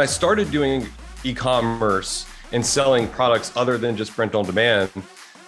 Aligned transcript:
I 0.00 0.06
started 0.06 0.52
doing 0.52 0.86
e 1.24 1.34
commerce 1.34 2.24
and 2.52 2.64
selling 2.64 3.08
products 3.08 3.50
other 3.56 3.76
than 3.76 3.96
just 3.96 4.12
print 4.12 4.32
on 4.36 4.44
demand, 4.44 4.92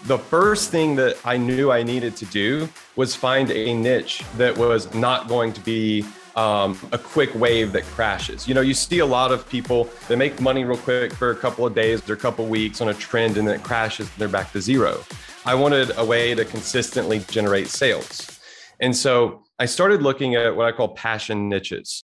the 0.06 0.18
first 0.18 0.72
thing 0.72 0.96
that 0.96 1.18
I 1.24 1.36
knew 1.36 1.70
I 1.70 1.84
needed 1.84 2.16
to 2.16 2.26
do 2.26 2.68
was 2.96 3.14
find 3.14 3.48
a 3.52 3.72
niche 3.72 4.24
that 4.38 4.58
was 4.58 4.92
not 4.92 5.28
going 5.28 5.52
to 5.52 5.60
be 5.60 6.04
um, 6.34 6.76
a 6.90 6.98
quick 6.98 7.32
wave 7.36 7.70
that 7.70 7.84
crashes. 7.84 8.48
You 8.48 8.54
know, 8.54 8.60
you 8.60 8.74
see 8.74 8.98
a 8.98 9.06
lot 9.06 9.30
of 9.30 9.48
people 9.48 9.88
that 10.08 10.16
make 10.16 10.40
money 10.40 10.64
real 10.64 10.78
quick 10.78 11.12
for 11.12 11.30
a 11.30 11.36
couple 11.36 11.64
of 11.64 11.72
days 11.72 12.10
or 12.10 12.14
a 12.14 12.16
couple 12.16 12.44
of 12.44 12.50
weeks 12.50 12.80
on 12.80 12.88
a 12.88 12.94
trend 12.94 13.36
and 13.36 13.46
then 13.46 13.54
it 13.54 13.62
crashes 13.62 14.08
and 14.08 14.16
they're 14.18 14.26
back 14.26 14.50
to 14.50 14.60
zero. 14.60 15.04
I 15.46 15.54
wanted 15.54 15.92
a 15.96 16.04
way 16.04 16.34
to 16.34 16.44
consistently 16.44 17.20
generate 17.20 17.68
sales. 17.68 18.40
And 18.80 18.96
so 18.96 19.44
I 19.60 19.66
started 19.66 20.02
looking 20.02 20.34
at 20.34 20.56
what 20.56 20.66
I 20.66 20.72
call 20.72 20.88
passion 20.88 21.48
niches. 21.48 22.02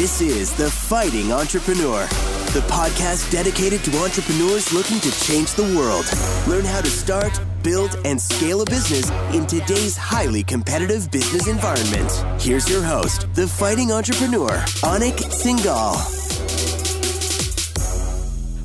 This 0.00 0.22
is 0.22 0.54
The 0.54 0.70
Fighting 0.70 1.30
Entrepreneur, 1.30 2.06
the 2.54 2.64
podcast 2.70 3.30
dedicated 3.30 3.84
to 3.84 3.98
entrepreneurs 3.98 4.72
looking 4.72 4.98
to 4.98 5.10
change 5.26 5.52
the 5.52 5.64
world. 5.76 6.06
Learn 6.48 6.64
how 6.64 6.80
to 6.80 6.88
start, 6.88 7.38
build, 7.62 7.98
and 8.06 8.18
scale 8.18 8.62
a 8.62 8.64
business 8.64 9.10
in 9.34 9.46
today's 9.46 9.98
highly 9.98 10.42
competitive 10.42 11.10
business 11.10 11.48
environment. 11.48 12.10
Here's 12.40 12.66
your 12.66 12.82
host, 12.82 13.26
The 13.34 13.46
Fighting 13.46 13.92
Entrepreneur, 13.92 14.48
Anik 14.88 15.18
Singal. 15.28 15.92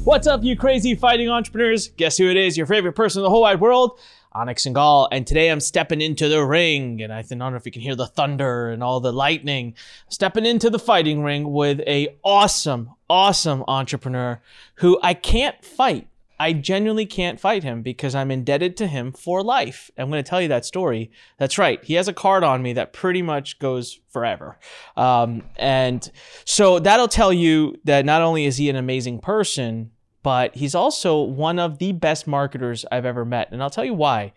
What's 0.06 0.28
up, 0.28 0.42
you 0.42 0.56
crazy 0.56 0.96
fighting 0.96 1.30
entrepreneurs? 1.30 1.90
Guess 1.90 2.18
who 2.18 2.30
it 2.30 2.38
is? 2.38 2.56
Your 2.56 2.66
favorite 2.66 2.94
person 2.94 3.20
in 3.20 3.24
the 3.24 3.30
whole 3.30 3.42
wide 3.42 3.60
world. 3.60 4.00
Anik 4.36 4.58
Singal, 4.58 5.08
and 5.14 5.26
today 5.26 5.50
I'm 5.50 5.62
stepping 5.62 6.02
into 6.02 6.28
the 6.28 6.44
ring, 6.44 7.02
and 7.02 7.14
I 7.14 7.22
don't 7.22 7.40
know 7.40 7.56
if 7.56 7.66
you 7.66 7.72
can 7.72 7.82
hear 7.82 7.96
the 7.96 8.06
thunder 8.06 8.70
and 8.70 8.84
all 8.84 9.00
the 9.00 9.14
lightning. 9.14 9.76
Stepping 10.10 10.46
into 10.46 10.70
the 10.70 10.78
fighting 10.78 11.24
ring 11.24 11.54
with 11.54 11.80
a 11.88 12.18
awesome, 12.22 12.92
awesome 13.10 13.64
entrepreneur 13.66 14.42
who 14.76 15.00
I 15.02 15.14
can't 15.14 15.64
fight. 15.64 16.10
I 16.38 16.52
genuinely 16.52 17.06
can't 17.06 17.40
fight 17.40 17.64
him 17.64 17.82
because 17.82 18.14
I'm 18.14 18.30
indebted 18.30 18.76
to 18.78 18.88
him 18.88 19.14
for 19.14 19.42
life. 19.42 19.90
I'm 19.98 20.10
going 20.10 20.22
to 20.22 20.30
tell 20.30 20.42
you 20.42 20.50
that 20.50 20.66
story. 20.66 21.12
That's 21.38 21.58
right. 21.58 21.82
He 21.82 21.94
has 21.94 22.10
a 22.10 22.14
card 22.14 22.44
on 22.44 22.62
me 22.62 22.74
that 22.74 22.92
pretty 22.92 23.22
much 23.22 23.58
goes 23.58 24.02
forever. 24.10 24.60
Um, 24.98 25.44
and 25.56 26.12
so 26.44 26.80
that'll 26.80 27.08
tell 27.08 27.32
you 27.32 27.78
that 27.86 28.04
not 28.04 28.22
only 28.22 28.44
is 28.44 28.58
he 28.58 28.70
an 28.70 28.76
amazing 28.76 29.20
person, 29.20 29.92
but 30.26 30.56
he's 30.56 30.74
also 30.74 31.22
one 31.22 31.60
of 31.60 31.78
the 31.78 31.92
best 31.92 32.26
marketers 32.26 32.84
I've 32.92 33.06
ever 33.06 33.24
met. 33.24 33.52
And 33.52 33.62
I'll 33.62 33.70
tell 33.70 33.86
you 33.86 33.94
why. 33.94 34.34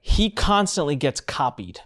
He 0.00 0.30
constantly 0.30 0.96
gets 0.96 1.20
copied 1.20 1.82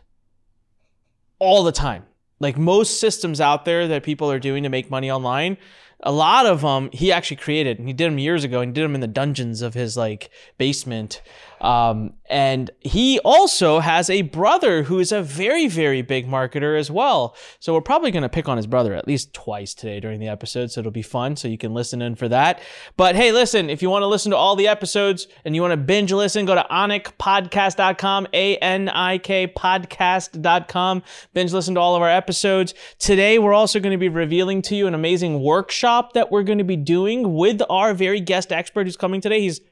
all 1.39 1.65
the 1.65 1.71
time. 1.71 2.07
Like 2.41 2.57
most 2.57 2.99
systems 3.01 3.43
out 3.43 3.67
there 3.67 3.87
that 3.89 4.05
people 4.05 4.31
are 4.31 4.39
doing 4.39 4.63
to 4.63 4.71
make 4.71 4.91
money 4.91 5.11
online, 5.11 5.59
a 6.03 6.11
lot 6.11 6.47
of 6.47 6.63
them 6.63 6.89
he 6.95 7.13
actually 7.13 7.37
created 7.37 7.79
and 7.79 7.87
he 7.87 7.93
did 7.93 8.07
them 8.07 8.19
years 8.19 8.43
ago 8.43 8.63
and 8.63 8.71
he 8.71 8.73
did 8.73 8.85
them 8.85 8.95
in 8.95 9.03
the 9.03 9.07
dungeons 9.07 9.61
of 9.61 9.75
his 9.75 9.99
like 9.99 10.31
basement 10.57 11.21
um, 11.65 12.13
and 12.29 12.71
he 12.81 13.19
also 13.21 13.79
has 13.79 14.11
a 14.11 14.21
brother 14.21 14.83
who 14.83 14.99
is 14.99 15.13
a 15.13 15.23
very, 15.23 15.67
very 15.67 16.03
big 16.03 16.29
marketer 16.29 16.79
as 16.79 16.91
well. 16.91 17.35
So 17.59 17.73
we're 17.73 17.81
probably 17.81 18.11
going 18.11 18.23
to 18.23 18.29
pick 18.29 18.51
on 18.51 18.59
his 18.59 18.67
brother 18.67 18.93
at 18.93 19.09
least 19.09 19.33
twice 19.33 19.73
today 19.73 19.99
during 19.99 20.21
the 20.21 20.29
episode. 20.29 20.71
So 20.71 20.81
it'll 20.81 20.93
be 20.93 21.01
fun. 21.01 21.37
So 21.37 21.49
you 21.49 21.57
can 21.57 21.73
listen 21.73 22.03
in 22.03 22.17
for 22.17 22.29
that. 22.29 22.61
But 22.99 23.17
hey, 23.17 23.33
listen, 23.33 23.71
if 23.71 23.81
you 23.81 23.89
want 23.89 24.03
to 24.03 24.07
listen 24.07 24.31
to 24.33 24.37
all 24.37 24.57
the 24.57 24.69
episodes 24.69 25.27
and 25.47 25.55
you 25.55 25.63
want 25.63 25.73
to 25.73 25.79
binge 25.79 26.13
listen, 26.13 26.45
go 26.45 26.55
to 26.55 26.67
anikpodcast.com, 26.71 28.29
A 28.35 28.57
N 28.59 28.91
I 28.91 29.17
K 29.17 29.47
podcast.com. 29.47 31.03
Binge 31.33 31.53
listen 31.55 31.77
to 31.77 31.81
all 31.81 31.97
of 31.97 32.03
our 32.03 32.11
episodes. 32.11 32.75
Today, 32.99 33.39
we're 33.39 33.55
also 33.55 33.81
going 33.81 33.93
to 33.93 33.99
be 33.99 34.11
revealing 34.11 34.61
to 34.63 34.77
you 34.77 34.87
an 34.87 34.95
amazing 34.95 35.43
workshop 35.43 36.13
that 36.13 36.31
we're 36.31 36.43
going 36.43 36.59
to 36.59 36.65
be 36.65 36.77
doing 36.77 37.35
with 37.35 37.63
our 37.71 37.95
very 37.95 38.21
guest 38.21 38.53
expert 38.53 38.87
who's 38.87 38.99
coming 38.99 39.23
today. 39.23 39.41
He's 39.41 39.63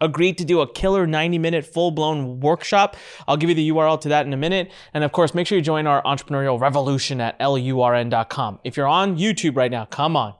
agreed 0.00 0.38
to 0.38 0.44
do 0.44 0.60
a 0.60 0.72
killer 0.72 1.06
90 1.06 1.38
minute 1.38 1.64
full 1.64 1.90
blown 1.90 2.40
workshop. 2.40 2.96
I'll 3.26 3.36
give 3.36 3.48
you 3.48 3.54
the 3.54 3.70
URL 3.70 4.00
to 4.02 4.08
that 4.10 4.26
in 4.26 4.32
a 4.32 4.36
minute. 4.36 4.70
And 4.94 5.04
of 5.04 5.12
course, 5.12 5.34
make 5.34 5.46
sure 5.46 5.58
you 5.58 5.62
join 5.62 5.86
our 5.86 6.02
entrepreneurial 6.02 6.60
revolution 6.60 7.20
at 7.20 7.38
lurn.com. 7.40 8.60
If 8.64 8.76
you're 8.76 8.86
on 8.86 9.18
YouTube 9.18 9.56
right 9.56 9.70
now, 9.70 9.84
come 9.84 10.16
on. 10.16 10.34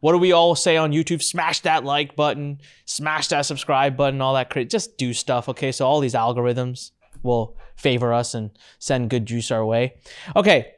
What 0.00 0.12
do 0.12 0.18
we 0.18 0.32
all 0.32 0.54
say 0.54 0.76
on 0.76 0.92
YouTube? 0.92 1.22
Smash 1.22 1.60
that 1.60 1.82
like 1.84 2.14
button, 2.14 2.60
smash 2.84 3.28
that 3.28 3.46
subscribe 3.46 3.96
button, 3.96 4.20
all 4.20 4.34
that 4.34 4.50
crazy. 4.50 4.68
Just 4.68 4.98
do 4.98 5.14
stuff, 5.14 5.48
okay? 5.48 5.72
So 5.72 5.86
all 5.86 6.00
these 6.00 6.12
algorithms 6.12 6.90
will 7.22 7.56
favor 7.74 8.12
us 8.12 8.34
and 8.34 8.50
send 8.78 9.08
good 9.08 9.24
juice 9.24 9.50
our 9.50 9.64
way. 9.64 9.94
Okay, 10.36 10.74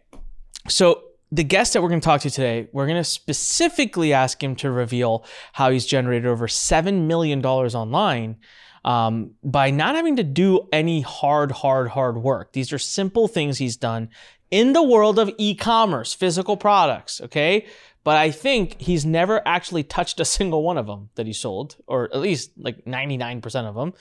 so 0.69 1.06
the 1.33 1.45
guest 1.45 1.73
that 1.73 1.83
we're 1.83 1.89
going 1.89 2.01
to 2.01 2.05
talk 2.05 2.21
to 2.23 2.31
today, 2.31 2.69
we're 2.73 2.87
going 2.87 3.01
to 3.01 3.05
specifically 3.05 4.13
ask 4.13 4.43
him 4.43 4.55
to 4.57 4.71
reveal 4.71 5.25
how 5.53 5.71
he's 5.71 5.87
generated 5.87 6.27
over 6.27 6.47
$7 6.47 7.07
million 7.07 7.45
online 7.45 8.37
um, 8.85 9.33
by 9.43 9.71
not 9.71 9.97
having 9.97 10.17
to 10.17 10.23
do 10.23 10.69
any 10.73 11.01
hard, 11.01 11.51
hard, 11.51 11.89
hard 11.89 12.19
work. 12.19 12.53
These 12.53 12.73
are 12.73 12.79
simple 12.79 13.27
things 13.27 13.59
he's 13.59 13.77
done 13.77 14.09
in 14.51 14.73
the 14.73 14.83
world 14.83 15.19
of 15.19 15.31
e 15.39 15.57
commerce, 15.57 16.15
physical 16.15 16.57
products, 16.57 17.21
okay? 17.21 17.67
But 18.05 18.17
I 18.17 18.31
think 18.31 18.81
he's 18.81 19.05
never 19.05 19.43
actually 19.47 19.83
touched 19.83 20.21
a 20.21 20.25
single 20.25 20.63
one 20.63 20.79
of 20.79 20.87
them 20.87 21.11
that 21.17 21.27
he 21.27 21.33
sold, 21.33 21.75
or 21.89 22.05
at 22.05 22.21
least 22.21 22.53
like 22.57 22.85
99% 22.85 23.45
of 23.69 23.75
them. 23.75 23.95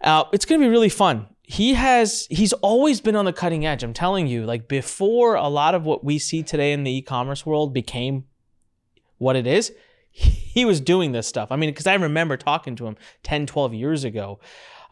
Uh, 0.00 0.24
it's 0.32 0.46
going 0.46 0.58
to 0.58 0.66
be 0.66 0.70
really 0.70 0.88
fun 0.88 1.26
he 1.50 1.74
has 1.74 2.28
he's 2.30 2.52
always 2.52 3.00
been 3.00 3.16
on 3.16 3.24
the 3.24 3.32
cutting 3.32 3.66
edge. 3.66 3.82
I'm 3.82 3.92
telling 3.92 4.28
you 4.28 4.46
like 4.46 4.68
before 4.68 5.34
a 5.34 5.48
lot 5.48 5.74
of 5.74 5.84
what 5.84 6.04
we 6.04 6.16
see 6.16 6.44
today 6.44 6.72
in 6.72 6.84
the 6.84 6.98
e-commerce 6.98 7.44
world 7.44 7.74
became 7.74 8.26
what 9.18 9.34
it 9.34 9.48
is 9.48 9.72
he 10.12 10.64
was 10.64 10.80
doing 10.80 11.10
this 11.10 11.26
stuff. 11.26 11.50
I 11.50 11.56
mean 11.56 11.70
because 11.70 11.88
i 11.88 11.94
remember 11.94 12.36
talking 12.36 12.76
to 12.76 12.86
him 12.86 12.96
10 13.24 13.46
12 13.46 13.74
years 13.74 14.04
ago. 14.04 14.38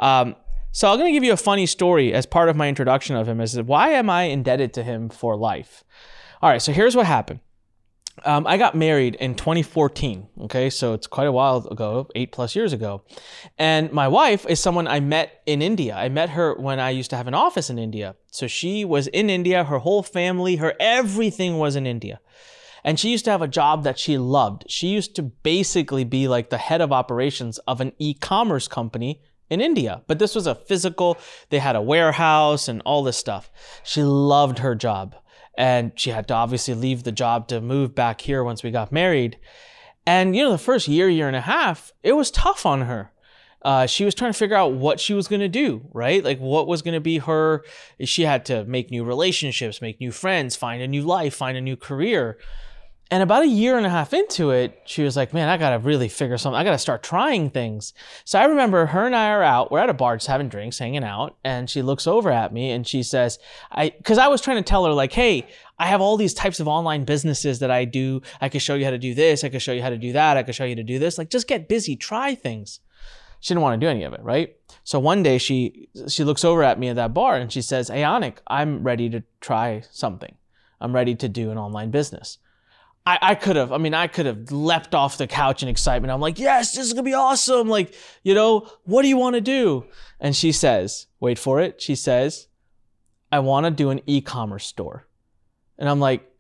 Um, 0.01 0.35
so 0.73 0.91
i'm 0.91 0.99
going 0.99 1.07
to 1.07 1.13
give 1.13 1.23
you 1.23 1.33
a 1.33 1.37
funny 1.37 1.65
story 1.65 2.13
as 2.13 2.27
part 2.27 2.49
of 2.49 2.57
my 2.57 2.69
introduction 2.69 3.15
of 3.15 3.29
him 3.29 3.41
is 3.41 3.57
why 3.63 3.91
am 3.91 4.11
i 4.11 4.25
indebted 4.25 4.73
to 4.75 4.83
him 4.83 5.11
for 5.11 5.37
life? 5.37 5.85
All 6.43 6.51
right 6.51 6.61
so 6.61 6.73
here's 6.73 6.97
what 6.97 7.07
happened 7.07 7.39
um, 8.25 8.47
I 8.47 8.57
got 8.57 8.75
married 8.75 9.15
in 9.17 9.35
2014. 9.35 10.29
Okay, 10.43 10.71
so 10.71 10.95
it's 10.95 11.07
quite 11.07 11.27
a 11.27 11.33
while 11.33 11.67
ago, 11.71 12.09
eight 12.15 12.33
plus 12.33 12.55
years 12.57 12.73
ago. 12.73 13.03
And 13.59 13.93
my 13.93 14.09
wife 14.09 14.47
is 14.47 14.61
someone 14.61 14.87
I 14.87 15.01
met 15.01 15.43
in 15.47 15.63
India. 15.63 15.95
I 15.95 16.09
met 16.09 16.31
her 16.31 16.55
when 16.55 16.81
I 16.81 16.91
used 16.91 17.11
to 17.11 17.17
have 17.17 17.27
an 17.27 17.35
office 17.35 17.71
in 17.71 17.79
India. 17.79 18.17
So 18.31 18.47
she 18.47 18.85
was 18.85 19.07
in 19.09 19.31
India, 19.31 19.65
her 19.65 19.79
whole 19.79 20.03
family, 20.03 20.57
her 20.57 20.75
everything 20.79 21.59
was 21.59 21.77
in 21.77 21.87
India. 21.87 22.21
And 22.85 22.99
she 22.99 23.11
used 23.11 23.25
to 23.25 23.31
have 23.31 23.43
a 23.43 23.49
job 23.49 23.85
that 23.85 23.99
she 23.99 24.19
loved. 24.19 24.65
She 24.69 24.89
used 24.89 25.17
to 25.17 25.23
basically 25.23 26.05
be 26.05 26.29
like 26.29 26.51
the 26.51 26.59
head 26.59 26.81
of 26.81 26.93
operations 26.93 27.59
of 27.67 27.81
an 27.81 27.93
e 27.99 28.15
commerce 28.15 28.69
company 28.69 29.21
in 29.51 29.61
India. 29.61 30.03
But 30.07 30.19
this 30.19 30.35
was 30.35 30.47
a 30.47 30.55
physical, 30.55 31.19
they 31.51 31.59
had 31.59 31.77
a 31.77 31.83
warehouse 31.83 32.69
and 32.69 32.83
all 32.83 33.03
this 33.03 33.17
stuff. 33.17 33.51
She 33.83 34.03
loved 34.03 34.61
her 34.61 34.75
job 34.75 35.17
and 35.59 35.91
she 35.97 36.11
had 36.11 36.29
to 36.29 36.35
obviously 36.35 36.73
leave 36.73 37.03
the 37.03 37.11
job 37.11 37.49
to 37.49 37.61
move 37.61 37.93
back 37.93 38.21
here 38.21 38.45
once 38.45 38.63
we 38.63 38.71
got 38.71 38.93
married. 38.93 39.37
And 40.07 40.35
you 40.35 40.45
know, 40.45 40.53
the 40.53 40.57
first 40.57 40.87
year, 40.87 41.09
year 41.09 41.27
and 41.27 41.37
a 41.37 41.43
half, 41.43 41.93
it 42.05 42.13
was 42.13 42.31
tough 42.31 42.65
on 42.65 42.83
her. 42.83 43.13
Uh, 43.63 43.85
she 43.85 44.05
was 44.05 44.15
trying 44.15 44.33
to 44.33 44.39
figure 44.39 44.55
out 44.55 44.75
what 44.75 45.01
she 45.01 45.13
was 45.13 45.27
going 45.27 45.41
to 45.41 45.49
do, 45.49 45.85
right? 45.93 46.23
Like, 46.23 46.39
what 46.39 46.69
was 46.69 46.81
going 46.81 46.95
to 46.95 47.01
be 47.01 47.19
her. 47.19 47.65
She 48.05 48.23
had 48.23 48.45
to 48.47 48.65
make 48.67 48.93
new 48.93 49.03
relationships, 49.03 49.83
make 49.83 49.99
new 49.99 50.13
friends, 50.13 50.55
find 50.55 50.81
a 50.81 50.87
new 50.87 51.03
life, 51.03 51.35
find 51.35 51.59
a 51.59 51.61
new 51.61 51.77
career. 51.77 52.39
And 53.11 53.23
about 53.23 53.43
a 53.43 53.49
year 53.49 53.79
and 53.79 53.87
a 53.87 53.91
half 53.91 54.13
into 54.13 54.51
it, 54.51 54.83
she 54.85 55.03
was 55.03 55.17
like, 55.17 55.33
man, 55.33 55.49
I 55.49 55.57
got 55.57 55.71
to 55.71 55.79
really 55.79 56.11
figure 56.11 56.37
something. 56.37 56.59
I 56.59 56.65
got 56.65 56.73
to 56.73 56.79
start 56.79 57.03
trying 57.03 57.49
things. 57.49 57.95
So 58.27 58.39
I 58.39 58.45
remember 58.45 58.85
her 58.85 59.07
and 59.07 59.17
I 59.17 59.31
are 59.31 59.43
out. 59.43 59.71
We're 59.71 59.79
at 59.79 59.89
a 59.89 59.95
bar 59.95 60.17
just 60.17 60.27
having 60.27 60.51
drinks, 60.51 60.79
hanging 60.79 61.05
out. 61.05 61.39
And 61.43 61.71
she 61.71 61.81
looks 61.81 62.07
over 62.07 62.31
at 62.31 62.53
me 62.53 62.71
and 62.71 62.87
she 62.87 63.03
says, 63.03 63.39
I, 63.71 63.91
cause 64.05 64.19
I 64.19 64.29
was 64.29 64.43
trying 64.43 64.59
to 64.59 64.69
tell 64.69 64.85
her 64.85 64.93
like, 64.93 65.13
Hey, 65.13 65.47
I 65.79 65.87
have 65.87 66.03
all 66.03 66.19
these 66.19 66.35
types 66.35 66.61
of 66.61 66.69
online 66.69 67.05
businesses 67.05 67.61
that 67.61 67.71
I 67.71 67.87
do. 67.87 68.21
I 68.43 68.51
could 68.51 68.61
show 68.61 68.75
you 68.75 68.85
how 68.85 68.91
to 68.91 68.99
do 68.99 69.15
this. 69.15 69.43
I 69.43 69.49
could 69.49 69.63
show 69.63 69.73
you 69.73 69.81
how 69.83 69.91
to 69.91 69.97
do 69.97 70.13
that. 70.13 70.37
I 70.37 70.43
could 70.43 70.55
show 70.55 70.65
you 70.65 70.77
to 70.77 70.83
do 70.83 70.99
this. 70.99 71.17
Like, 71.17 71.31
just 71.31 71.49
get 71.49 71.69
busy, 71.69 71.97
try 71.97 72.35
things. 72.35 72.81
She 73.41 73.55
didn't 73.55 73.63
want 73.63 73.81
to 73.81 73.87
do 73.87 73.89
any 73.89 74.03
of 74.03 74.13
it, 74.13 74.21
right? 74.23 74.55
So 74.85 74.99
one 74.99 75.23
day 75.23 75.39
she, 75.39 75.89
she 76.09 76.25
looks 76.25 76.45
over 76.45 76.63
at 76.63 76.79
me 76.79 76.89
at 76.89 76.97
that 76.97 77.15
bar 77.15 77.37
and 77.37 77.51
she 77.51 77.63
says, 77.63 77.89
Hey, 77.89 78.03
Anik, 78.03 78.39
I'm 78.49 78.83
ready 78.83 79.09
to 79.11 79.23
try 79.41 79.83
something. 79.91 80.35
I'm 80.81 80.95
ready 80.95 81.15
to 81.15 81.29
do 81.29 81.51
an 81.51 81.57
online 81.57 81.91
business. 81.91 82.39
I, 83.09 83.19
I 83.23 83.35
could 83.37 83.57
have, 83.57 83.73
I 83.73 83.79
mean, 83.79 83.95
I 83.95 84.07
could 84.07 84.27
have 84.27 84.53
leapt 84.53 84.95
off 84.95 85.17
the 85.17 85.27
couch 85.27 85.63
in 85.63 85.69
excitement. 85.71 86.13
I'm 86.13 86.21
like, 86.21 86.39
yes, 86.39 86.73
this 86.73 86.87
is 86.87 86.93
gonna 86.93 87.05
be 87.05 87.15
awesome. 87.15 87.67
Like, 87.67 87.95
you 88.23 88.35
know, 88.35 88.71
what 88.85 89.01
do 89.01 89.09
you 89.09 89.17
want 89.17 89.35
to 89.35 89.41
do? 89.41 89.87
And 90.21 90.37
she 90.37 90.53
says, 90.53 91.07
wait 91.19 91.39
for 91.39 91.59
it. 91.59 91.81
She 91.81 91.95
says, 91.95 92.49
I 93.33 93.39
want 93.39 93.65
to 93.65 93.71
do 93.71 93.89
an 93.89 94.03
e-commerce 94.07 94.67
store. 94.67 95.09
And 95.79 95.89
I'm 95.89 96.01
like, 96.01 96.31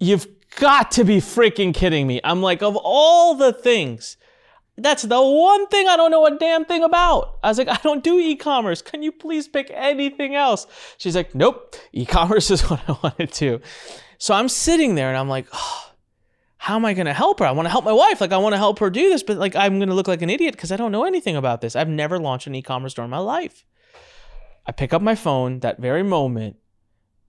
you've 0.00 0.26
got 0.56 0.90
to 0.92 1.04
be 1.04 1.18
freaking 1.18 1.72
kidding 1.72 2.08
me. 2.08 2.20
I'm 2.24 2.42
like, 2.42 2.62
of 2.62 2.76
all 2.76 3.36
the 3.36 3.52
things, 3.52 4.16
that's 4.76 5.02
the 5.02 5.22
one 5.22 5.68
thing 5.68 5.86
I 5.86 5.96
don't 5.96 6.10
know 6.10 6.26
a 6.26 6.36
damn 6.36 6.64
thing 6.64 6.82
about. 6.82 7.38
I 7.44 7.48
was 7.48 7.58
like, 7.58 7.68
I 7.68 7.78
don't 7.82 8.02
do 8.02 8.18
e-commerce. 8.18 8.82
Can 8.82 9.04
you 9.04 9.12
please 9.12 9.46
pick 9.46 9.70
anything 9.72 10.34
else? 10.34 10.66
She's 10.98 11.14
like, 11.14 11.32
nope, 11.32 11.76
e-commerce 11.92 12.50
is 12.56 12.68
what 12.68 12.80
I 12.88 12.92
want 13.02 13.32
to. 13.34 13.60
So 14.18 14.34
I'm 14.34 14.48
sitting 14.48 14.96
there 14.96 15.08
and 15.08 15.16
I'm 15.16 15.28
like, 15.28 15.46
oh, 15.52 15.91
how 16.62 16.76
am 16.76 16.84
I 16.84 16.94
going 16.94 17.06
to 17.06 17.12
help 17.12 17.40
her? 17.40 17.44
I 17.44 17.50
want 17.50 17.66
to 17.66 17.70
help 17.70 17.84
my 17.84 17.92
wife. 17.92 18.20
Like, 18.20 18.30
I 18.30 18.36
want 18.36 18.52
to 18.52 18.56
help 18.56 18.78
her 18.78 18.88
do 18.88 19.08
this, 19.08 19.24
but 19.24 19.36
like, 19.36 19.56
I'm 19.56 19.80
going 19.80 19.88
to 19.88 19.96
look 19.96 20.06
like 20.06 20.22
an 20.22 20.30
idiot 20.30 20.54
because 20.54 20.70
I 20.70 20.76
don't 20.76 20.92
know 20.92 21.02
anything 21.02 21.34
about 21.34 21.60
this. 21.60 21.74
I've 21.74 21.88
never 21.88 22.20
launched 22.20 22.46
an 22.46 22.54
e 22.54 22.62
commerce 22.62 22.92
store 22.92 23.04
in 23.04 23.10
my 23.10 23.18
life. 23.18 23.64
I 24.64 24.70
pick 24.70 24.92
up 24.92 25.02
my 25.02 25.16
phone 25.16 25.58
that 25.58 25.80
very 25.80 26.04
moment 26.04 26.54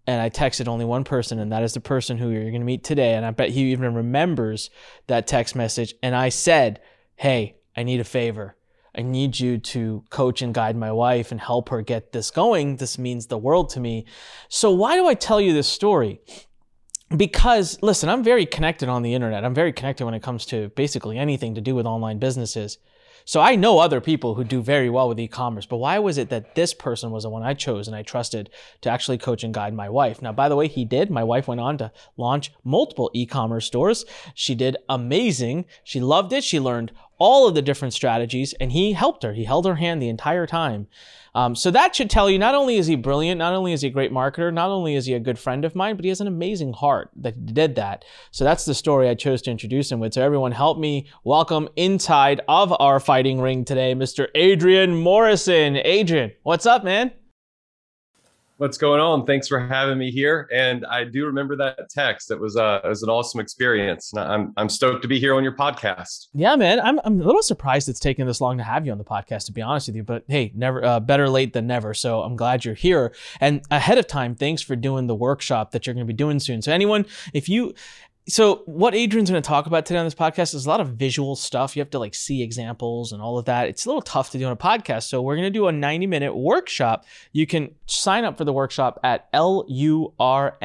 and 0.06 0.22
I 0.22 0.30
texted 0.30 0.68
only 0.68 0.86
one 0.86 1.04
person, 1.04 1.40
and 1.40 1.52
that 1.52 1.64
is 1.64 1.74
the 1.74 1.80
person 1.80 2.20
who 2.20 2.30
you're 2.30 2.44
going 2.44 2.62
to 2.62 2.66
meet 2.66 2.84
today. 2.84 3.16
And 3.16 3.26
I 3.26 3.32
bet 3.32 3.50
he 3.50 3.72
even 3.72 3.96
remembers 3.96 4.70
that 5.08 5.26
text 5.26 5.56
message. 5.56 5.96
And 6.04 6.16
I 6.16 6.30
said, 6.30 6.80
Hey, 7.16 7.56
I 7.76 7.82
need 7.82 8.02
a 8.02 8.04
favor. 8.04 8.56
I 8.96 9.02
need 9.02 9.40
you 9.40 9.58
to 9.58 10.04
coach 10.12 10.44
and 10.44 10.54
guide 10.54 10.78
my 10.78 10.92
wife 10.92 11.32
and 11.32 11.42
help 11.42 11.70
her 11.70 11.82
get 11.82 12.12
this 12.12 12.30
going. 12.30 12.76
This 12.76 13.00
means 13.00 13.26
the 13.26 13.40
world 13.40 13.70
to 13.70 13.80
me. 13.80 14.06
So, 14.48 14.70
why 14.70 14.96
do 14.96 15.08
I 15.08 15.16
tell 15.16 15.42
you 15.42 15.54
this 15.54 15.68
story? 15.68 16.22
Because 17.16 17.78
listen, 17.82 18.10
I'm 18.10 18.24
very 18.24 18.46
connected 18.46 18.90
on 18.90 19.02
the 19.04 19.14
internet. 19.14 19.46
I'm 19.46 19.54
very 19.54 19.74
connected 19.74 20.06
when 20.06 20.14
it 20.14 20.24
comes 20.24 20.46
to 20.48 20.70
basically 20.70 21.18
anything 21.18 21.56
to 21.56 21.62
do 21.62 21.76
with 21.76 21.86
online 21.86 22.20
businesses. 22.20 22.78
So 23.26 23.40
I 23.40 23.56
know 23.56 23.80
other 23.80 24.02
people 24.02 24.36
who 24.36 24.44
do 24.44 24.62
very 24.62 24.90
well 24.90 25.08
with 25.08 25.20
e-commerce, 25.20 25.66
but 25.66 25.78
why 25.78 25.98
was 26.00 26.18
it 26.18 26.30
that 26.30 26.56
this 26.56 26.74
person 26.74 27.10
was 27.12 27.24
the 27.24 27.30
one 27.30 27.42
I 27.42 27.54
chose 27.54 27.88
and 27.88 27.96
I 27.96 28.04
trusted 28.04 28.50
to 28.82 28.90
actually 28.90 29.18
coach 29.18 29.46
and 29.46 29.54
guide 29.54 29.74
my 29.74 29.90
wife? 29.90 30.22
Now, 30.22 30.34
by 30.34 30.50
the 30.50 30.58
way, 30.58 30.68
he 30.68 30.84
did. 30.84 31.10
My 31.10 31.24
wife 31.24 31.48
went 31.48 31.62
on 31.62 31.78
to 31.78 31.92
launch 32.18 32.52
multiple 32.66 33.10
e-commerce 33.14 33.66
stores. 33.66 34.04
She 34.34 34.56
did 34.56 34.76
amazing. 34.90 35.66
She 35.86 36.02
loved 36.02 36.34
it. 36.34 36.44
She 36.44 36.60
learned 36.60 36.92
all 37.18 37.48
of 37.48 37.56
the 37.56 37.62
different 37.62 37.94
strategies 37.94 38.54
and 38.54 38.72
he 38.72 38.94
helped 38.94 39.24
her. 39.24 39.34
He 39.34 39.46
held 39.46 39.66
her 39.66 39.76
hand 39.76 40.02
the 40.02 40.10
entire 40.10 40.48
time. 40.48 40.88
Um, 41.36 41.56
so 41.56 41.72
that 41.72 41.96
should 41.96 42.10
tell 42.10 42.30
you 42.30 42.38
not 42.38 42.54
only 42.54 42.78
is 42.78 42.88
he 42.88 42.96
brilliant, 42.96 43.40
not 43.40 43.56
only 43.56 43.74
is 43.74 43.82
he 43.82 43.88
a 43.88 43.92
great 43.92 44.12
marketer, 44.12 44.54
not 44.54 44.70
only 44.70 44.96
is 44.96 45.08
he 45.08 45.14
a 45.14 45.20
good 45.20 45.40
friend 45.40 45.66
of 45.66 45.76
mine, 45.76 45.96
but 45.96 46.06
he 46.06 46.10
has 46.10 46.22
an 46.22 46.28
amazing 46.28 46.74
heart 46.74 47.10
that 47.16 47.54
did 47.54 47.76
that. 47.76 48.06
So 48.32 48.44
that's 48.44 48.66
the 48.66 48.76
story 48.76 49.10
I 49.10 49.16
chose 49.16 49.42
to 49.44 49.52
introduce 49.52 49.92
him 49.92 50.00
with. 50.00 50.14
So 50.14 50.22
everyone 50.22 50.52
help 50.52 50.78
me 50.78 51.08
welcome 51.24 51.70
inside 51.76 52.42
of 52.48 52.74
our 52.80 53.00
fighting 53.00 53.42
ring 53.42 53.66
today, 53.66 53.96
Mr. 53.96 54.28
Adrian 54.36 54.96
Morrison. 54.96 55.78
Adrian, 55.78 56.32
what's 56.44 56.68
up, 56.68 56.84
man? 56.84 57.12
What's 58.58 58.78
going 58.78 59.02
on? 59.02 59.26
Thanks 59.26 59.48
for 59.48 59.60
having 59.60 59.98
me 59.98 60.12
here. 60.12 60.48
And 60.54 60.86
I 60.86 61.06
do 61.06 61.26
remember 61.26 61.56
that 61.58 61.90
text. 61.90 62.30
It 62.30 62.40
was 62.40 62.56
uh, 62.56 62.82
it 62.84 62.88
was 62.88 63.02
an 63.02 63.10
awesome 63.10 63.40
experience. 63.40 64.14
I'm 64.16 64.54
I'm 64.58 64.70
stoked 64.70 65.02
to 65.02 65.08
be 65.08 65.20
here 65.20 65.34
on 65.34 65.44
your 65.44 65.56
podcast. 65.56 66.28
Yeah, 66.34 66.56
man. 66.56 66.80
I'm 66.80 67.00
I'm 67.04 67.20
a 67.20 67.24
little 67.24 67.42
surprised 67.42 67.90
it's 67.90 68.00
taken 68.00 68.28
this 68.28 68.40
long 68.40 68.60
to 68.60 68.64
have 68.64 68.86
you 68.86 68.92
on 68.92 69.00
the 69.00 69.04
podcast. 69.04 69.48
To 69.48 69.52
be 69.52 69.62
honest 69.62 69.88
with 69.88 69.96
you, 69.96 70.04
but 70.04 70.24
hey, 70.28 70.52
never 70.54 70.86
uh, 70.86 71.00
better 71.00 71.28
late 71.28 71.54
than 71.54 71.66
never. 71.66 71.96
So 71.96 72.22
I'm 72.22 72.36
glad 72.36 72.64
you're 72.64 72.76
here. 72.76 73.14
And 73.40 73.64
ahead 73.72 73.98
of 73.98 74.06
time, 74.06 74.36
thanks 74.36 74.62
for 74.62 74.76
doing 74.76 75.08
the 75.08 75.16
workshop 75.16 75.72
that 75.72 75.88
you're 75.88 75.96
going 75.96 76.06
to 76.06 76.14
be 76.14 76.16
doing 76.16 76.40
soon. 76.40 76.62
So 76.62 76.72
anyone, 76.72 77.08
if 77.34 77.50
you 77.50 77.74
so 78.28 78.64
what 78.66 78.96
Adrian's 78.96 79.30
going 79.30 79.42
to 79.42 79.48
talk 79.48 79.66
about 79.66 79.86
today 79.86 80.00
on 80.00 80.06
this 80.06 80.16
podcast 80.16 80.56
is 80.56 80.66
a 80.66 80.70
lot 80.70 80.80
of 80.80 80.90
visual 80.90 81.36
stuff. 81.36 81.76
You 81.76 81.82
have 81.82 81.90
to 81.90 82.00
like 82.00 82.16
see 82.16 82.42
examples 82.42 83.12
and 83.12 83.22
all 83.22 83.38
of 83.38 83.46
that. 83.46 83.68
It's 83.68 83.86
a 83.86 83.90
little 83.90 84.02
tough 84.02 84.30
to 84.32 84.38
do 84.38 84.46
on 84.46 84.54
a 84.54 84.58
podcast. 84.58 85.04
So 85.04 85.22
we're 85.22 85.36
going 85.36 85.46
to 85.46 85.52
do 85.52 85.68
a 85.68 85.74
90 85.74 86.08
minute 86.08 86.34
workshop. 86.34 87.06
You 87.34 87.46
can 87.46 87.76
sign 87.86 88.24
up 88.24 88.38
for 88.38 88.46
the 88.46 88.54
workshop 88.54 89.00
at 89.04 89.28
lurn.com, 89.34 90.56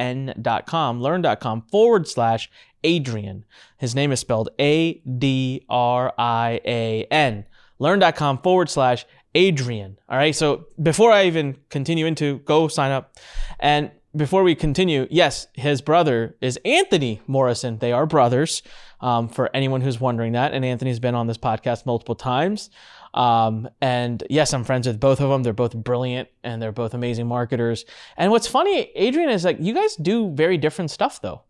learn.com 1.01 1.61
forward 1.69 2.07
slash 2.07 2.49
Adrian. 2.85 3.43
His 3.77 3.93
name 3.93 4.13
is 4.13 4.21
spelled 4.21 4.49
A 4.59 4.93
D 4.93 5.65
R 5.69 6.13
I 6.17 6.61
A 6.65 7.03
N. 7.11 7.45
Lurn.com 7.77 8.37
forward 8.39 8.69
slash 8.69 9.05
Adrian. 9.35 9.99
All 10.07 10.17
right. 10.17 10.35
So 10.35 10.67
before 10.81 11.11
I 11.11 11.25
even 11.25 11.57
continue 11.69 12.05
into, 12.05 12.39
go 12.39 12.67
sign 12.69 12.91
up. 12.91 13.17
And 13.59 13.91
before 14.15 14.43
we 14.43 14.55
continue, 14.55 15.07
yes, 15.11 15.47
his 15.53 15.81
brother 15.81 16.35
is 16.41 16.57
Anthony 16.65 17.21
Morrison. 17.27 17.77
They 17.77 17.91
are 17.91 18.05
brothers, 18.05 18.63
um, 19.01 19.29
for 19.29 19.49
anyone 19.53 19.81
who's 19.81 19.99
wondering 19.99 20.33
that. 20.33 20.53
And 20.53 20.65
Anthony's 20.65 20.99
been 20.99 21.15
on 21.15 21.27
this 21.27 21.37
podcast 21.37 21.85
multiple 21.85 22.15
times. 22.15 22.69
Um, 23.13 23.69
and 23.81 24.23
yes, 24.29 24.53
I'm 24.53 24.63
friends 24.63 24.87
with 24.87 24.99
both 24.99 25.21
of 25.21 25.29
them. 25.29 25.43
They're 25.43 25.53
both 25.53 25.75
brilliant 25.75 26.29
and 26.43 26.61
they're 26.61 26.71
both 26.71 26.93
amazing 26.93 27.27
marketers. 27.27 27.85
And 28.17 28.31
what's 28.31 28.47
funny, 28.47 28.91
Adrian, 28.95 29.29
is 29.29 29.45
like 29.45 29.57
you 29.59 29.73
guys 29.73 29.95
do 29.95 30.31
very 30.33 30.57
different 30.57 30.91
stuff 30.91 31.21
though. 31.21 31.43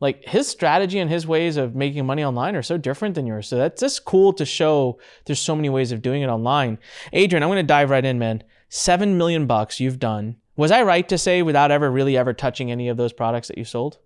Like 0.00 0.24
his 0.24 0.46
strategy 0.46 0.98
and 0.98 1.10
his 1.10 1.26
ways 1.26 1.56
of 1.56 1.74
making 1.74 2.06
money 2.06 2.22
online 2.22 2.54
are 2.54 2.62
so 2.62 2.78
different 2.78 3.16
than 3.16 3.26
yours. 3.26 3.48
So 3.48 3.56
that's 3.56 3.80
just 3.80 4.04
cool 4.04 4.32
to 4.34 4.44
show 4.44 4.98
there's 5.24 5.40
so 5.40 5.56
many 5.56 5.68
ways 5.68 5.90
of 5.90 6.02
doing 6.02 6.22
it 6.22 6.28
online. 6.28 6.78
Adrian, 7.12 7.42
I'm 7.42 7.48
going 7.48 7.56
to 7.56 7.64
dive 7.64 7.90
right 7.90 8.04
in, 8.04 8.18
man. 8.18 8.44
Seven 8.68 9.18
million 9.18 9.46
bucks 9.46 9.80
you've 9.80 9.98
done 9.98 10.36
was 10.58 10.72
I 10.72 10.82
right 10.82 11.08
to 11.08 11.16
say 11.16 11.40
without 11.42 11.70
ever 11.70 11.90
really 11.90 12.16
ever 12.16 12.34
touching 12.34 12.70
any 12.70 12.88
of 12.88 12.96
those 12.96 13.12
products 13.12 13.48
that 13.48 13.56
you 13.56 13.64
sold? 13.64 13.98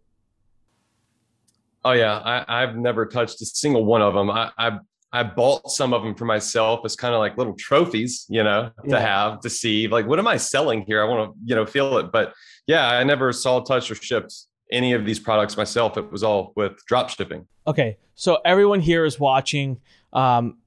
Oh 1.84 1.92
yeah, 1.92 2.44
I, 2.46 2.60
have 2.60 2.76
never 2.76 3.06
touched 3.06 3.40
a 3.42 3.46
single 3.46 3.84
one 3.84 4.02
of 4.02 4.14
them. 4.14 4.30
I, 4.30 4.52
I 4.56 4.78
I 5.14 5.22
bought 5.24 5.70
some 5.70 5.92
of 5.92 6.02
them 6.02 6.14
for 6.14 6.26
myself 6.26 6.80
as 6.84 6.94
kind 6.94 7.14
of 7.14 7.18
like 7.18 7.36
little 7.36 7.54
trophies, 7.54 8.24
you 8.28 8.44
know, 8.44 8.70
to 8.84 8.90
yeah. 8.90 9.00
have 9.00 9.40
to 9.40 9.50
see 9.50 9.88
like 9.88 10.06
what 10.06 10.18
am 10.18 10.28
I 10.28 10.36
selling 10.36 10.84
here? 10.86 11.02
I 11.02 11.08
want 11.08 11.32
to 11.32 11.38
you 11.44 11.56
know 11.56 11.66
feel 11.66 11.96
it, 11.98 12.12
but 12.12 12.34
yeah, 12.66 12.88
I 12.88 13.02
never 13.02 13.32
saw, 13.32 13.60
touched, 13.60 13.90
or 13.90 13.94
shipped 13.94 14.34
any 14.70 14.92
of 14.92 15.04
these 15.04 15.18
products 15.18 15.56
myself. 15.56 15.96
It 15.96 16.12
was 16.12 16.22
all 16.22 16.52
with 16.54 16.72
drop 16.86 17.08
shipping. 17.08 17.46
Okay, 17.66 17.96
so 18.14 18.38
everyone 18.44 18.80
here 18.80 19.04
is 19.04 19.18
watching. 19.18 19.80
Um, 20.12 20.58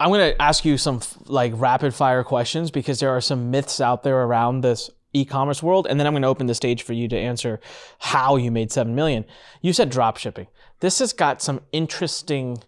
I'm 0.00 0.08
going 0.08 0.32
to 0.32 0.42
ask 0.42 0.64
you 0.64 0.78
some 0.78 1.00
like 1.26 1.52
rapid 1.54 1.94
fire 1.94 2.24
questions 2.24 2.70
because 2.70 3.00
there 3.00 3.10
are 3.10 3.20
some 3.20 3.50
myths 3.50 3.80
out 3.80 4.02
there 4.02 4.22
around 4.22 4.62
this 4.62 4.90
e-commerce 5.12 5.62
world 5.62 5.86
and 5.88 6.00
then 6.00 6.06
I'm 6.06 6.14
going 6.14 6.22
to 6.22 6.28
open 6.28 6.46
the 6.46 6.54
stage 6.54 6.82
for 6.82 6.94
you 6.94 7.06
to 7.08 7.18
answer 7.18 7.60
how 7.98 8.36
you 8.36 8.50
made 8.50 8.72
7 8.72 8.94
million. 8.94 9.26
You 9.60 9.74
said 9.74 9.90
drop 9.90 10.16
shipping. 10.16 10.46
This 10.80 11.00
has 11.00 11.12
got 11.12 11.42
some 11.42 11.60
interesting 11.70 12.62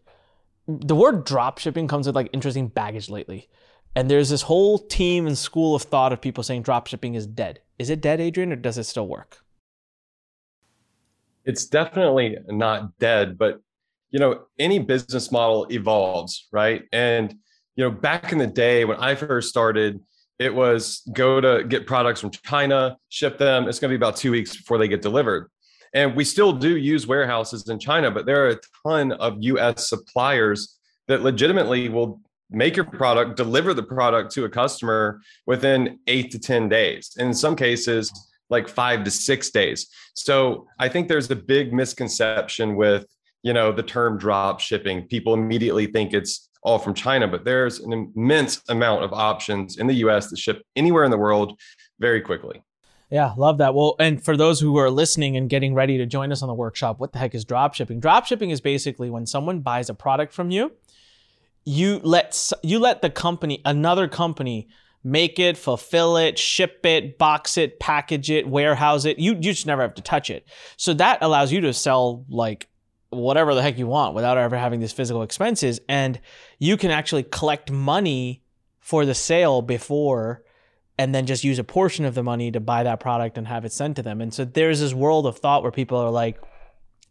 the 0.68 0.94
word 0.94 1.24
drop 1.24 1.58
shipping 1.58 1.88
comes 1.88 2.06
with 2.06 2.14
like 2.14 2.28
interesting 2.32 2.68
baggage 2.68 3.08
lately. 3.10 3.48
And 3.96 4.10
there's 4.10 4.28
this 4.28 4.42
whole 4.42 4.78
team 4.78 5.26
and 5.26 5.36
school 5.36 5.74
of 5.74 5.82
thought 5.82 6.12
of 6.12 6.20
people 6.20 6.44
saying 6.44 6.62
drop 6.62 6.86
shipping 6.86 7.14
is 7.14 7.26
dead. 7.26 7.60
Is 7.78 7.90
it 7.90 8.00
dead, 8.00 8.20
Adrian, 8.20 8.52
or 8.52 8.56
does 8.56 8.78
it 8.78 8.84
still 8.84 9.08
work? 9.08 9.38
It's 11.44 11.66
definitely 11.66 12.36
not 12.48 12.96
dead, 12.98 13.36
but 13.36 13.60
you 14.12 14.20
know, 14.20 14.42
any 14.58 14.78
business 14.78 15.32
model 15.32 15.66
evolves, 15.70 16.46
right? 16.52 16.84
And, 16.92 17.34
you 17.76 17.84
know, 17.84 17.90
back 17.90 18.30
in 18.30 18.38
the 18.38 18.46
day 18.46 18.84
when 18.84 18.98
I 18.98 19.14
first 19.14 19.48
started, 19.48 20.00
it 20.38 20.54
was 20.54 21.02
go 21.12 21.40
to 21.40 21.64
get 21.64 21.86
products 21.86 22.20
from 22.20 22.30
China, 22.30 22.96
ship 23.08 23.38
them. 23.38 23.68
It's 23.68 23.78
going 23.78 23.90
to 23.90 23.98
be 23.98 24.02
about 24.02 24.16
two 24.16 24.30
weeks 24.30 24.56
before 24.56 24.78
they 24.78 24.88
get 24.88 25.02
delivered. 25.02 25.50
And 25.94 26.14
we 26.14 26.24
still 26.24 26.52
do 26.52 26.76
use 26.76 27.06
warehouses 27.06 27.68
in 27.68 27.78
China, 27.78 28.10
but 28.10 28.26
there 28.26 28.46
are 28.46 28.50
a 28.50 28.60
ton 28.86 29.12
of 29.12 29.36
US 29.40 29.88
suppliers 29.88 30.78
that 31.08 31.22
legitimately 31.22 31.88
will 31.88 32.20
make 32.50 32.76
your 32.76 32.84
product, 32.84 33.36
deliver 33.36 33.72
the 33.72 33.82
product 33.82 34.32
to 34.32 34.44
a 34.44 34.48
customer 34.48 35.20
within 35.46 35.98
eight 36.06 36.30
to 36.32 36.38
10 36.38 36.68
days. 36.68 37.12
And 37.18 37.28
in 37.28 37.34
some 37.34 37.56
cases, 37.56 38.12
like 38.50 38.68
five 38.68 39.04
to 39.04 39.10
six 39.10 39.50
days. 39.50 39.88
So 40.14 40.66
I 40.78 40.88
think 40.88 41.08
there's 41.08 41.30
a 41.30 41.36
big 41.36 41.72
misconception 41.72 42.76
with 42.76 43.06
you 43.42 43.52
know 43.52 43.72
the 43.72 43.82
term 43.82 44.18
drop 44.18 44.60
shipping 44.60 45.02
people 45.08 45.34
immediately 45.34 45.86
think 45.86 46.12
it's 46.12 46.48
all 46.62 46.78
from 46.78 46.94
china 46.94 47.26
but 47.26 47.44
there's 47.44 47.80
an 47.80 47.92
immense 47.92 48.62
amount 48.68 49.02
of 49.02 49.12
options 49.12 49.78
in 49.78 49.86
the 49.86 49.94
us 49.94 50.28
that 50.30 50.38
ship 50.38 50.62
anywhere 50.76 51.04
in 51.04 51.10
the 51.10 51.18
world 51.18 51.58
very 51.98 52.20
quickly 52.20 52.62
yeah, 53.12 53.34
love 53.36 53.58
that. 53.58 53.74
Well, 53.74 53.94
and 53.98 54.24
for 54.24 54.38
those 54.38 54.58
who 54.58 54.78
are 54.78 54.90
listening 54.90 55.36
and 55.36 55.50
getting 55.50 55.74
ready 55.74 55.98
to 55.98 56.06
join 56.06 56.32
us 56.32 56.40
on 56.40 56.48
the 56.48 56.54
workshop, 56.54 56.98
what 56.98 57.12
the 57.12 57.18
heck 57.18 57.34
is 57.34 57.44
drop 57.44 57.74
shipping? 57.74 58.00
Drop 58.00 58.24
shipping 58.24 58.48
is 58.48 58.62
basically 58.62 59.10
when 59.10 59.26
someone 59.26 59.60
buys 59.60 59.90
a 59.90 59.94
product 59.94 60.32
from 60.32 60.50
you, 60.50 60.72
you 61.66 62.00
let 62.02 62.50
you 62.62 62.78
let 62.78 63.02
the 63.02 63.10
company, 63.10 63.60
another 63.66 64.08
company, 64.08 64.68
make 65.04 65.38
it, 65.38 65.58
fulfill 65.58 66.16
it, 66.16 66.38
ship 66.38 66.86
it, 66.86 67.18
box 67.18 67.58
it, 67.58 67.78
package 67.78 68.30
it, 68.30 68.48
warehouse 68.48 69.04
it. 69.04 69.18
You 69.18 69.34
you 69.34 69.40
just 69.40 69.66
never 69.66 69.82
have 69.82 69.94
to 69.96 70.02
touch 70.02 70.30
it. 70.30 70.46
So 70.78 70.94
that 70.94 71.18
allows 71.20 71.52
you 71.52 71.60
to 71.60 71.74
sell 71.74 72.24
like 72.30 72.66
whatever 73.12 73.54
the 73.54 73.62
heck 73.62 73.78
you 73.78 73.86
want 73.86 74.14
without 74.14 74.38
ever 74.38 74.56
having 74.56 74.80
these 74.80 74.92
physical 74.92 75.22
expenses. 75.22 75.80
And 75.88 76.20
you 76.58 76.76
can 76.76 76.90
actually 76.90 77.24
collect 77.24 77.70
money 77.70 78.42
for 78.80 79.04
the 79.04 79.14
sale 79.14 79.62
before 79.62 80.42
and 80.98 81.14
then 81.14 81.26
just 81.26 81.44
use 81.44 81.58
a 81.58 81.64
portion 81.64 82.04
of 82.04 82.14
the 82.14 82.22
money 82.22 82.50
to 82.50 82.60
buy 82.60 82.82
that 82.82 83.00
product 83.00 83.38
and 83.38 83.46
have 83.46 83.64
it 83.64 83.72
sent 83.72 83.96
to 83.96 84.02
them. 84.02 84.20
And 84.20 84.32
so 84.32 84.44
there's 84.44 84.80
this 84.80 84.94
world 84.94 85.26
of 85.26 85.38
thought 85.38 85.62
where 85.62 85.72
people 85.72 85.98
are 85.98 86.10
like, 86.10 86.40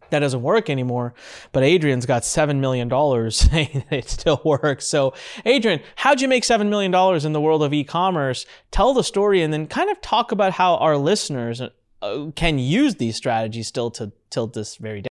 that 0.09 0.19
doesn't 0.19 0.41
work 0.41 0.69
anymore. 0.69 1.13
But 1.51 1.63
Adrian's 1.63 2.05
got 2.05 2.23
$7 2.23 2.59
million 2.59 2.89
saying 3.31 3.83
it 3.89 4.09
still 4.09 4.41
works. 4.43 4.85
So, 4.87 5.13
Adrian, 5.45 5.81
how'd 5.95 6.21
you 6.21 6.27
make 6.27 6.43
$7 6.43 6.69
million 6.69 6.93
in 7.25 7.33
the 7.33 7.41
world 7.41 7.63
of 7.63 7.73
e 7.73 7.83
commerce? 7.83 8.45
Tell 8.71 8.93
the 8.93 9.03
story 9.03 9.41
and 9.41 9.53
then 9.53 9.67
kind 9.67 9.89
of 9.89 9.99
talk 10.01 10.31
about 10.31 10.53
how 10.53 10.75
our 10.75 10.97
listeners 10.97 11.61
uh, 12.01 12.27
can 12.35 12.59
use 12.59 12.95
these 12.95 13.15
strategies 13.15 13.67
still 13.67 13.91
to 13.91 14.11
till 14.29 14.47
this 14.47 14.75
very 14.75 15.01
day. 15.01 15.10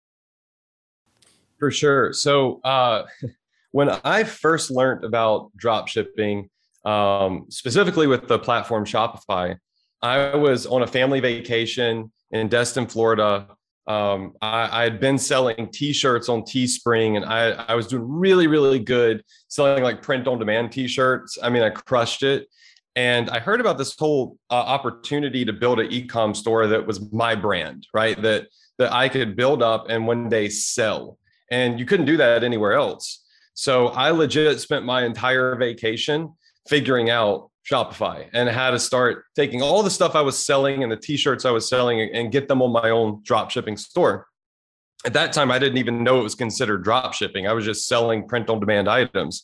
For 1.60 1.72
sure. 1.72 2.14
So 2.14 2.60
uh, 2.64 3.06
when 3.72 3.90
I 3.90 4.24
first 4.24 4.72
learned 4.72 5.04
about 5.04 5.52
drop 5.56 5.88
shipping, 5.88 6.50
um, 6.86 7.46
specifically 7.50 8.08
with 8.08 8.28
the 8.28 8.40
platform 8.40 8.86
Shopify, 8.86 9.58
I 10.02 10.36
was 10.36 10.66
on 10.66 10.84
a 10.84 10.88
family 10.88 11.22
vacation 11.22 12.12
in 12.32 12.50
Destin, 12.50 12.88
Florida, 12.88 13.48
um, 13.86 14.34
I, 14.42 14.84
had 14.84 15.00
been 15.00 15.18
selling 15.18 15.70
t-shirts 15.72 16.30
on 16.30 16.44
teespring 16.44 17.18
and 17.18 17.26
I, 17.26 17.52
I 17.52 17.76
was 17.76 17.88
doing 17.88 18.04
really 18.08 18.48
really 18.48 18.80
good 18.80 19.24
selling 19.50 19.84
like 19.84 20.02
print 20.02 20.28
on 20.28 20.40
demand 20.40 20.72
t-shirts. 20.72 21.38
I 21.42 21.50
mean 21.50 21.64
i 21.64 21.70
crushed 21.70 22.24
it. 22.24 22.48
And 22.96 23.30
i 23.30 23.40
heard 23.40 23.60
about 23.60 23.78
this 23.78 23.94
whole 23.98 24.38
uh, 24.50 24.54
opportunity 24.54 25.44
to 25.44 25.52
build 25.52 25.80
an 25.82 25.92
e-com 25.92 26.34
store 26.34 26.68
that 26.68 26.86
was 26.88 27.12
my 27.12 27.36
brand 27.36 27.88
right? 27.94 28.22
That 28.22 28.48
that 28.78 28.94
i 28.94 29.10
could 29.10 29.36
build 29.36 29.62
up 29.62 29.88
and 29.90 30.08
one 30.08 30.30
day 30.30 30.48
sell 30.48 31.18
and 31.52 31.80
you 31.80 31.86
couldn't 31.86 32.06
do 32.06 32.18
that 32.18 32.44
anywhere 32.44 32.74
else 32.74 33.24
so 33.54 33.88
i 33.90 34.10
legit 34.10 34.60
spent 34.60 34.86
my 34.86 35.04
entire 35.04 35.56
vacation 35.56 36.32
figuring 36.68 37.10
out 37.10 37.50
Shopify 37.70 38.28
and 38.34 38.50
how 38.50 38.72
to 38.72 38.80
start 38.80 39.26
taking 39.36 39.62
all 39.62 39.84
the 39.84 39.90
stuff 39.90 40.16
I 40.16 40.22
was 40.22 40.46
selling 40.46 40.84
and 40.84 40.92
the 40.92 40.98
t-shirts 40.98 41.46
I 41.46 41.52
was 41.52 41.68
selling 41.68 42.02
and 42.02 42.32
get 42.32 42.48
them 42.48 42.62
on 42.62 42.72
my 42.72 42.90
own 42.90 43.22
drop 43.24 43.52
shipping 43.52 43.78
store. 43.78 44.28
At 45.06 45.14
that 45.14 45.34
time, 45.34 45.52
I 45.52 45.60
didn't 45.60 45.78
even 45.78 46.04
know 46.04 46.20
it 46.20 46.24
was 46.24 46.36
considered 46.36 46.84
drop 46.84 47.14
shipping. 47.14 47.48
I 47.48 47.54
was 47.54 47.66
just 47.66 47.88
selling 47.88 48.28
print 48.28 48.50
on 48.50 48.60
demand 48.60 48.90
items. 48.90 49.44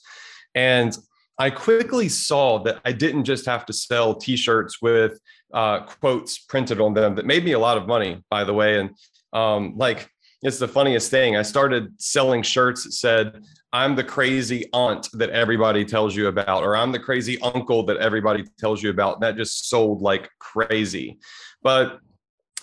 And 0.53 0.97
I 1.37 1.49
quickly 1.49 2.09
saw 2.09 2.61
that 2.63 2.79
I 2.83 2.91
didn't 2.91 3.23
just 3.23 3.45
have 3.45 3.65
to 3.67 3.73
sell 3.73 4.15
t-shirts 4.15 4.81
with 4.81 5.19
uh, 5.53 5.81
quotes 5.85 6.39
printed 6.39 6.81
on 6.81 6.93
them 6.93 7.15
that 7.15 7.25
made 7.25 7.45
me 7.45 7.53
a 7.53 7.59
lot 7.59 7.77
of 7.77 7.87
money, 7.87 8.21
by 8.29 8.43
the 8.43 8.53
way. 8.53 8.79
And 8.79 8.89
um, 9.31 9.77
like, 9.77 10.09
it's 10.41 10.59
the 10.59 10.67
funniest 10.67 11.11
thing. 11.11 11.35
I 11.35 11.41
started 11.41 11.93
selling 12.01 12.41
shirts 12.43 12.83
that 12.85 12.93
said, 12.93 13.43
I'm 13.73 13.95
the 13.95 14.03
crazy 14.03 14.67
aunt 14.73 15.09
that 15.13 15.29
everybody 15.29 15.85
tells 15.85 16.15
you 16.15 16.27
about, 16.27 16.63
or 16.63 16.75
I'm 16.75 16.91
the 16.91 16.99
crazy 16.99 17.39
uncle 17.41 17.83
that 17.83 17.97
everybody 17.97 18.45
tells 18.57 18.81
you 18.81 18.89
about. 18.89 19.21
That 19.21 19.35
just 19.35 19.69
sold 19.69 20.01
like 20.01 20.29
crazy. 20.39 21.19
But 21.61 21.99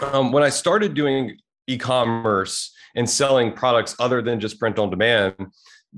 um, 0.00 0.33
when 0.33 0.42
I 0.42 0.49
started 0.49 0.95
doing 0.95 1.38
e 1.66 1.78
commerce 1.78 2.73
and 2.95 3.09
selling 3.09 3.52
products 3.52 3.95
other 3.99 4.23
than 4.23 4.40
just 4.40 4.59
print 4.59 4.78
on 4.78 4.90
demand, 4.90 5.35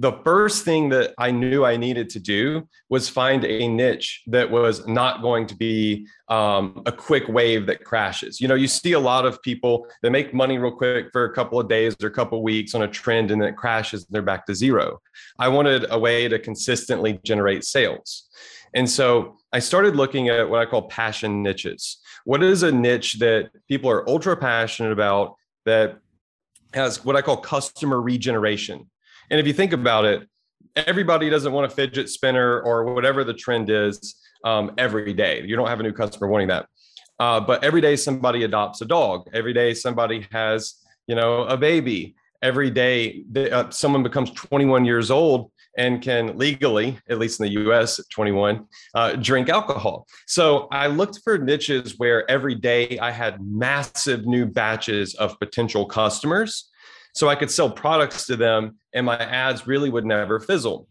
the 0.00 0.12
first 0.24 0.64
thing 0.64 0.88
that 0.90 1.12
I 1.18 1.32
knew 1.32 1.64
I 1.64 1.76
needed 1.76 2.08
to 2.10 2.20
do 2.20 2.68
was 2.88 3.08
find 3.08 3.44
a 3.44 3.66
niche 3.66 4.22
that 4.28 4.48
was 4.48 4.86
not 4.86 5.22
going 5.22 5.48
to 5.48 5.56
be 5.56 6.06
um, 6.28 6.82
a 6.86 6.92
quick 6.92 7.26
wave 7.26 7.66
that 7.66 7.84
crashes. 7.84 8.40
You 8.40 8.46
know, 8.46 8.54
you 8.54 8.68
see 8.68 8.92
a 8.92 9.00
lot 9.00 9.26
of 9.26 9.42
people 9.42 9.88
that 10.02 10.12
make 10.12 10.32
money 10.32 10.56
real 10.56 10.70
quick 10.70 11.06
for 11.12 11.24
a 11.24 11.34
couple 11.34 11.58
of 11.58 11.68
days 11.68 11.96
or 12.00 12.06
a 12.06 12.12
couple 12.12 12.38
of 12.38 12.44
weeks 12.44 12.76
on 12.76 12.82
a 12.82 12.88
trend 12.88 13.32
and 13.32 13.42
then 13.42 13.48
it 13.48 13.56
crashes 13.56 14.02
and 14.04 14.14
they're 14.14 14.22
back 14.22 14.46
to 14.46 14.54
zero. 14.54 15.00
I 15.40 15.48
wanted 15.48 15.86
a 15.90 15.98
way 15.98 16.28
to 16.28 16.38
consistently 16.38 17.18
generate 17.24 17.64
sales. 17.64 18.28
And 18.74 18.88
so 18.88 19.36
I 19.52 19.58
started 19.58 19.96
looking 19.96 20.28
at 20.28 20.48
what 20.48 20.60
I 20.60 20.66
call 20.66 20.82
passion 20.82 21.42
niches. 21.42 21.98
What 22.24 22.44
is 22.44 22.62
a 22.62 22.70
niche 22.70 23.14
that 23.14 23.50
people 23.66 23.90
are 23.90 24.08
ultra 24.08 24.36
passionate 24.36 24.92
about 24.92 25.34
that 25.64 25.98
has 26.72 27.04
what 27.04 27.16
I 27.16 27.22
call 27.22 27.38
customer 27.38 28.00
regeneration? 28.00 28.88
And 29.30 29.40
if 29.40 29.46
you 29.46 29.52
think 29.52 29.72
about 29.72 30.04
it, 30.04 30.28
everybody 30.76 31.28
doesn't 31.30 31.52
want 31.52 31.70
a 31.70 31.74
fidget 31.74 32.08
spinner 32.08 32.60
or 32.60 32.94
whatever 32.94 33.24
the 33.24 33.34
trend 33.34 33.70
is 33.70 34.16
um, 34.44 34.72
every 34.78 35.12
day. 35.12 35.42
You 35.44 35.56
don't 35.56 35.68
have 35.68 35.80
a 35.80 35.82
new 35.82 35.92
customer 35.92 36.28
wanting 36.28 36.48
that. 36.48 36.66
Uh, 37.18 37.40
but 37.40 37.64
every 37.64 37.80
day 37.80 37.96
somebody 37.96 38.44
adopts 38.44 38.80
a 38.80 38.84
dog. 38.84 39.28
Every 39.32 39.52
day 39.52 39.74
somebody 39.74 40.26
has, 40.30 40.74
you 41.06 41.16
know, 41.16 41.42
a 41.44 41.56
baby. 41.56 42.14
Every 42.42 42.70
day 42.70 43.24
uh, 43.36 43.70
someone 43.70 44.04
becomes 44.04 44.30
21 44.30 44.84
years 44.84 45.10
old 45.10 45.50
and 45.76 46.00
can 46.00 46.36
legally, 46.38 46.98
at 47.08 47.18
least 47.18 47.40
in 47.40 47.46
the 47.46 47.52
US 47.70 47.98
at 47.98 48.04
21, 48.10 48.66
uh, 48.94 49.12
drink 49.14 49.48
alcohol. 49.48 50.06
So 50.26 50.68
I 50.70 50.86
looked 50.86 51.20
for 51.24 51.38
niches 51.38 51.98
where 51.98 52.28
every 52.30 52.54
day 52.54 52.98
I 52.98 53.10
had 53.10 53.40
massive 53.40 54.26
new 54.26 54.46
batches 54.46 55.14
of 55.14 55.38
potential 55.40 55.86
customers 55.86 56.70
so 57.14 57.28
I 57.28 57.34
could 57.34 57.50
sell 57.50 57.70
products 57.70 58.26
to 58.26 58.36
them 58.36 58.78
and 58.94 59.06
my 59.06 59.18
ads 59.18 59.66
really 59.66 59.90
would 59.90 60.04
never 60.04 60.40
fizzle. 60.40 60.88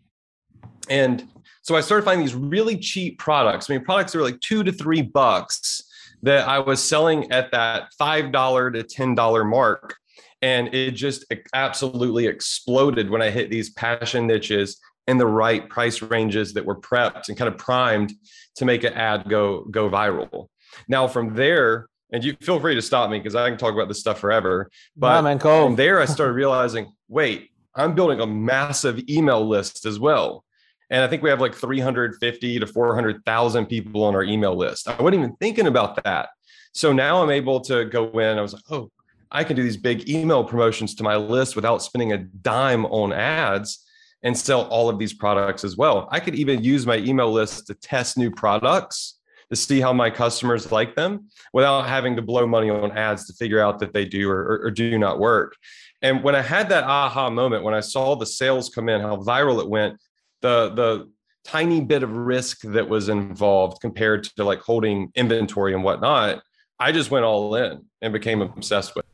And 0.89 1.27
so 1.61 1.75
I 1.75 1.81
started 1.81 2.03
finding 2.05 2.25
these 2.25 2.35
really 2.35 2.77
cheap 2.77 3.19
products. 3.19 3.69
I 3.69 3.73
mean, 3.73 3.83
products 3.83 4.13
that 4.13 4.19
were 4.19 4.25
like 4.25 4.39
two 4.39 4.63
to 4.63 4.71
three 4.71 5.01
bucks 5.01 5.81
that 6.23 6.47
I 6.47 6.59
was 6.59 6.87
selling 6.87 7.31
at 7.31 7.51
that 7.51 7.89
$5 7.99 8.73
to 8.73 8.83
$10 8.83 9.49
mark. 9.49 9.95
And 10.41 10.73
it 10.73 10.91
just 10.91 11.25
absolutely 11.53 12.27
exploded 12.27 13.09
when 13.09 13.21
I 13.21 13.29
hit 13.29 13.49
these 13.49 13.71
passion 13.71 14.27
niches 14.27 14.79
in 15.07 15.17
the 15.17 15.25
right 15.25 15.67
price 15.69 16.01
ranges 16.01 16.53
that 16.53 16.65
were 16.65 16.79
prepped 16.79 17.29
and 17.29 17.37
kind 17.37 17.47
of 17.47 17.57
primed 17.57 18.13
to 18.55 18.65
make 18.65 18.83
an 18.83 18.93
ad 18.93 19.29
go 19.29 19.63
go 19.65 19.89
viral. 19.89 20.47
Now 20.87 21.07
from 21.07 21.33
there, 21.33 21.87
and 22.11 22.23
you 22.23 22.35
feel 22.41 22.59
free 22.59 22.75
to 22.75 22.81
stop 22.81 23.09
me 23.09 23.19
because 23.19 23.35
I 23.35 23.49
can 23.49 23.57
talk 23.57 23.73
about 23.73 23.87
this 23.87 23.99
stuff 23.99 24.19
forever. 24.19 24.69
But 24.95 25.21
man, 25.23 25.39
cool. 25.39 25.65
from 25.65 25.75
there, 25.75 25.99
I 25.99 26.05
started 26.05 26.33
realizing, 26.33 26.91
wait, 27.07 27.51
I'm 27.75 27.95
building 27.95 28.19
a 28.19 28.27
massive 28.27 29.07
email 29.09 29.47
list 29.47 29.85
as 29.85 29.99
well. 29.99 30.43
And 30.89 31.03
I 31.03 31.07
think 31.07 31.21
we 31.21 31.29
have 31.29 31.41
like 31.41 31.53
350 31.53 32.59
to 32.59 32.67
400,000 32.67 33.65
people 33.65 34.03
on 34.03 34.15
our 34.15 34.23
email 34.23 34.55
list. 34.55 34.87
I 34.87 35.01
wasn't 35.01 35.15
even 35.15 35.35
thinking 35.35 35.67
about 35.67 36.01
that. 36.03 36.29
So 36.73 36.93
now 36.93 37.21
I'm 37.21 37.29
able 37.29 37.59
to 37.61 37.85
go 37.85 38.07
in. 38.19 38.37
I 38.37 38.41
was 38.41 38.53
like, 38.53 38.63
oh, 38.69 38.89
I 39.29 39.43
can 39.43 39.57
do 39.57 39.63
these 39.63 39.77
big 39.77 40.09
email 40.09 40.43
promotions 40.43 40.95
to 40.95 41.03
my 41.03 41.17
list 41.17 41.55
without 41.55 41.81
spending 41.81 42.13
a 42.13 42.19
dime 42.19 42.85
on 42.85 43.11
ads 43.11 43.85
and 44.23 44.37
sell 44.37 44.63
all 44.67 44.89
of 44.89 44.97
these 44.97 45.13
products 45.13 45.63
as 45.63 45.75
well. 45.75 46.07
I 46.11 46.21
could 46.21 46.35
even 46.35 46.63
use 46.63 46.85
my 46.85 46.97
email 46.97 47.31
list 47.31 47.67
to 47.67 47.73
test 47.73 48.17
new 48.17 48.31
products 48.31 49.16
to 49.49 49.55
see 49.55 49.79
how 49.79 49.93
my 49.93 50.09
customers 50.09 50.71
like 50.71 50.95
them 50.95 51.29
without 51.53 51.83
having 51.83 52.15
to 52.15 52.21
blow 52.21 52.45
money 52.45 52.69
on 52.69 52.91
ads 52.91 53.25
to 53.27 53.33
figure 53.33 53.59
out 53.59 53.79
that 53.79 53.93
they 53.93 54.05
do 54.05 54.29
or, 54.29 54.39
or, 54.39 54.65
or 54.65 54.71
do 54.71 54.97
not 54.97 55.19
work. 55.19 55.55
And 56.01 56.23
when 56.23 56.35
I 56.35 56.41
had 56.41 56.69
that 56.69 56.83
aha 56.83 57.29
moment, 57.29 57.63
when 57.63 57.73
I 57.73 57.79
saw 57.79 58.15
the 58.15 58.25
sales 58.25 58.69
come 58.69 58.89
in, 58.89 59.01
how 59.01 59.17
viral 59.17 59.61
it 59.61 59.69
went, 59.69 59.99
the 60.41 60.71
the 60.75 61.09
tiny 61.43 61.79
bit 61.79 62.03
of 62.03 62.11
risk 62.11 62.61
that 62.61 62.89
was 62.89 63.07
involved 63.07 63.79
compared 63.79 64.25
to 64.25 64.43
like 64.43 64.59
holding 64.59 65.09
inventory 65.15 65.73
and 65.73 65.81
whatnot, 65.81 66.41
I 66.77 66.91
just 66.91 67.09
went 67.09 67.23
all 67.23 67.55
in 67.55 67.85
and 68.01 68.11
became 68.11 68.41
obsessed 68.41 68.95
with. 68.95 69.05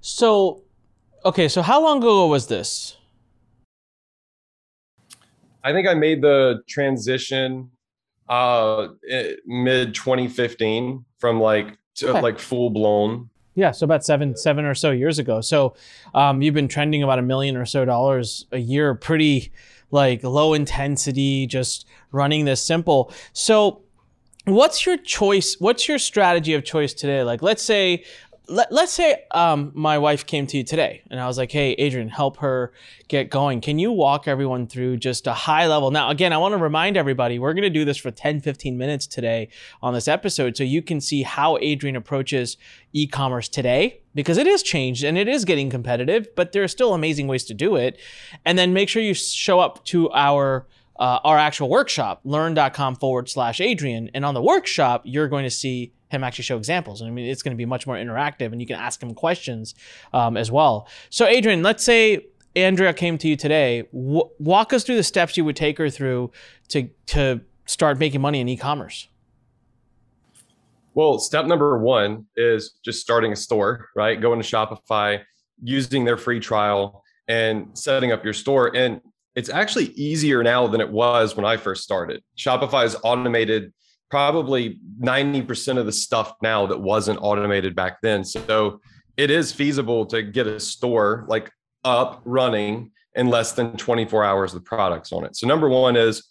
So, 0.00 0.62
okay, 1.24 1.46
so 1.46 1.60
how 1.60 1.82
long 1.82 1.98
ago 1.98 2.26
was 2.26 2.46
this? 2.46 2.96
I 5.62 5.72
think 5.72 5.86
I 5.86 5.92
made 5.92 6.22
the 6.22 6.62
transition 6.66 7.70
uh 8.30 8.88
mid 9.46 9.94
2015 9.94 11.04
from 11.18 11.40
like 11.40 11.76
to, 11.96 12.08
okay. 12.08 12.20
like 12.22 12.38
full 12.38 12.70
blown 12.70 13.28
yeah 13.54 13.70
so 13.70 13.84
about 13.84 14.04
seven 14.04 14.36
seven 14.36 14.64
or 14.64 14.74
so 14.74 14.90
years 14.90 15.18
ago. 15.18 15.40
So 15.40 15.74
um, 16.14 16.42
you've 16.42 16.54
been 16.54 16.68
trending 16.68 17.02
about 17.02 17.18
a 17.18 17.22
million 17.22 17.56
or 17.56 17.66
so 17.66 17.84
dollars 17.84 18.46
a 18.52 18.58
year 18.58 18.94
pretty 18.94 19.52
like 19.90 20.22
low 20.22 20.54
intensity 20.54 21.46
just 21.46 21.86
running 22.12 22.44
this 22.44 22.62
simple. 22.62 23.12
So 23.32 23.82
what's 24.46 24.86
your 24.86 24.96
choice 24.96 25.56
what's 25.58 25.88
your 25.88 25.98
strategy 25.98 26.54
of 26.54 26.64
choice 26.64 26.94
today? 26.94 27.22
Like 27.22 27.42
let's 27.42 27.62
say 27.62 28.04
let, 28.50 28.72
us 28.72 28.92
say 28.92 29.24
um, 29.30 29.70
my 29.74 29.98
wife 29.98 30.26
came 30.26 30.46
to 30.48 30.56
you 30.56 30.64
today 30.64 31.02
and 31.10 31.20
I 31.20 31.26
was 31.26 31.38
like, 31.38 31.52
hey, 31.52 31.72
Adrian, 31.72 32.08
help 32.08 32.38
her 32.38 32.72
get 33.08 33.30
going. 33.30 33.60
Can 33.60 33.78
you 33.78 33.92
walk 33.92 34.26
everyone 34.26 34.66
through 34.66 34.96
just 34.96 35.26
a 35.26 35.32
high 35.32 35.66
level? 35.68 35.90
Now, 35.90 36.10
again, 36.10 36.32
I 36.32 36.38
want 36.38 36.52
to 36.52 36.58
remind 36.58 36.96
everybody 36.96 37.38
we're 37.38 37.54
going 37.54 37.62
to 37.62 37.70
do 37.70 37.84
this 37.84 37.96
for 37.96 38.10
10, 38.10 38.40
15 38.40 38.76
minutes 38.76 39.06
today 39.06 39.48
on 39.82 39.94
this 39.94 40.08
episode 40.08 40.56
so 40.56 40.64
you 40.64 40.82
can 40.82 41.00
see 41.00 41.22
how 41.22 41.58
Adrian 41.60 41.96
approaches 41.96 42.56
e 42.92 43.06
commerce 43.06 43.48
today 43.48 44.00
because 44.14 44.36
it 44.36 44.48
is 44.48 44.62
changed 44.62 45.04
and 45.04 45.16
it 45.16 45.28
is 45.28 45.44
getting 45.44 45.70
competitive, 45.70 46.28
but 46.34 46.52
there 46.52 46.64
are 46.64 46.68
still 46.68 46.92
amazing 46.92 47.28
ways 47.28 47.44
to 47.44 47.54
do 47.54 47.76
it. 47.76 48.00
And 48.44 48.58
then 48.58 48.72
make 48.72 48.88
sure 48.88 49.00
you 49.00 49.14
show 49.14 49.60
up 49.60 49.84
to 49.86 50.10
our 50.10 50.66
uh, 50.98 51.18
our 51.24 51.38
actual 51.38 51.70
workshop, 51.70 52.20
lurn.com 52.24 52.94
forward 52.94 53.26
slash 53.26 53.58
Adrian. 53.58 54.10
And 54.12 54.22
on 54.22 54.34
the 54.34 54.42
workshop, 54.42 55.00
you're 55.06 55.28
going 55.28 55.44
to 55.44 55.50
see 55.50 55.94
him 56.10 56.24
actually 56.24 56.44
show 56.44 56.56
examples. 56.56 57.00
And 57.00 57.08
I 57.08 57.12
mean, 57.12 57.26
it's 57.26 57.42
going 57.42 57.54
to 57.54 57.56
be 57.56 57.64
much 57.64 57.86
more 57.86 57.96
interactive 57.96 58.52
and 58.52 58.60
you 58.60 58.66
can 58.66 58.76
ask 58.76 59.02
him 59.02 59.14
questions 59.14 59.74
um, 60.12 60.36
as 60.36 60.50
well. 60.50 60.88
So, 61.08 61.26
Adrian, 61.26 61.62
let's 61.62 61.84
say 61.84 62.26
Andrea 62.56 62.92
came 62.92 63.16
to 63.18 63.28
you 63.28 63.36
today. 63.36 63.82
W- 63.92 64.28
walk 64.38 64.72
us 64.72 64.84
through 64.84 64.96
the 64.96 65.02
steps 65.02 65.36
you 65.36 65.44
would 65.44 65.56
take 65.56 65.78
her 65.78 65.88
through 65.88 66.32
to, 66.68 66.88
to 67.06 67.40
start 67.66 67.98
making 67.98 68.20
money 68.20 68.40
in 68.40 68.48
e 68.48 68.56
commerce. 68.56 69.08
Well, 70.94 71.18
step 71.20 71.46
number 71.46 71.78
one 71.78 72.26
is 72.36 72.74
just 72.84 73.00
starting 73.00 73.32
a 73.32 73.36
store, 73.36 73.88
right? 73.94 74.20
Going 74.20 74.42
to 74.42 74.46
Shopify, 74.46 75.22
using 75.62 76.04
their 76.04 76.16
free 76.16 76.40
trial, 76.40 77.04
and 77.28 77.68
setting 77.78 78.10
up 78.10 78.24
your 78.24 78.32
store. 78.32 78.74
And 78.76 79.00
it's 79.36 79.48
actually 79.48 79.86
easier 79.90 80.42
now 80.42 80.66
than 80.66 80.80
it 80.80 80.90
was 80.90 81.36
when 81.36 81.46
I 81.46 81.56
first 81.56 81.84
started. 81.84 82.22
Shopify 82.36 82.84
is 82.84 82.96
automated 83.04 83.72
probably 84.10 84.80
90% 85.00 85.78
of 85.78 85.86
the 85.86 85.92
stuff 85.92 86.34
now 86.42 86.66
that 86.66 86.80
wasn't 86.80 87.18
automated 87.22 87.74
back 87.74 88.00
then. 88.02 88.24
So 88.24 88.80
it 89.16 89.30
is 89.30 89.52
feasible 89.52 90.06
to 90.06 90.22
get 90.22 90.46
a 90.46 90.58
store 90.58 91.24
like 91.28 91.50
up 91.84 92.20
running 92.24 92.90
in 93.14 93.28
less 93.28 93.52
than 93.52 93.76
24 93.76 94.24
hours 94.24 94.54
with 94.54 94.64
products 94.64 95.12
on 95.12 95.24
it. 95.24 95.36
So 95.36 95.46
number 95.46 95.68
one 95.68 95.96
is 95.96 96.28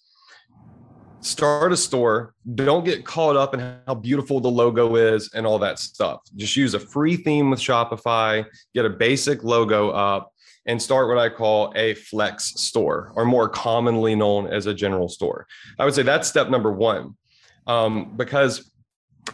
start 1.21 1.71
a 1.71 1.77
store. 1.77 2.33
Don't 2.55 2.85
get 2.85 3.05
caught 3.05 3.35
up 3.35 3.53
in 3.53 3.59
how 3.87 3.95
beautiful 3.95 4.39
the 4.39 4.49
logo 4.49 4.95
is 4.95 5.29
and 5.33 5.45
all 5.45 5.59
that 5.59 5.79
stuff. 5.79 6.21
Just 6.35 6.55
use 6.55 6.73
a 6.73 6.79
free 6.79 7.17
theme 7.17 7.49
with 7.49 7.59
Shopify, 7.59 8.45
get 8.73 8.85
a 8.85 8.89
basic 8.89 9.43
logo 9.43 9.89
up, 9.91 10.31
and 10.65 10.81
start 10.81 11.07
what 11.07 11.17
I 11.17 11.29
call 11.29 11.73
a 11.75 11.95
flex 11.95 12.53
store, 12.61 13.11
or 13.15 13.25
more 13.25 13.49
commonly 13.49 14.15
known 14.15 14.47
as 14.47 14.65
a 14.65 14.73
general 14.73 15.09
store. 15.09 15.47
I 15.79 15.85
would 15.85 15.93
say 15.93 16.03
that's 16.03 16.27
step 16.27 16.49
number 16.49 16.71
one, 16.71 17.15
um, 17.67 18.13
because 18.15 18.71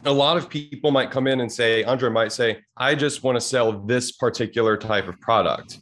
a 0.03 0.11
lot 0.11 0.37
of 0.37 0.49
people 0.49 0.91
might 0.91 1.11
come 1.11 1.27
in 1.27 1.41
and 1.41 1.51
say, 1.51 1.83
Andre 1.83 2.09
might 2.09 2.31
say, 2.31 2.59
I 2.75 2.95
just 2.95 3.23
want 3.23 3.35
to 3.37 3.41
sell 3.41 3.71
this 3.71 4.11
particular 4.11 4.77
type 4.77 5.07
of 5.07 5.19
product. 5.21 5.79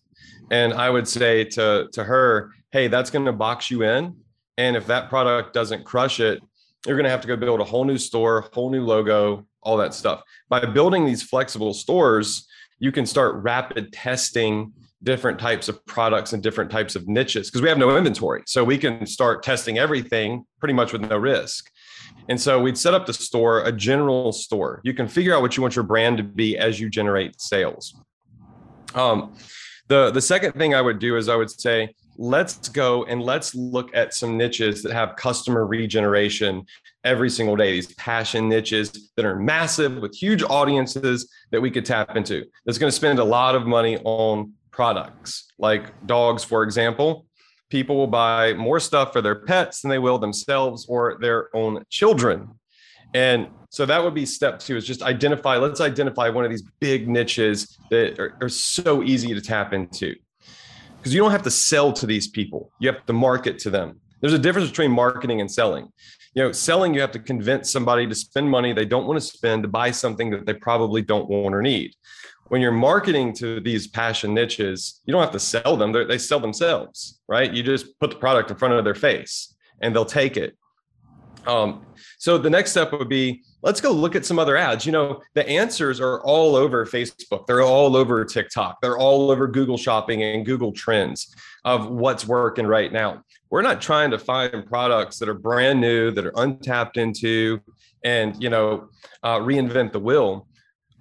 And 0.52 0.74
I 0.74 0.90
would 0.90 1.08
say 1.08 1.44
to, 1.46 1.88
to 1.94 2.04
her, 2.04 2.52
hey, 2.72 2.88
that's 2.88 3.10
going 3.10 3.26
to 3.26 3.34
box 3.34 3.72
you 3.72 3.84
in 3.84 4.16
and 4.58 4.76
if 4.76 4.86
that 4.88 5.10
product 5.10 5.54
doesn't 5.54 5.84
crush 5.84 6.20
it, 6.20 6.42
you're 6.86 6.96
going 6.96 7.06
to 7.06 7.10
have 7.10 7.22
to 7.22 7.28
go 7.28 7.36
build 7.36 7.60
a 7.60 7.64
whole 7.64 7.86
new 7.86 7.98
store, 7.98 8.50
whole 8.54 8.70
new 8.70 8.84
logo, 8.84 9.48
all 9.62 9.78
that 9.78 9.94
stuff. 9.94 10.22
By 10.50 10.66
building 10.66 11.06
these 11.06 11.24
flexible 11.24 11.74
stores, 11.74 12.48
you 12.80 12.92
can 12.92 13.06
start 13.06 13.36
rapid 13.44 13.94
testing 13.94 14.74
different 15.02 15.40
types 15.40 15.70
of 15.70 15.86
products 15.86 16.34
and 16.34 16.44
different 16.44 16.72
types 16.72 16.96
of 16.96 17.08
niches 17.08 17.50
because 17.50 17.62
we 17.62 17.70
have 17.70 17.78
no 17.78 17.98
inventory. 17.98 18.44
So 18.46 18.64
we 18.64 18.78
can 18.78 19.06
start 19.06 19.44
testing 19.44 19.78
everything 19.78 20.46
pretty 20.60 20.74
much 20.74 20.94
with 20.94 21.02
no 21.02 21.18
risk. 21.18 21.70
And 22.30 22.40
so 22.40 22.62
we'd 22.62 22.78
set 22.78 22.94
up 22.94 23.06
the 23.06 23.14
store, 23.14 23.64
a 23.64 23.72
general 23.72 24.32
store. 24.32 24.82
You 24.84 24.94
can 24.94 25.08
figure 25.08 25.36
out 25.36 25.42
what 25.42 25.58
you 25.58 25.62
want 25.62 25.76
your 25.76 25.84
brand 25.84 26.18
to 26.18 26.24
be 26.24 26.58
as 26.58 26.80
you 26.80 26.90
generate 26.90 27.40
sales. 27.42 27.96
Um, 28.96 29.36
the, 29.88 30.12
the 30.12 30.22
second 30.22 30.54
thing 30.54 30.74
I 30.74 30.82
would 30.82 31.00
do 31.00 31.18
is 31.18 31.28
I 31.28 31.36
would 31.36 31.52
say, 31.52 31.94
let's 32.18 32.70
go 32.70 33.06
and 33.06 33.22
let's 33.22 33.56
look 33.56 33.96
at 33.96 34.14
some 34.14 34.38
niches 34.38 34.84
that 34.84 34.94
have 34.94 35.16
customer 35.16 35.66
regeneration 35.66 36.66
every 37.04 37.30
single 37.30 37.56
day 37.56 37.72
these 37.72 37.94
passion 37.96 38.48
niches 38.48 39.12
that 39.16 39.26
are 39.26 39.36
massive 39.36 39.98
with 39.98 40.16
huge 40.16 40.44
audiences 40.44 41.32
that 41.52 41.62
we 41.62 41.72
could 41.72 41.86
tap 41.86 42.16
into 42.16 42.46
that's 42.66 42.78
going 42.78 42.90
to 42.90 42.96
spend 42.96 43.20
a 43.20 43.24
lot 43.24 43.56
of 43.56 43.66
money 43.66 43.98
on 44.04 44.54
products 44.72 45.52
like 45.58 45.92
dogs 46.06 46.44
for 46.44 46.64
example 46.64 47.26
people 47.74 47.96
will 47.96 48.06
buy 48.06 48.54
more 48.54 48.80
stuff 48.80 49.12
for 49.12 49.20
their 49.20 49.34
pets 49.34 49.82
than 49.82 49.90
they 49.90 49.98
will 49.98 50.20
themselves 50.20 50.86
or 50.88 51.18
their 51.20 51.50
own 51.56 51.84
children. 51.90 52.48
And 53.16 53.48
so 53.72 53.84
that 53.88 54.04
would 54.04 54.14
be 54.14 54.28
step 54.28 54.60
two 54.60 54.78
is 54.78 54.86
just 54.86 55.02
identify 55.02 55.58
let's 55.58 55.82
identify 55.82 56.30
one 56.30 56.46
of 56.46 56.52
these 56.52 56.62
big 56.80 57.10
niches 57.10 57.80
that 57.90 58.20
are, 58.20 58.38
are 58.42 58.50
so 58.50 59.02
easy 59.02 59.34
to 59.34 59.42
tap 59.42 59.74
into. 59.74 60.14
Because 60.98 61.16
you 61.16 61.20
don't 61.20 61.32
have 61.32 61.42
to 61.42 61.50
sell 61.50 61.92
to 61.94 62.06
these 62.06 62.28
people. 62.28 62.72
You 62.80 62.92
have 62.92 63.04
to 63.08 63.14
market 63.14 63.58
to 63.60 63.72
them. 63.72 64.00
There's 64.22 64.34
a 64.34 64.40
difference 64.40 64.70
between 64.70 64.92
marketing 64.92 65.42
and 65.42 65.52
selling. 65.52 65.88
You 66.36 66.44
know 66.44 66.52
selling 66.52 66.94
you 66.94 67.02
have 67.02 67.12
to 67.14 67.20
convince 67.20 67.72
somebody 67.72 68.06
to 68.06 68.14
spend 68.14 68.52
money 68.52 68.72
they 68.72 68.86
don't 68.86 69.08
want 69.08 69.20
to 69.20 69.26
spend 69.26 69.64
to 69.64 69.70
buy 69.70 69.90
something 69.90 70.30
that 70.30 70.46
they 70.46 70.54
probably 70.54 71.02
don't 71.02 71.28
want 71.28 71.56
or 71.56 71.64
need 71.64 71.92
when 72.48 72.62
you're 72.62 72.72
marketing 72.72 73.34
to 73.34 73.60
these 73.60 73.88
passion 73.88 74.34
niches 74.34 75.02
you 75.06 75.12
don't 75.12 75.22
have 75.22 75.32
to 75.32 75.40
sell 75.40 75.78
them 75.78 75.92
They're, 75.92 76.06
they 76.06 76.18
sell 76.18 76.40
themselves 76.40 77.20
right 77.28 77.52
you 77.52 77.64
just 77.64 78.00
put 78.00 78.12
the 78.12 78.18
product 78.18 78.52
in 78.52 78.58
front 78.58 78.74
of 78.74 78.84
their 78.84 78.96
face 78.96 79.56
and 79.82 79.96
they'll 79.96 80.06
take 80.06 80.38
it 80.38 80.58
um, 81.46 81.86
so 82.18 82.38
the 82.38 82.50
next 82.50 82.72
step 82.72 82.92
would 82.94 83.10
be 83.10 83.44
let's 83.62 83.82
go 83.82 83.92
look 83.92 84.16
at 84.16 84.26
some 84.26 84.40
other 84.40 84.56
ads. 84.56 84.86
You 84.86 84.92
know, 84.92 85.22
the 85.34 85.48
answers 85.48 86.00
are 86.00 86.22
all 86.22 86.56
over 86.56 86.86
Facebook, 86.86 87.48
they're 87.48 87.62
all 87.62 87.96
over 87.96 88.24
TikTok, 88.26 88.80
they're 88.82 88.98
all 88.98 89.32
over 89.32 89.48
Google 89.48 89.78
Shopping 89.78 90.24
and 90.24 90.46
Google 90.46 90.72
Trends 90.72 91.34
of 91.66 91.90
what's 91.90 92.28
working 92.28 92.68
right 92.68 92.92
now. 92.92 93.24
We're 93.50 93.62
not 93.62 93.82
trying 93.82 94.12
to 94.12 94.20
find 94.20 94.66
products 94.66 95.20
that 95.20 95.30
are 95.30 95.34
brand 95.34 95.80
new, 95.80 96.12
that 96.12 96.26
are 96.26 96.34
untapped 96.36 96.98
into, 96.98 97.62
and 98.04 98.42
you 98.42 98.50
know, 98.50 98.90
uh, 99.24 99.40
reinvent 99.40 99.92
the 99.92 100.00
wheel. 100.00 100.48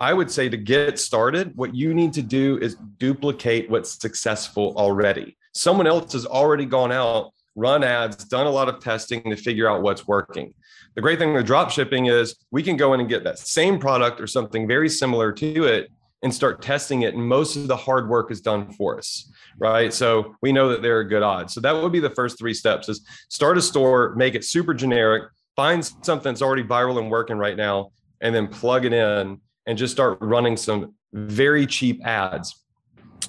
I 0.02 0.12
would 0.12 0.32
say 0.32 0.48
to 0.48 0.56
get 0.56 0.98
started, 0.98 1.52
what 1.54 1.76
you 1.76 1.94
need 1.94 2.12
to 2.14 2.22
do 2.22 2.58
is 2.58 2.74
duplicate 2.98 3.70
what's 3.70 4.00
successful 4.00 4.74
already. 4.76 5.36
Someone 5.54 5.86
else 5.86 6.12
has 6.14 6.26
already 6.26 6.66
gone 6.66 6.90
out, 6.90 7.30
run 7.54 7.84
ads, 7.84 8.24
done 8.24 8.48
a 8.48 8.50
lot 8.50 8.68
of 8.68 8.80
testing 8.80 9.22
to 9.22 9.36
figure 9.36 9.70
out 9.70 9.82
what's 9.82 10.08
working. 10.08 10.54
The 10.96 11.02
great 11.02 11.20
thing 11.20 11.32
with 11.32 11.46
drop 11.46 11.70
shipping 11.70 12.06
is 12.06 12.34
we 12.50 12.64
can 12.64 12.76
go 12.76 12.94
in 12.94 13.00
and 13.00 13.08
get 13.08 13.22
that 13.22 13.38
same 13.38 13.78
product 13.78 14.20
or 14.20 14.26
something 14.26 14.66
very 14.66 14.88
similar 14.88 15.30
to 15.34 15.64
it 15.66 15.88
and 16.24 16.34
start 16.34 16.62
testing 16.62 17.02
it. 17.02 17.14
And 17.14 17.24
most 17.24 17.54
of 17.54 17.68
the 17.68 17.76
hard 17.76 18.08
work 18.08 18.32
is 18.32 18.40
done 18.40 18.72
for 18.72 18.98
us, 18.98 19.30
right? 19.60 19.92
So 19.94 20.34
we 20.42 20.50
know 20.50 20.68
that 20.70 20.82
there 20.82 20.98
are 20.98 21.04
good 21.04 21.22
odds. 21.22 21.54
So 21.54 21.60
that 21.60 21.80
would 21.80 21.92
be 21.92 22.00
the 22.00 22.10
first 22.10 22.40
three 22.40 22.54
steps 22.54 22.88
is 22.88 23.06
start 23.28 23.56
a 23.56 23.62
store, 23.62 24.16
make 24.16 24.34
it 24.34 24.44
super 24.44 24.74
generic, 24.74 25.30
find 25.54 25.84
something 25.84 26.32
that's 26.32 26.42
already 26.42 26.64
viral 26.64 26.98
and 26.98 27.08
working 27.08 27.36
right 27.36 27.56
now, 27.56 27.92
and 28.20 28.34
then 28.34 28.48
plug 28.48 28.84
it 28.84 28.92
in 28.92 29.40
and 29.66 29.78
just 29.78 29.92
start 29.92 30.18
running 30.20 30.56
some 30.56 30.94
very 31.12 31.66
cheap 31.66 32.04
ads, 32.06 32.64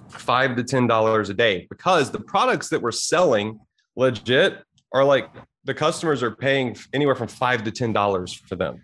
five 0.10 0.56
to 0.56 0.63
ten 0.63 0.88
dollars 0.88 1.30
a 1.30 1.34
day, 1.34 1.67
because 1.69 2.12
the 2.12 2.19
products 2.19 2.69
that 2.69 2.82
we're 2.82 2.91
selling 2.91 3.60
legit 3.96 4.63
are 4.91 5.04
like 5.04 5.30
the 5.65 5.74
customers 5.74 6.24
are 6.24 6.36
paying 6.36 6.76
anywhere 6.93 7.15
from 7.15 7.28
five 7.28 7.63
to 7.63 7.72
ten 7.72 7.93
dollars 7.93 8.34
for 8.34 8.56
them. 8.56 8.82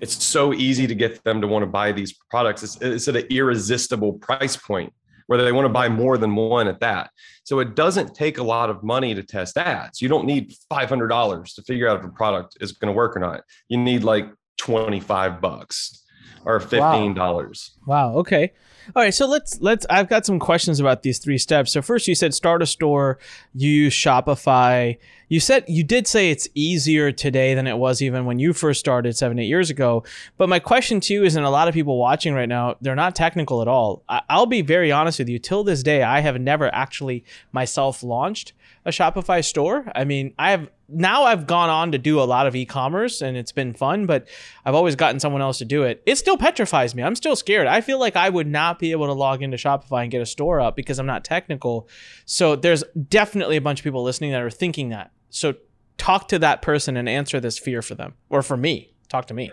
It's 0.00 0.24
so 0.24 0.52
easy 0.52 0.86
to 0.86 0.94
get 0.94 1.22
them 1.22 1.40
to 1.40 1.46
want 1.46 1.62
to 1.62 1.66
buy 1.66 1.92
these 1.92 2.12
products. 2.28 2.62
It's, 2.62 2.76
it's 2.80 3.08
at 3.08 3.16
an 3.16 3.26
irresistible 3.30 4.14
price 4.14 4.56
point 4.56 4.92
where 5.28 5.42
they 5.42 5.52
want 5.52 5.64
to 5.64 5.72
buy 5.72 5.88
more 5.88 6.18
than 6.18 6.34
one 6.34 6.66
at 6.66 6.80
that. 6.80 7.10
So 7.44 7.60
it 7.60 7.76
doesn't 7.76 8.14
take 8.14 8.38
a 8.38 8.42
lot 8.42 8.68
of 8.68 8.82
money 8.82 9.14
to 9.14 9.22
test 9.22 9.56
ads. 9.56 10.02
You 10.02 10.08
don't 10.08 10.26
need 10.26 10.52
five 10.68 10.88
hundred 10.88 11.08
dollars 11.08 11.54
to 11.54 11.62
figure 11.62 11.88
out 11.88 12.00
if 12.00 12.04
a 12.04 12.08
product 12.08 12.56
is 12.60 12.72
going 12.72 12.92
to 12.92 12.96
work 12.96 13.16
or 13.16 13.20
not. 13.20 13.42
You 13.68 13.78
need 13.78 14.02
like 14.02 14.26
twenty 14.58 15.00
five 15.00 15.40
bucks 15.40 16.01
or 16.44 16.60
fifteen 16.60 17.14
dollars. 17.14 17.72
Wow. 17.86 18.12
wow. 18.12 18.18
Okay. 18.18 18.52
All 18.96 19.02
right, 19.02 19.14
so 19.14 19.26
let's 19.26 19.60
let's. 19.60 19.86
I've 19.88 20.08
got 20.08 20.26
some 20.26 20.40
questions 20.40 20.80
about 20.80 21.02
these 21.02 21.18
three 21.18 21.38
steps. 21.38 21.72
So 21.72 21.82
first, 21.82 22.08
you 22.08 22.16
said 22.16 22.34
start 22.34 22.62
a 22.62 22.66
store. 22.66 23.18
You 23.54 23.70
use 23.70 23.94
Shopify. 23.94 24.98
You 25.28 25.38
said 25.38 25.64
you 25.68 25.84
did 25.84 26.08
say 26.08 26.30
it's 26.30 26.48
easier 26.54 27.12
today 27.12 27.54
than 27.54 27.66
it 27.66 27.78
was 27.78 28.02
even 28.02 28.26
when 28.26 28.38
you 28.38 28.52
first 28.52 28.80
started 28.80 29.16
seven 29.16 29.38
eight 29.38 29.46
years 29.46 29.70
ago. 29.70 30.02
But 30.36 30.48
my 30.48 30.58
question 30.58 31.00
to 31.00 31.14
you 31.14 31.24
is, 31.24 31.36
and 31.36 31.46
a 31.46 31.50
lot 31.50 31.68
of 31.68 31.74
people 31.74 31.96
watching 31.96 32.34
right 32.34 32.48
now, 32.48 32.76
they're 32.80 32.96
not 32.96 33.14
technical 33.14 33.62
at 33.62 33.68
all. 33.68 34.02
I, 34.08 34.22
I'll 34.28 34.46
be 34.46 34.62
very 34.62 34.90
honest 34.90 35.20
with 35.20 35.28
you. 35.28 35.38
Till 35.38 35.62
this 35.62 35.84
day, 35.84 36.02
I 36.02 36.20
have 36.20 36.40
never 36.40 36.72
actually 36.74 37.24
myself 37.52 38.02
launched 38.02 38.52
a 38.84 38.90
Shopify 38.90 39.44
store. 39.44 39.84
I 39.94 40.04
mean, 40.04 40.34
I 40.38 40.50
have 40.50 40.68
now 40.88 41.24
I've 41.24 41.46
gone 41.46 41.70
on 41.70 41.92
to 41.92 41.98
do 41.98 42.20
a 42.20 42.24
lot 42.24 42.46
of 42.46 42.54
e-commerce 42.54 43.22
and 43.22 43.36
it's 43.36 43.52
been 43.52 43.72
fun, 43.72 44.06
but 44.06 44.28
I've 44.64 44.74
always 44.74 44.94
gotten 44.94 45.20
someone 45.20 45.40
else 45.40 45.58
to 45.58 45.64
do 45.64 45.84
it. 45.84 46.02
It 46.04 46.16
still 46.16 46.36
petrifies 46.36 46.94
me. 46.94 47.02
I'm 47.02 47.14
still 47.14 47.36
scared. 47.36 47.66
I 47.66 47.80
feel 47.80 47.98
like 47.98 48.16
I 48.16 48.28
would 48.28 48.46
not 48.46 48.78
be 48.78 48.90
able 48.90 49.06
to 49.06 49.12
log 49.12 49.42
into 49.42 49.56
Shopify 49.56 50.02
and 50.02 50.10
get 50.10 50.20
a 50.20 50.26
store 50.26 50.60
up 50.60 50.76
because 50.76 50.98
I'm 50.98 51.06
not 51.06 51.24
technical. 51.24 51.88
So 52.26 52.56
there's 52.56 52.84
definitely 53.08 53.56
a 53.56 53.60
bunch 53.60 53.80
of 53.80 53.84
people 53.84 54.02
listening 54.02 54.32
that 54.32 54.42
are 54.42 54.50
thinking 54.50 54.90
that. 54.90 55.12
So 55.30 55.54
talk 55.96 56.28
to 56.28 56.38
that 56.40 56.60
person 56.60 56.96
and 56.96 57.08
answer 57.08 57.40
this 57.40 57.58
fear 57.58 57.80
for 57.80 57.94
them 57.94 58.14
or 58.28 58.42
for 58.42 58.56
me. 58.56 58.92
Talk 59.08 59.26
to 59.26 59.34
me. 59.34 59.50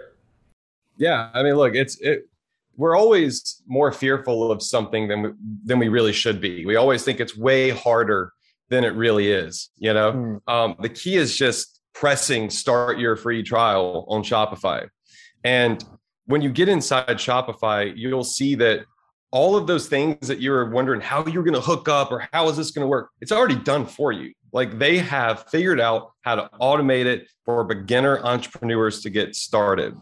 Yeah, 0.98 1.30
I 1.34 1.44
mean, 1.44 1.56
look, 1.56 1.76
it's 1.76 1.98
it 2.02 2.26
we're 2.76 2.96
always 2.96 3.62
more 3.68 3.92
fearful 3.92 4.52
of 4.52 4.64
something 4.64 5.10
than 5.10 5.22
we, 5.22 5.30
than 5.66 5.80
we 5.80 5.90
really 5.90 6.14
should 6.14 6.40
be. 6.40 6.66
We 6.66 6.78
always 6.78 7.04
think 7.04 7.20
it's 7.20 7.38
way 7.38 7.72
harder 7.72 8.32
than 8.70 8.84
it 8.84 8.94
really 8.96 9.32
is. 9.32 9.70
You 9.78 9.94
know, 9.94 10.12
mm. 10.12 10.54
um, 10.54 10.76
the 10.80 10.90
key 10.90 11.16
is 11.16 11.36
just 11.36 11.82
pressing 11.94 12.50
start 12.50 13.00
your 13.00 13.16
free 13.16 13.44
trial 13.44 14.06
on 14.08 14.24
Shopify. 14.24 14.88
And 15.44 15.84
when 16.26 16.42
you 16.42 16.50
get 16.50 16.70
inside 16.70 17.08
Shopify, 17.08 17.92
you'll 17.96 18.24
see 18.24 18.56
that 18.56 18.86
all 19.32 19.56
of 19.56 19.68
those 19.68 19.88
things 19.88 20.28
that 20.28 20.40
you 20.40 20.52
were 20.52 20.70
wondering 20.70 21.02
how 21.02 21.26
you're 21.26 21.44
going 21.44 21.54
to 21.54 21.62
hook 21.62 21.88
up 21.88 22.12
or 22.12 22.28
how 22.34 22.50
is 22.50 22.58
this 22.58 22.72
going 22.72 22.84
to 22.84 22.88
work, 22.88 23.10
it's 23.22 23.32
already 23.32 23.56
done 23.56 23.86
for 23.86 24.12
you. 24.12 24.34
Like 24.52 24.80
they 24.80 24.98
have 24.98 25.46
figured 25.50 25.80
out 25.80 26.12
how 26.22 26.36
to 26.36 26.50
automate 26.60 27.06
it 27.06 27.28
for 27.46 27.64
beginner 27.64 28.20
entrepreneurs 28.20 29.02
to 29.02 29.10
get 29.10 29.36
started. 29.36 29.96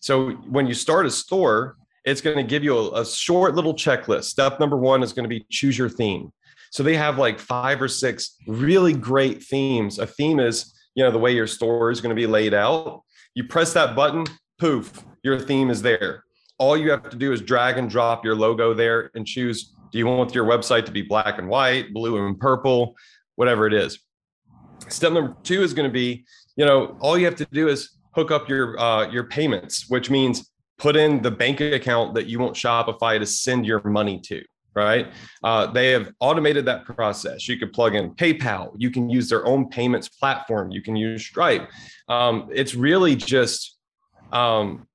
So 0.00 0.32
when 0.32 0.66
you 0.66 0.74
start 0.74 1.06
a 1.06 1.10
store, 1.10 1.76
it's 2.04 2.20
going 2.20 2.36
to 2.36 2.42
give 2.42 2.62
you 2.62 2.76
a, 2.76 3.00
a 3.00 3.06
short 3.06 3.54
little 3.54 3.74
checklist. 3.74 4.24
Step 4.24 4.60
number 4.60 4.76
one 4.76 5.02
is 5.02 5.14
going 5.14 5.24
to 5.24 5.28
be 5.28 5.46
choose 5.50 5.78
your 5.78 5.88
theme. 5.88 6.32
So 6.74 6.82
they 6.82 6.96
have 6.96 7.18
like 7.18 7.38
five 7.38 7.80
or 7.80 7.86
six 7.86 8.36
really 8.48 8.94
great 8.94 9.44
themes. 9.44 10.00
A 10.00 10.08
theme 10.08 10.40
is, 10.40 10.74
you 10.96 11.04
know, 11.04 11.12
the 11.12 11.20
way 11.20 11.32
your 11.32 11.46
store 11.46 11.92
is 11.92 12.00
going 12.00 12.10
to 12.10 12.20
be 12.20 12.26
laid 12.26 12.52
out. 12.52 13.04
You 13.36 13.44
press 13.44 13.72
that 13.74 13.94
button, 13.94 14.24
poof, 14.58 15.04
your 15.22 15.38
theme 15.38 15.70
is 15.70 15.82
there. 15.82 16.24
All 16.58 16.76
you 16.76 16.90
have 16.90 17.08
to 17.10 17.16
do 17.16 17.32
is 17.32 17.40
drag 17.40 17.78
and 17.78 17.88
drop 17.88 18.24
your 18.24 18.34
logo 18.34 18.74
there 18.74 19.12
and 19.14 19.24
choose 19.24 19.72
do 19.92 19.98
you 19.98 20.08
want 20.08 20.34
your 20.34 20.46
website 20.46 20.84
to 20.86 20.90
be 20.90 21.02
black 21.02 21.38
and 21.38 21.48
white, 21.48 21.94
blue 21.94 22.26
and 22.26 22.40
purple, 22.40 22.96
whatever 23.36 23.68
it 23.68 23.72
is. 23.72 24.00
Step 24.88 25.12
number 25.12 25.36
two 25.44 25.62
is 25.62 25.74
going 25.74 25.88
to 25.88 25.92
be, 25.92 26.24
you 26.56 26.66
know, 26.66 26.96
all 26.98 27.16
you 27.16 27.24
have 27.24 27.36
to 27.36 27.46
do 27.52 27.68
is 27.68 27.90
hook 28.16 28.32
up 28.32 28.48
your 28.48 28.76
uh, 28.80 29.08
your 29.12 29.22
payments, 29.22 29.88
which 29.88 30.10
means 30.10 30.50
put 30.78 30.96
in 30.96 31.22
the 31.22 31.30
bank 31.30 31.60
account 31.60 32.14
that 32.14 32.26
you 32.26 32.40
want 32.40 32.56
Shopify 32.56 33.16
to 33.20 33.26
send 33.26 33.64
your 33.64 33.80
money 33.84 34.18
to 34.22 34.42
right? 34.74 35.12
Uh, 35.42 35.66
they 35.66 35.90
have 35.90 36.12
automated 36.20 36.64
that 36.66 36.84
process. 36.84 37.48
You 37.48 37.58
can 37.58 37.70
plug 37.70 37.94
in 37.94 38.14
PayPal. 38.14 38.72
You 38.76 38.90
can 38.90 39.08
use 39.08 39.28
their 39.28 39.46
own 39.46 39.68
payments 39.68 40.08
platform. 40.08 40.70
You 40.70 40.82
can 40.82 40.96
use 40.96 41.24
Stripe. 41.24 41.70
Um, 42.08 42.48
it's 42.52 42.74
really 42.74 43.16
just 43.16 43.76
um, 44.32 44.86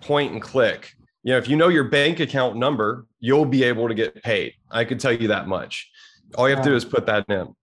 point 0.00 0.32
and 0.32 0.42
click. 0.42 0.92
You 1.22 1.32
know, 1.32 1.38
if 1.38 1.48
you 1.48 1.56
know 1.56 1.68
your 1.68 1.84
bank 1.84 2.20
account 2.20 2.56
number, 2.56 3.06
you'll 3.20 3.44
be 3.44 3.64
able 3.64 3.88
to 3.88 3.94
get 3.94 4.22
paid. 4.22 4.54
I 4.70 4.84
can 4.84 4.98
tell 4.98 5.12
you 5.12 5.28
that 5.28 5.46
much. 5.46 5.90
All 6.34 6.48
you 6.48 6.54
have 6.54 6.64
to 6.64 6.70
do 6.70 6.76
is 6.76 6.84
put 6.84 7.06
that 7.06 7.24
in. 7.28 7.54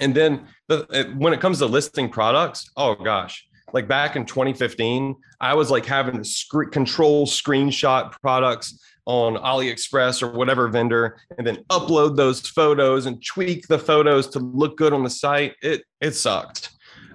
And 0.00 0.14
then 0.14 0.46
the, 0.68 1.12
when 1.16 1.32
it 1.32 1.40
comes 1.40 1.58
to 1.58 1.66
listing 1.66 2.08
products, 2.08 2.70
oh 2.76 2.94
gosh, 2.94 3.46
like 3.72 3.88
back 3.88 4.16
in 4.16 4.26
2015, 4.26 5.14
I 5.40 5.54
was 5.54 5.70
like 5.70 5.86
having 5.86 6.18
to 6.18 6.24
sc- 6.24 6.70
control 6.70 7.26
screenshot 7.26 8.12
products 8.20 8.78
on 9.06 9.34
AliExpress 9.34 10.22
or 10.22 10.30
whatever 10.30 10.68
vendor, 10.68 11.18
and 11.36 11.46
then 11.46 11.56
upload 11.70 12.16
those 12.16 12.40
photos 12.40 13.06
and 13.06 13.24
tweak 13.24 13.66
the 13.66 13.78
photos 13.78 14.28
to 14.28 14.38
look 14.38 14.76
good 14.76 14.92
on 14.92 15.02
the 15.02 15.10
site. 15.10 15.54
It 15.62 15.82
it 16.00 16.12
sucked. 16.12 16.70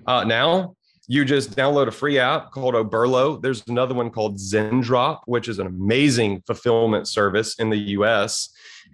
Uh, 0.06 0.24
now 0.24 0.76
you 1.08 1.24
just 1.24 1.56
download 1.56 1.88
a 1.88 1.92
free 1.92 2.20
app 2.20 2.52
called 2.52 2.76
Oberlo. 2.76 3.42
There's 3.42 3.66
another 3.68 3.96
one 3.96 4.10
called 4.10 4.38
Zendrop, 4.38 5.22
which 5.26 5.48
is 5.48 5.60
an 5.60 5.68
amazing 5.68 6.44
fulfillment 6.46 7.08
service 7.08 7.58
in 7.60 7.70
the 7.70 7.78
US. 7.78 8.50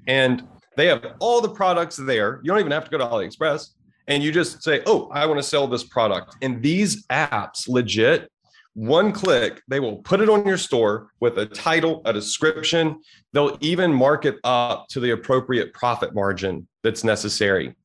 And 0.08 0.48
they 0.78 0.88
have 0.88 1.04
all 1.20 1.42
the 1.42 1.50
products 1.50 1.96
there. 1.96 2.40
You 2.44 2.50
don't 2.50 2.60
even 2.60 2.72
have 2.72 2.86
to 2.86 2.92
go 2.92 3.00
to 3.00 3.06
AliExpress. 3.06 3.70
And 4.08 4.22
you 4.22 4.32
just 4.32 4.64
say, 4.64 4.82
oh, 4.86 5.10
I 5.14 5.26
want 5.26 5.40
to 5.40 5.44
sell 5.44 5.68
this 5.68 5.84
product. 5.84 6.36
And 6.42 6.62
these 6.62 7.06
apps, 7.08 7.68
legit, 7.68 8.30
one 8.74 9.12
click, 9.12 9.62
they 9.68 9.80
will 9.80 9.98
put 9.98 10.20
it 10.20 10.30
on 10.30 10.46
your 10.46 10.58
store 10.58 11.10
with 11.20 11.38
a 11.38 11.46
title, 11.46 12.02
a 12.06 12.14
description. 12.14 13.02
They'll 13.32 13.58
even 13.62 13.94
mark 13.94 14.26
it 14.26 14.38
up 14.44 14.88
to 14.90 15.00
the 15.00 15.12
appropriate 15.12 15.74
profit 15.74 16.14
margin 16.14 16.68
that's 16.84 17.04
necessary. 17.04 17.76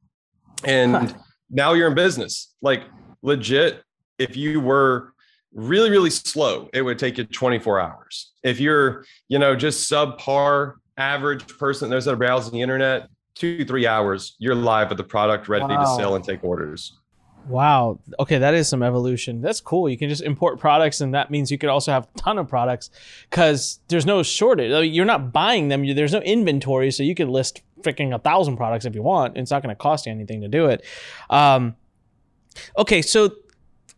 And 0.65 0.95
huh. 0.95 1.13
now 1.51 1.73
you're 1.75 1.89
in 1.89 1.95
business. 1.95 2.55
Like 2.63 2.85
legit, 3.23 3.83
if 4.19 4.37
you 4.37 4.61
were 4.61 5.13
really, 5.53 5.91
really 5.91 6.11
slow, 6.11 6.69
it 6.73 6.83
would 6.83 6.99
take 6.99 7.19
you 7.19 7.25
24 7.25 7.81
hours. 7.81 8.33
If 8.43 8.59
you're, 8.59 9.05
you 9.29 9.39
know, 9.39 9.55
just 9.55 9.91
subpar 9.91 10.75
average 10.97 11.47
person 11.59 11.91
those 11.91 12.07
that 12.07 12.13
to 12.13 12.17
browse 12.17 12.51
the 12.51 12.61
internet, 12.61 13.09
two, 13.39 13.65
three 13.65 13.87
hours, 13.87 14.37
you're 14.39 14.55
live 14.55 14.89
with 14.89 14.99
the 14.99 15.05
product 15.05 15.49
ready 15.49 15.65
wow. 15.65 15.81
to 15.81 16.01
sell 16.01 16.17
and 16.17 16.25
take 16.25 16.43
orders. 16.43 16.99
Wow. 17.47 17.99
Okay, 18.21 18.39
that 18.39 18.53
is 18.53 18.69
some 18.69 18.83
evolution. 18.83 19.41
That's 19.41 19.61
cool. 19.61 19.89
You 19.89 19.97
can 19.97 20.09
just 20.09 20.23
import 20.23 20.59
products, 20.59 21.01
and 21.01 21.15
that 21.15 21.31
means 21.31 21.51
you 21.51 21.57
could 21.57 21.71
also 21.71 21.93
have 21.93 22.09
a 22.15 22.19
ton 22.19 22.37
of 22.37 22.49
products 22.49 22.91
because 23.31 23.81
there's 23.89 24.05
no 24.05 24.23
shortage. 24.23 24.93
You're 24.93 25.07
not 25.07 25.33
buying 25.33 25.69
them. 25.69 25.87
There's 25.87 26.13
no 26.13 26.21
inventory, 26.21 26.91
so 26.91 27.03
you 27.03 27.15
could 27.15 27.29
list 27.29 27.63
freaking 27.81 28.15
a 28.15 28.19
thousand 28.19 28.57
products 28.57 28.85
if 28.85 28.95
you 28.95 29.03
want. 29.03 29.39
It's 29.39 29.51
not 29.51 29.63
going 29.63 29.75
to 29.75 29.81
cost 29.81 30.07
you 30.07 30.13
anything 30.13 30.43
to 30.43 30.49
do 30.49 30.67
it. 30.67 30.85
Um, 31.31 31.77
okay, 32.77 33.01
so 33.01 33.31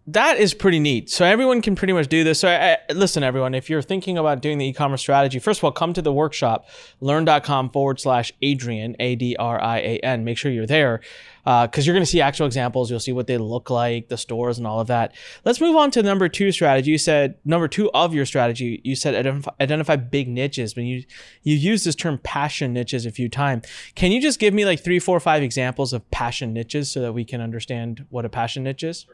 that 0.07 0.39
is 0.39 0.55
pretty 0.55 0.79
neat. 0.79 1.11
So 1.11 1.25
everyone 1.25 1.61
can 1.63 1.77
pretty 1.77 1.93
much 1.93 2.09
do 2.09 2.25
this. 2.25 2.41
So 2.41 2.49
I, 2.49 2.73
I, 2.73 2.93
listen, 2.93 3.23
everyone, 3.23 3.55
if 3.55 3.69
you're 3.69 3.83
thinking 3.83 4.17
about 4.19 4.41
doing 4.41 4.59
the 4.59 4.67
e-commerce 4.67 5.03
strategy, 5.03 5.39
first 5.39 5.61
of 5.61 5.65
all, 5.65 5.73
come 5.73 5.93
to 5.93 6.03
the 6.03 6.13
workshop, 6.13 6.69
lurn.com 7.01 7.71
forward 7.71 8.01
slash 8.01 8.33
Adrian, 8.43 8.97
A-D-R-I-A-N. 8.99 10.25
Make 10.25 10.39
sure 10.39 10.51
you're 10.51 10.67
there 10.67 11.01
because 11.45 11.79
uh, 11.79 11.83
you're 11.83 11.95
going 11.95 12.03
to 12.03 12.11
see 12.11 12.21
actual 12.21 12.47
examples. 12.47 12.91
You'll 12.91 12.99
see 12.99 13.13
what 13.13 13.27
they 13.27 13.37
look 13.39 13.69
like, 13.71 14.09
the 14.09 14.17
stores 14.17 14.59
and 14.59 14.67
all 14.67 14.81
of 14.81 14.89
that. 14.89 15.15
Let's 15.45 15.61
move 15.61 15.77
on 15.77 15.91
to 15.93 16.03
number 16.03 16.29
two 16.29 16.51
strategy. 16.51 16.91
You 16.91 16.99
said 16.99 17.37
number 17.45 17.69
two 17.69 17.91
of 17.93 18.15
your 18.15 18.27
strategy, 18.27 18.81
you 18.83 18.97
said 18.97 19.15
identify, 19.15 19.53
identify 19.61 19.97
big 19.97 20.29
niches, 20.29 20.75
but 20.75 20.85
you, 20.85 21.05
you 21.43 21.55
used 21.55 21.85
this 21.85 21.95
term 21.95 22.19
passion 22.23 22.73
niches 22.73 23.05
a 23.05 23.11
few 23.11 23.29
times. 23.29 23.67
Can 23.95 24.13
you 24.13 24.21
just 24.21 24.41
give 24.41 24.55
me 24.55 24.65
like 24.65 24.83
three, 24.83 24.99
four, 24.99 25.21
five 25.21 25.43
examples 25.43 25.93
of 25.93 26.11
passion 26.11 26.53
niches 26.53 26.91
so 26.91 27.01
that 27.01 27.13
we 27.13 27.25
can 27.25 27.41
understand 27.41 28.07
what 28.09 28.25
a 28.25 28.29
passion 28.31 28.65
niche 28.65 28.83
is? 28.83 29.07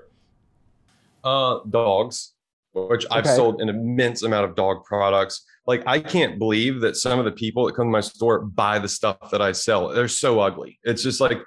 Uh, 1.27 1.59
dogs, 1.69 2.35
which 2.73 3.05
okay. 3.07 3.19
I've 3.19 3.27
sold 3.27 3.61
an 3.61 3.69
immense 3.69 4.23
amount 4.23 4.49
of 4.49 4.55
dog 4.55 4.85
products. 4.85 5.45
Like 5.67 5.83
I 5.85 5.99
can't 5.99 6.39
believe 6.39 6.81
that 6.83 6.95
some 6.95 7.19
of 7.19 7.25
the 7.25 7.33
people 7.33 7.67
that 7.67 7.75
come 7.75 7.87
to 7.87 7.91
my 7.91 8.01
store 8.01 8.39
buy 8.43 8.79
the 8.79 8.89
stuff 8.89 9.17
that 9.33 9.43
I 9.43 9.51
sell. 9.51 9.89
They're 9.89 10.07
so 10.07 10.39
ugly. 10.39 10.79
It's 10.85 11.03
just 11.03 11.21
like 11.21 11.41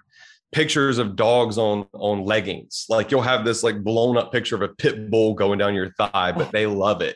pictures 0.52 0.98
of 0.98 1.16
dogs 1.16 1.58
on 1.58 1.88
on 1.94 2.26
leggings. 2.26 2.88
Like 2.90 3.10
you'll 3.10 3.22
have 3.22 3.46
this 3.46 3.64
like 3.64 3.82
blown 3.82 4.18
up 4.18 4.34
picture 4.34 4.56
of 4.56 4.64
a 4.64 4.68
pit 4.68 5.10
bull 5.10 5.34
going 5.34 5.60
down 5.60 5.76
your 5.76 5.94
thigh, 5.94 6.34
but 6.34 6.52
they 6.52 6.66
love 6.66 7.02
it. 7.02 7.16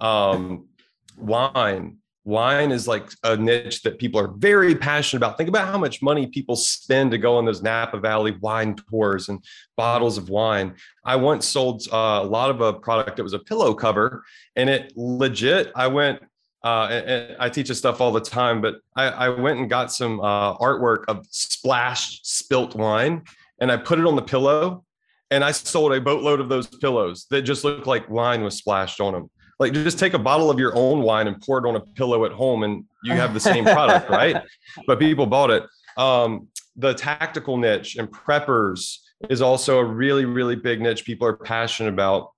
Um, 0.00 0.68
wine, 1.18 1.96
wine 2.26 2.72
is 2.72 2.88
like 2.88 3.08
a 3.22 3.36
niche 3.36 3.82
that 3.82 3.98
people 3.98 4.20
are 4.20 4.28
very 4.28 4.74
passionate 4.74 5.18
about. 5.18 5.38
Think 5.38 5.48
about 5.48 5.68
how 5.68 5.78
much 5.78 6.02
money 6.02 6.26
people 6.26 6.56
spend 6.56 7.12
to 7.12 7.18
go 7.18 7.36
on 7.36 7.44
those 7.44 7.62
Napa 7.62 7.98
Valley 8.00 8.36
wine 8.40 8.74
tours 8.90 9.28
and 9.28 9.42
bottles 9.76 10.18
of 10.18 10.28
wine. 10.28 10.74
I 11.04 11.14
once 11.16 11.46
sold 11.46 11.86
uh, 11.92 12.20
a 12.22 12.26
lot 12.26 12.50
of 12.50 12.60
a 12.60 12.72
product 12.72 13.16
that 13.16 13.22
was 13.22 13.32
a 13.32 13.38
pillow 13.38 13.72
cover, 13.74 14.24
and 14.56 14.68
it 14.68 14.92
legit. 14.96 15.72
I 15.74 15.86
went. 15.86 16.20
Uh, 16.64 16.88
and, 16.90 17.36
I 17.38 17.48
teach 17.48 17.68
this 17.68 17.78
stuff 17.78 18.00
all 18.00 18.10
the 18.10 18.20
time, 18.20 18.60
but 18.60 18.76
I, 18.96 19.04
I 19.04 19.28
went 19.28 19.60
and 19.60 19.70
got 19.70 19.92
some 19.92 20.18
uh, 20.18 20.56
artwork 20.58 21.04
of 21.06 21.24
splashed 21.30 22.26
spilt 22.26 22.74
wine, 22.74 23.22
and 23.60 23.70
I 23.70 23.76
put 23.76 24.00
it 24.00 24.04
on 24.04 24.16
the 24.16 24.22
pillow, 24.22 24.84
and 25.30 25.44
I 25.44 25.52
sold 25.52 25.92
a 25.92 26.00
boatload 26.00 26.40
of 26.40 26.48
those 26.48 26.66
pillows 26.66 27.26
that 27.30 27.42
just 27.42 27.62
looked 27.62 27.86
like 27.86 28.10
wine 28.10 28.42
was 28.42 28.56
splashed 28.56 29.00
on 29.00 29.12
them 29.12 29.30
like 29.58 29.72
just 29.72 29.98
take 29.98 30.14
a 30.14 30.18
bottle 30.18 30.50
of 30.50 30.58
your 30.58 30.74
own 30.74 31.02
wine 31.02 31.26
and 31.26 31.40
pour 31.40 31.58
it 31.58 31.68
on 31.68 31.76
a 31.76 31.80
pillow 31.80 32.24
at 32.24 32.32
home 32.32 32.62
and 32.62 32.84
you 33.04 33.12
have 33.12 33.34
the 33.34 33.40
same 33.40 33.64
product 33.64 34.10
right? 34.10 34.42
But 34.86 34.98
people 34.98 35.26
bought 35.26 35.50
it. 35.50 35.64
Um, 35.96 36.48
the 36.76 36.92
tactical 36.92 37.56
niche 37.56 37.96
and 37.96 38.10
preppers 38.10 38.98
is 39.30 39.40
also 39.40 39.78
a 39.78 39.84
really 39.84 40.26
really 40.26 40.56
big 40.56 40.80
niche 40.80 41.04
people 41.04 41.26
are 41.26 41.36
passionate 41.36 41.92
about. 41.92 42.32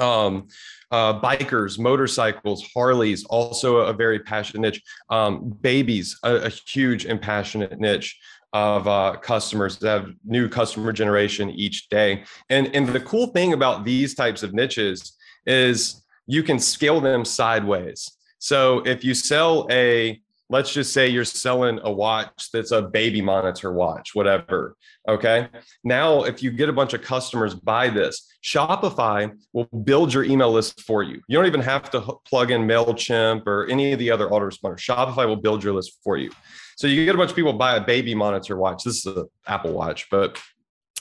Um, 0.00 0.48
uh, 0.90 1.20
bikers 1.20 1.78
motorcycles 1.78 2.66
harleys 2.74 3.24
also 3.24 3.76
a 3.78 3.92
very 3.92 4.18
passionate 4.18 4.60
niche. 4.60 4.82
Um, 5.10 5.50
babies 5.60 6.18
a, 6.22 6.36
a, 6.36 6.48
huge 6.48 7.04
and 7.04 7.20
passionate 7.20 7.78
niche 7.78 8.18
of 8.52 8.86
uh, 8.86 9.16
customers 9.22 9.78
that 9.78 9.88
have 9.88 10.14
new 10.24 10.48
customer 10.48 10.92
generation 10.92 11.50
each 11.50 11.88
day. 11.88 12.24
And 12.50 12.74
and 12.74 12.88
the 12.88 13.00
cool 13.00 13.28
thing 13.28 13.52
about 13.52 13.84
these 13.84 14.14
types 14.14 14.42
of 14.42 14.52
niches 14.54 15.16
is 15.46 16.01
you 16.32 16.42
can 16.42 16.58
scale 16.58 16.98
them 16.98 17.26
sideways. 17.26 18.10
So 18.38 18.78
if 18.86 19.04
you 19.04 19.12
sell 19.12 19.66
a, 19.70 20.18
let's 20.48 20.72
just 20.72 20.94
say 20.94 21.08
you're 21.08 21.26
selling 21.26 21.78
a 21.82 21.92
watch 21.92 22.48
that's 22.50 22.70
a 22.70 22.80
baby 22.80 23.20
monitor 23.20 23.70
watch, 23.70 24.14
whatever. 24.14 24.74
Okay. 25.06 25.48
Now, 25.84 26.22
if 26.22 26.42
you 26.42 26.50
get 26.50 26.70
a 26.70 26.72
bunch 26.72 26.94
of 26.94 27.02
customers 27.02 27.54
buy 27.54 27.90
this, 27.90 28.26
Shopify 28.42 29.30
will 29.52 29.66
build 29.84 30.14
your 30.14 30.24
email 30.24 30.50
list 30.50 30.80
for 30.80 31.02
you. 31.02 31.20
You 31.28 31.36
don't 31.36 31.46
even 31.46 31.60
have 31.60 31.90
to 31.90 32.00
plug 32.24 32.50
in 32.50 32.62
MailChimp 32.62 33.46
or 33.46 33.66
any 33.66 33.92
of 33.92 33.98
the 33.98 34.10
other 34.10 34.28
autoresponders. 34.28 34.78
Shopify 34.78 35.28
will 35.28 35.36
build 35.36 35.62
your 35.62 35.74
list 35.74 35.98
for 36.02 36.16
you. 36.16 36.30
So 36.78 36.86
you 36.86 37.04
get 37.04 37.14
a 37.14 37.18
bunch 37.18 37.30
of 37.30 37.36
people 37.36 37.52
buy 37.52 37.76
a 37.76 37.84
baby 37.84 38.14
monitor 38.14 38.56
watch. 38.56 38.84
This 38.84 39.04
is 39.04 39.16
an 39.16 39.26
Apple 39.46 39.74
Watch, 39.74 40.08
but 40.10 40.40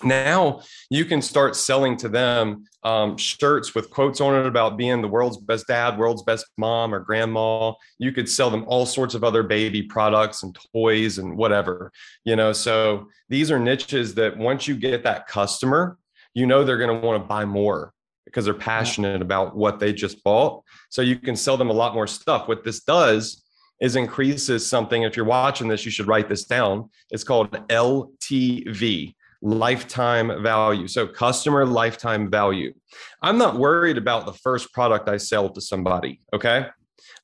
now 0.03 0.61
you 0.89 1.05
can 1.05 1.21
start 1.21 1.55
selling 1.55 1.97
to 1.97 2.09
them 2.09 2.65
um, 2.83 3.17
shirts 3.17 3.75
with 3.75 3.89
quotes 3.89 4.21
on 4.21 4.35
it 4.35 4.45
about 4.45 4.77
being 4.77 5.01
the 5.01 5.07
world's 5.07 5.37
best 5.37 5.67
dad, 5.67 5.97
world's 5.97 6.23
best 6.23 6.45
mom 6.57 6.93
or 6.93 6.99
grandma. 6.99 7.73
You 7.99 8.11
could 8.11 8.27
sell 8.29 8.49
them 8.49 8.65
all 8.67 8.85
sorts 8.85 9.13
of 9.13 9.23
other 9.23 9.43
baby 9.43 9.83
products 9.83 10.43
and 10.43 10.57
toys 10.73 11.17
and 11.17 11.37
whatever, 11.37 11.91
you 12.25 12.35
know. 12.35 12.53
So 12.53 13.07
these 13.29 13.51
are 13.51 13.59
niches 13.59 14.15
that 14.15 14.37
once 14.37 14.67
you 14.67 14.75
get 14.75 15.03
that 15.03 15.27
customer, 15.27 15.97
you 16.33 16.47
know 16.47 16.63
they're 16.63 16.77
going 16.77 17.01
to 17.01 17.05
want 17.05 17.21
to 17.21 17.27
buy 17.27 17.45
more 17.45 17.93
because 18.25 18.45
they're 18.45 18.53
passionate 18.53 19.21
about 19.21 19.55
what 19.55 19.79
they 19.79 19.93
just 19.93 20.23
bought. 20.23 20.63
So 20.89 21.01
you 21.01 21.17
can 21.17 21.35
sell 21.35 21.57
them 21.57 21.69
a 21.69 21.73
lot 21.73 21.93
more 21.93 22.07
stuff. 22.07 22.47
What 22.47 22.63
this 22.63 22.81
does 22.81 23.43
is 23.81 23.95
increases 23.95 24.67
something. 24.67 25.03
If 25.03 25.17
you're 25.17 25.25
watching 25.25 25.67
this, 25.67 25.85
you 25.85 25.91
should 25.91 26.07
write 26.07 26.29
this 26.29 26.45
down. 26.45 26.89
It's 27.09 27.23
called 27.23 27.51
LTV 27.67 29.15
lifetime 29.41 30.43
value. 30.43 30.87
So, 30.87 31.07
customer 31.07 31.65
lifetime 31.65 32.29
value. 32.29 32.73
I'm 33.21 33.37
not 33.37 33.57
worried 33.57 33.97
about 33.97 34.25
the 34.25 34.33
first 34.33 34.71
product 34.73 35.09
I 35.09 35.17
sell 35.17 35.49
to 35.49 35.61
somebody. 35.61 36.21
Okay. 36.33 36.67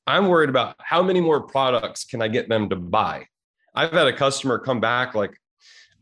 I'm 0.06 0.28
worried 0.28 0.48
about 0.48 0.74
how 0.78 1.02
many 1.02 1.20
more 1.20 1.42
products 1.42 2.04
can 2.04 2.22
I 2.22 2.28
get 2.28 2.48
them 2.48 2.68
to 2.70 2.76
buy. 2.76 3.26
I've 3.74 3.92
had 3.92 4.06
a 4.06 4.12
customer 4.12 4.58
come 4.58 4.80
back 4.80 5.14
like 5.14 5.38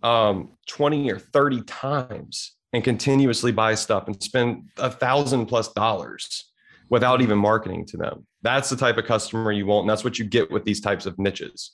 um, 0.02 0.52
20 0.68 1.10
or 1.10 1.18
30 1.18 1.62
times 1.62 2.56
and 2.72 2.84
continuously 2.84 3.52
buy 3.52 3.74
stuff 3.74 4.06
and 4.06 4.22
spend 4.22 4.70
a 4.78 4.90
thousand 4.90 5.46
plus 5.46 5.72
dollars 5.72 6.52
without 6.88 7.20
even 7.20 7.38
marketing 7.38 7.84
to 7.86 7.96
them. 7.96 8.26
That's 8.42 8.70
the 8.70 8.76
type 8.76 8.96
of 8.96 9.06
customer 9.06 9.50
you 9.50 9.66
want. 9.66 9.84
And 9.84 9.90
that's 9.90 10.04
what 10.04 10.18
you 10.18 10.24
get 10.24 10.50
with 10.50 10.64
these 10.64 10.80
types 10.80 11.06
of 11.06 11.18
niches. 11.18 11.72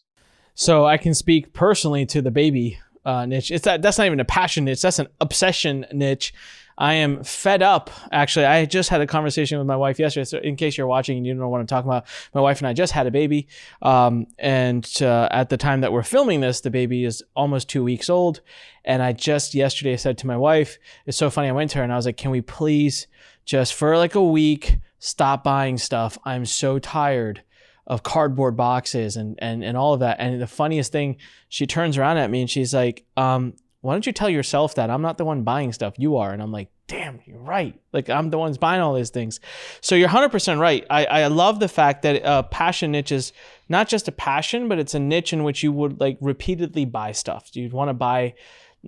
So 0.54 0.86
I 0.86 0.96
can 0.96 1.14
speak 1.14 1.52
personally 1.52 2.06
to 2.06 2.22
the 2.22 2.30
baby 2.30 2.78
uh, 3.04 3.26
niche. 3.26 3.50
It's 3.50 3.64
that 3.64 3.82
that's 3.82 3.98
not 3.98 4.06
even 4.06 4.20
a 4.20 4.24
passion 4.24 4.64
niche. 4.64 4.82
That's 4.82 4.98
an 4.98 5.08
obsession 5.20 5.86
niche. 5.92 6.32
I 6.78 6.94
am 6.94 7.22
fed 7.22 7.62
up. 7.62 7.90
Actually, 8.10 8.46
I 8.46 8.64
just 8.64 8.88
had 8.88 9.00
a 9.00 9.06
conversation 9.06 9.58
with 9.58 9.66
my 9.66 9.76
wife 9.76 9.98
yesterday. 9.98 10.24
So, 10.24 10.38
in 10.38 10.56
case 10.56 10.76
you're 10.76 10.86
watching 10.86 11.16
and 11.16 11.26
you 11.26 11.32
don't 11.32 11.40
know 11.40 11.48
what 11.48 11.60
I'm 11.60 11.66
talking 11.66 11.90
about, 11.90 12.06
my 12.34 12.40
wife 12.40 12.58
and 12.58 12.66
I 12.66 12.72
just 12.72 12.92
had 12.92 13.06
a 13.06 13.10
baby. 13.10 13.48
Um, 13.82 14.26
and 14.38 14.88
uh, 15.00 15.28
at 15.30 15.48
the 15.48 15.56
time 15.56 15.82
that 15.82 15.92
we're 15.92 16.02
filming 16.02 16.40
this, 16.40 16.60
the 16.60 16.70
baby 16.70 17.04
is 17.04 17.22
almost 17.36 17.68
two 17.68 17.84
weeks 17.84 18.08
old. 18.08 18.40
And 18.84 19.02
I 19.02 19.12
just 19.12 19.54
yesterday 19.54 19.96
said 19.96 20.18
to 20.18 20.26
my 20.26 20.36
wife, 20.36 20.78
it's 21.06 21.16
so 21.16 21.30
funny. 21.30 21.48
I 21.48 21.52
went 21.52 21.70
to 21.70 21.78
her 21.78 21.84
and 21.84 21.92
I 21.92 21.96
was 21.96 22.06
like, 22.06 22.16
can 22.16 22.30
we 22.30 22.40
please 22.40 23.06
just 23.44 23.74
for 23.74 23.96
like 23.96 24.14
a 24.14 24.24
week 24.24 24.78
stop 24.98 25.44
buying 25.44 25.78
stuff? 25.78 26.18
I'm 26.24 26.46
so 26.46 26.78
tired 26.78 27.42
of 27.86 28.02
cardboard 28.02 28.56
boxes 28.56 29.16
and, 29.16 29.36
and, 29.40 29.64
and 29.64 29.76
all 29.76 29.94
of 29.94 30.00
that. 30.00 30.18
And 30.20 30.40
the 30.40 30.46
funniest 30.46 30.92
thing, 30.92 31.16
she 31.48 31.66
turns 31.66 31.98
around 31.98 32.18
at 32.18 32.30
me 32.30 32.40
and 32.40 32.50
she's 32.50 32.72
like, 32.72 33.04
um, 33.16 33.54
why 33.80 33.94
don't 33.94 34.06
you 34.06 34.12
tell 34.12 34.30
yourself 34.30 34.76
that 34.76 34.90
I'm 34.90 35.02
not 35.02 35.18
the 35.18 35.24
one 35.24 35.42
buying 35.42 35.72
stuff, 35.72 35.94
you 35.98 36.16
are? 36.16 36.32
And 36.32 36.40
I'm 36.40 36.52
like, 36.52 36.70
damn, 36.86 37.20
you're 37.24 37.38
right. 37.38 37.78
Like 37.92 38.08
I'm 38.08 38.30
the 38.30 38.38
ones 38.38 38.58
buying 38.58 38.80
all 38.80 38.94
these 38.94 39.10
things. 39.10 39.40
So 39.80 39.96
you're 39.96 40.08
100% 40.08 40.60
right. 40.60 40.86
I, 40.88 41.04
I 41.06 41.26
love 41.26 41.58
the 41.58 41.68
fact 41.68 42.02
that 42.02 42.24
uh, 42.24 42.42
passion 42.44 42.92
niche 42.92 43.10
is 43.10 43.32
not 43.68 43.88
just 43.88 44.06
a 44.06 44.12
passion, 44.12 44.68
but 44.68 44.78
it's 44.78 44.94
a 44.94 45.00
niche 45.00 45.32
in 45.32 45.42
which 45.42 45.62
you 45.62 45.72
would 45.72 46.00
like 46.00 46.18
repeatedly 46.20 46.84
buy 46.84 47.12
stuff. 47.12 47.50
You'd 47.54 47.72
want 47.72 47.88
to 47.88 47.94
buy 47.94 48.34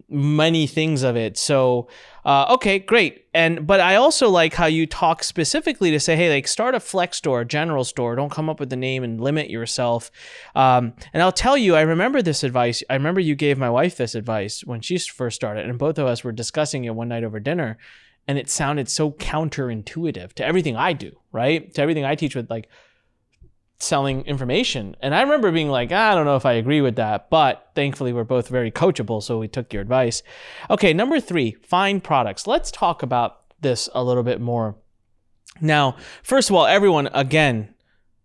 many 0.09 0.67
things 0.67 1.03
of 1.03 1.17
it. 1.17 1.37
So, 1.39 1.89
uh, 2.25 2.47
okay, 2.55 2.79
great. 2.79 3.27
And 3.35 3.67
but 3.67 3.81
I 3.81 3.97
also 3.97 4.29
like 4.29 4.55
how 4.55 4.67
you 4.67 4.87
talk 4.87 5.23
specifically 5.23 5.91
to 5.91 6.01
say, 6.01 6.17
hey, 6.17 6.31
like 6.31 6.49
start 6.49 6.75
a 6.75 6.81
flex 6.81 7.19
store, 7.19 7.43
a 7.43 7.45
general 7.45 7.85
store. 7.85 8.17
Don't 8.17 8.31
come 8.31 8.49
up 8.49 8.61
with 8.61 8.71
the 8.71 8.77
name 8.77 9.05
and 9.05 9.21
limit 9.21 9.51
yourself. 9.51 10.11
Um, 10.55 10.95
and 11.13 11.23
I'll 11.23 11.33
tell 11.33 11.57
you, 11.57 11.77
I 11.77 11.83
remember 11.83 12.23
this 12.23 12.43
advice. 12.43 12.83
I 12.89 12.95
remember 12.95 13.21
you 13.21 13.35
gave 13.35 13.59
my 13.59 13.71
wife 13.71 13.97
this 13.97 14.15
advice 14.15 14.65
when 14.65 14.81
she 14.81 14.99
first 14.99 15.37
started, 15.37 15.69
and 15.69 15.79
both 15.79 15.99
of 15.99 16.07
us 16.07 16.25
were 16.25 16.33
discussing 16.33 16.85
it 16.85 16.95
one 16.95 17.09
night 17.09 17.25
over 17.25 17.41
dinner. 17.41 17.79
And 18.27 18.39
it 18.39 18.49
sounded 18.49 18.89
so 18.89 19.11
counterintuitive 19.11 20.33
to 20.35 20.47
everything 20.47 20.77
I 20.77 20.95
do, 20.95 21.19
right? 21.31 21.73
To 21.75 21.83
everything 21.83 22.07
I 22.07 22.15
teach 22.15 22.35
with 22.35 22.49
like 22.49 22.69
selling 23.79 24.23
information. 24.23 24.97
And 25.01 25.15
I 25.15 25.23
remember 25.23 25.51
being 25.53 25.69
like, 25.69 25.91
ah, 25.93 26.13
I 26.13 26.15
don't 26.15 26.25
know 26.25 26.37
if 26.37 26.47
I 26.47 26.55
agree 26.55 26.81
with 26.81 26.97
that, 26.97 27.29
but 27.31 27.71
thankfully 27.75 28.13
we're 28.13 28.25
both 28.25 28.49
very 28.49 28.71
coachable, 28.71 29.23
so 29.23 29.39
we 29.39 29.49
took 29.49 29.73
your 29.73 29.83
advice. 29.83 30.23
Okay, 30.71 30.93
number 30.93 31.21
three, 31.21 31.53
find 31.63 32.03
products. 32.03 32.47
Let's 32.47 32.71
talk 32.71 33.03
about 33.03 33.41
this 33.61 33.89
a 33.95 34.03
little 34.03 34.23
bit 34.23 34.41
more. 34.41 34.77
Now, 35.61 35.97
first 36.23 36.51
of 36.51 36.57
all, 36.57 36.67
everyone, 36.67 37.09
again, 37.13 37.75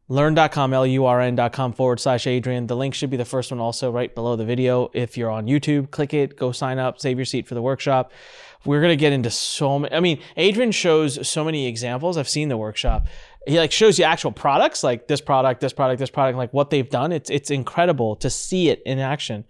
lurn.com, 0.08 0.74
L-U-R-N.com 0.74 1.74
forward 1.74 2.00
slash 2.00 2.26
Adrian. 2.26 2.68
The 2.68 2.76
link 2.76 2.96
should 2.96 3.12
be 3.12 3.18
the 3.18 3.26
first 3.26 3.52
one 3.52 3.60
also 3.60 3.92
right 3.92 4.14
below 4.14 4.36
the 4.36 4.46
video. 4.46 4.90
If 4.94 5.18
you're 5.18 5.30
on 5.30 5.46
YouTube, 5.46 5.92
click 5.92 6.14
it, 6.14 6.36
go 6.36 6.52
sign 6.52 6.80
up, 6.80 7.00
save 7.00 7.18
your 7.18 7.26
seat 7.26 7.48
for 7.48 7.54
the 7.54 7.62
workshop. 7.62 8.12
We're 8.66 8.82
going 8.82 8.92
to 8.92 8.98
get 8.98 9.14
into 9.14 9.30
so 9.30 9.80
many, 9.80 9.96
I 9.96 10.00
mean, 10.00 10.20
Adrian 10.36 10.72
shows 10.72 11.28
so 11.28 11.46
many 11.46 11.68
examples. 11.68 12.18
I've 12.18 12.28
seen 12.28 12.50
the 12.50 12.58
workshop 12.58 13.08
he 13.48 13.58
like 13.58 13.72
shows 13.72 13.98
you 13.98 14.06
actual 14.06 14.32
products 14.32 14.84
like 14.84 15.08
this 15.08 15.22
product 15.22 15.62
this 15.62 15.74
product 15.74 16.00
this 16.00 16.10
product 16.10 16.38
like 16.38 16.54
what 16.54 16.70
they've 16.70 16.90
done 16.90 17.12
it's 17.12 17.30
it's 17.30 17.50
incredible 17.50 18.16
to 18.16 18.30
see 18.30 18.70
it 18.70 18.82
in 18.86 19.00
action 19.00 19.46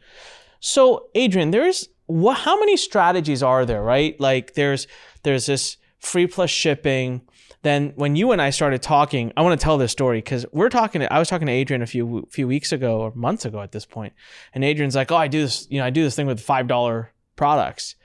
so 0.59 1.07
adrian 1.15 1.51
there's 1.51 1.89
what 2.05 2.37
how 2.37 2.59
many 2.59 2.77
strategies 2.77 3.43
are 3.43 3.65
there 3.65 3.81
right 3.81 4.19
like 4.19 4.53
there's 4.53 4.87
there's 5.23 5.45
this 5.45 5.77
free 5.99 6.27
plus 6.27 6.49
shipping 6.49 7.21
then 7.61 7.91
when 7.95 8.15
you 8.15 8.31
and 8.31 8.41
I 8.41 8.51
started 8.51 8.81
talking, 8.81 9.33
I 9.35 9.41
want 9.41 9.59
to 9.59 9.63
tell 9.63 9.77
this 9.77 9.91
story 9.91 10.19
because 10.19 10.45
we're 10.53 10.69
talking. 10.69 11.01
To, 11.01 11.11
I 11.11 11.19
was 11.19 11.27
talking 11.27 11.47
to 11.47 11.53
Adrian 11.53 11.81
a 11.81 11.87
few 11.87 12.25
few 12.29 12.47
weeks 12.47 12.71
ago 12.71 13.01
or 13.01 13.11
months 13.15 13.43
ago 13.43 13.61
at 13.61 13.73
this 13.73 13.85
point, 13.85 14.13
and 14.53 14.63
Adrian's 14.63 14.95
like, 14.95 15.11
"Oh, 15.11 15.17
I 15.17 15.27
do 15.27 15.41
this. 15.41 15.67
You 15.69 15.79
know, 15.79 15.85
I 15.85 15.89
do 15.89 16.03
this 16.03 16.15
thing 16.15 16.25
with 16.25 16.39
five 16.39 16.67
dollar 16.67 17.11
products," 17.35 17.95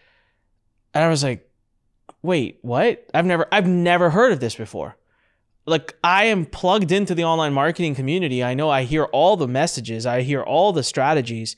and 0.93 1.05
I 1.05 1.09
was 1.09 1.23
like, 1.23 1.49
"Wait, 2.21 2.59
what? 2.63 3.07
I've 3.15 3.27
never 3.27 3.47
I've 3.53 3.69
never 3.69 4.11
heard 4.11 4.33
of 4.33 4.41
this 4.41 4.57
before." 4.57 4.97
Like 5.67 5.97
I 6.05 6.25
am 6.25 6.45
plugged 6.45 6.93
into 6.93 7.15
the 7.15 7.25
online 7.25 7.53
marketing 7.53 7.95
community. 7.95 8.45
I 8.45 8.55
know 8.55 8.71
I 8.71 8.83
hear 8.85 9.05
all 9.05 9.37
the 9.37 9.49
messages, 9.49 10.07
I 10.07 10.23
hear 10.23 10.43
all 10.43 10.73
the 10.73 10.83
strategies. 10.83 11.57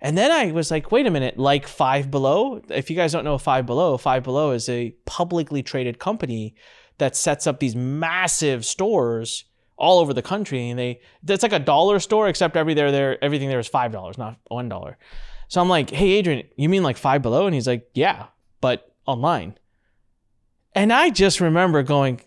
And 0.00 0.16
then 0.16 0.30
I 0.30 0.52
was 0.52 0.70
like, 0.70 0.92
wait 0.92 1.06
a 1.06 1.10
minute, 1.10 1.38
like 1.38 1.66
Five 1.66 2.10
Below? 2.10 2.60
If 2.68 2.90
you 2.90 2.96
guys 2.96 3.12
don't 3.12 3.24
know 3.24 3.38
Five 3.38 3.64
Below, 3.64 3.96
Five 3.96 4.24
Below 4.24 4.50
is 4.50 4.68
a 4.68 4.94
publicly 5.06 5.62
traded 5.62 5.98
company 5.98 6.54
that 6.98 7.16
sets 7.16 7.46
up 7.46 7.60
these 7.60 7.74
massive 7.74 8.64
stores 8.64 9.44
all 9.76 9.98
over 9.98 10.12
the 10.12 10.22
country. 10.22 10.68
And 10.68 10.78
they 10.78 11.00
it's 11.26 11.42
like 11.42 11.52
a 11.52 11.58
dollar 11.58 11.98
store, 11.98 12.28
except 12.28 12.56
every 12.56 12.74
there 12.74 12.92
there 12.92 13.22
everything 13.24 13.48
there 13.48 13.58
is 13.58 13.68
five 13.68 13.92
dollars, 13.92 14.18
not 14.18 14.38
one 14.48 14.68
dollar. 14.68 14.98
So 15.48 15.60
I'm 15.60 15.68
like, 15.68 15.90
hey 15.90 16.12
Adrian, 16.12 16.46
you 16.56 16.68
mean 16.68 16.82
like 16.82 16.96
Five 16.96 17.22
Below? 17.22 17.46
And 17.46 17.54
he's 17.54 17.66
like, 17.66 17.88
Yeah, 17.94 18.26
but 18.60 18.94
online. 19.06 19.56
And 20.74 20.92
I 20.92 21.08
just 21.08 21.40
remember 21.40 21.82
going, 21.82 22.20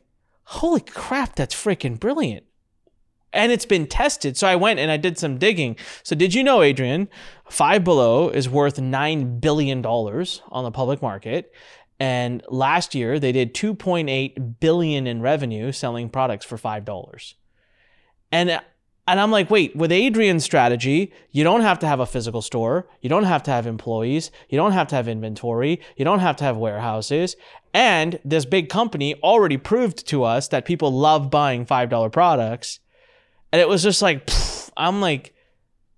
holy 0.49 0.81
crap, 0.81 1.35
that's 1.35 1.53
freaking 1.53 1.99
brilliant. 1.99 2.43
And 3.31 3.51
it's 3.51 3.67
been 3.67 3.85
tested. 3.85 4.35
So 4.35 4.47
I 4.47 4.55
went 4.55 4.79
and 4.79 4.89
I 4.89 4.97
did 4.97 5.19
some 5.19 5.37
digging. 5.37 5.75
So 6.01 6.15
did 6.15 6.33
you 6.33 6.43
know, 6.43 6.63
Adrian, 6.63 7.07
Five 7.47 7.83
Below 7.83 8.29
is 8.29 8.49
worth 8.49 8.77
$9 8.77 9.39
billion 9.39 9.85
on 9.85 10.63
the 10.63 10.71
public 10.71 11.03
market. 11.03 11.53
And 11.99 12.41
last 12.49 12.95
year 12.95 13.19
they 13.19 13.31
did 13.31 13.53
2.8 13.53 14.59
billion 14.59 15.05
in 15.05 15.21
revenue 15.21 15.71
selling 15.71 16.09
products 16.09 16.47
for 16.47 16.57
$5. 16.57 17.33
And 18.31 18.59
and 19.09 19.19
I'm 19.19 19.31
like, 19.31 19.49
wait, 19.49 19.75
with 19.75 19.91
Adrian's 19.91 20.43
strategy, 20.43 21.11
you 21.31 21.43
don't 21.43 21.61
have 21.61 21.79
to 21.79 21.87
have 21.87 21.99
a 21.99 22.05
physical 22.05 22.41
store. 22.43 22.87
You 23.01 23.09
don't 23.09 23.23
have 23.23 23.41
to 23.43 23.51
have 23.51 23.65
employees. 23.65 24.29
You 24.49 24.57
don't 24.57 24.73
have 24.73 24.87
to 24.89 24.95
have 24.95 25.07
inventory. 25.07 25.81
You 25.97 26.05
don't 26.05 26.19
have 26.19 26.35
to 26.37 26.43
have 26.43 26.57
warehouses. 26.57 27.35
And 27.73 28.19
this 28.23 28.45
big 28.45 28.69
company 28.69 29.15
already 29.23 29.57
proved 29.57 30.07
to 30.07 30.23
us 30.23 30.47
that 30.49 30.65
people 30.65 30.91
love 30.91 31.31
buying 31.31 31.65
$5 31.65 32.11
products. 32.11 32.79
And 33.51 33.59
it 33.59 33.67
was 33.67 33.81
just 33.81 34.01
like, 34.01 34.27
pfft, 34.27 34.69
I'm 34.77 35.01
like, 35.01 35.33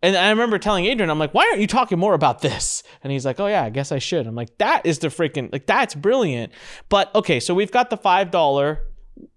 and 0.02 0.16
I 0.16 0.30
remember 0.30 0.58
telling 0.58 0.86
Adrian, 0.86 1.10
I'm 1.10 1.20
like, 1.20 1.34
why 1.34 1.46
aren't 1.48 1.60
you 1.60 1.68
talking 1.68 2.00
more 2.00 2.14
about 2.14 2.42
this? 2.42 2.82
And 3.04 3.12
he's 3.12 3.26
like, 3.26 3.40
oh, 3.40 3.48
yeah, 3.48 3.64
I 3.64 3.70
guess 3.70 3.92
I 3.92 4.00
should. 4.00 4.26
I'm 4.26 4.36
like, 4.36 4.58
that 4.58 4.86
is 4.86 5.00
the 5.00 5.10
freaking, 5.10 5.52
like, 5.52 5.68
that's 5.68 5.94
brilliant. 5.94 6.54
But 6.90 7.14
okay, 7.14 7.40
so 7.40 7.54
we've 7.54 7.72
got 7.72 7.90
the 7.90 7.98
$5 7.98 8.78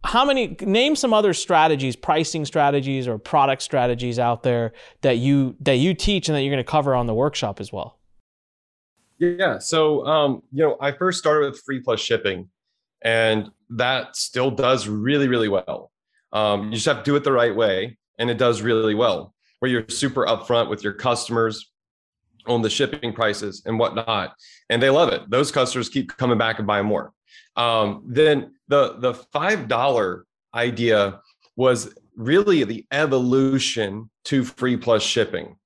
how 0.05 0.25
many 0.25 0.57
name 0.61 0.97
some 0.97 1.12
other 1.12 1.33
strategies 1.35 1.97
pricing 1.97 2.44
strategies 2.44 3.09
or 3.09 3.18
product 3.18 3.62
strategies 3.62 4.18
out 4.18 4.42
there 4.42 4.73
that 5.03 5.18
you 5.18 5.57
that 5.61 5.77
you 5.77 5.94
teach 5.94 6.29
and 6.29 6.37
that 6.37 6.42
you're 6.42 6.53
going 6.53 6.64
to 6.64 6.70
cover 6.70 6.94
on 6.94 7.07
the 7.07 7.14
workshop 7.14 7.61
as 7.61 7.73
well? 7.73 7.99
Yeah 9.18 9.59
so 9.59 10.05
um, 10.07 10.42
you 10.53 10.62
know 10.62 10.77
i 10.81 10.92
first 10.92 11.18
started 11.18 11.51
with 11.51 11.61
free 11.62 11.81
plus 11.81 12.01
shipping 12.01 12.49
and 13.03 13.51
that 13.70 14.16
still 14.16 14.51
does 14.51 14.87
really 14.88 15.29
really 15.29 15.49
well. 15.49 15.90
Um, 16.33 16.66
you 16.66 16.73
just 16.73 16.87
have 16.87 16.99
to 16.99 17.05
do 17.05 17.16
it 17.16 17.25
the 17.25 17.33
right 17.33 17.55
way 17.55 17.97
and 18.18 18.29
it 18.29 18.38
does 18.38 18.61
really 18.61 18.94
well 18.94 19.35
where 19.61 19.70
you're 19.70 19.88
super 19.88 20.27
upfront 20.27 20.68
with 20.68 20.85
your 20.85 20.92
customers 20.92 21.70
on 22.47 22.61
the 22.61 22.68
shipping 22.68 23.12
prices 23.12 23.62
and 23.64 23.79
whatnot 23.79 24.35
and 24.68 24.83
they 24.83 24.90
love 24.90 25.09
it. 25.11 25.23
Those 25.31 25.51
customers 25.51 25.88
keep 25.88 26.14
coming 26.16 26.37
back 26.37 26.59
and 26.59 26.66
buying 26.66 26.87
more 26.87 27.13
um, 27.57 28.05
then 28.07 28.55
the 28.69 28.97
the 28.99 29.14
five 29.14 29.69
dollar 29.69 30.27
idea 30.55 31.21
was 31.57 31.95
really 32.17 32.64
the 32.64 32.85
evolution 32.90 34.11
to 34.25 34.45
free 34.45 34.77
plus 34.77 35.03
shipping. 35.03 35.57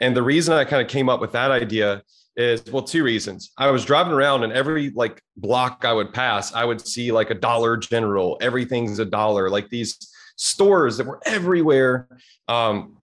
And 0.00 0.16
the 0.16 0.22
reason 0.22 0.54
I 0.54 0.64
kind 0.64 0.82
of 0.82 0.88
came 0.88 1.08
up 1.08 1.20
with 1.20 1.32
that 1.32 1.50
idea 1.50 2.02
is 2.36 2.64
well, 2.70 2.82
two 2.82 3.04
reasons. 3.04 3.52
I 3.56 3.70
was 3.70 3.84
driving 3.84 4.12
around 4.12 4.42
and 4.44 4.52
every 4.52 4.90
like 4.90 5.22
block 5.36 5.84
I 5.84 5.92
would 5.92 6.12
pass, 6.12 6.52
I 6.52 6.64
would 6.64 6.80
see 6.80 7.12
like 7.12 7.30
a 7.30 7.34
Dollar 7.34 7.76
General, 7.76 8.36
everything's 8.40 8.98
a 8.98 9.04
dollar, 9.04 9.48
like 9.48 9.68
these 9.68 9.96
stores 10.36 10.96
that 10.96 11.06
were 11.06 11.20
everywhere 11.26 12.08
um, 12.48 12.98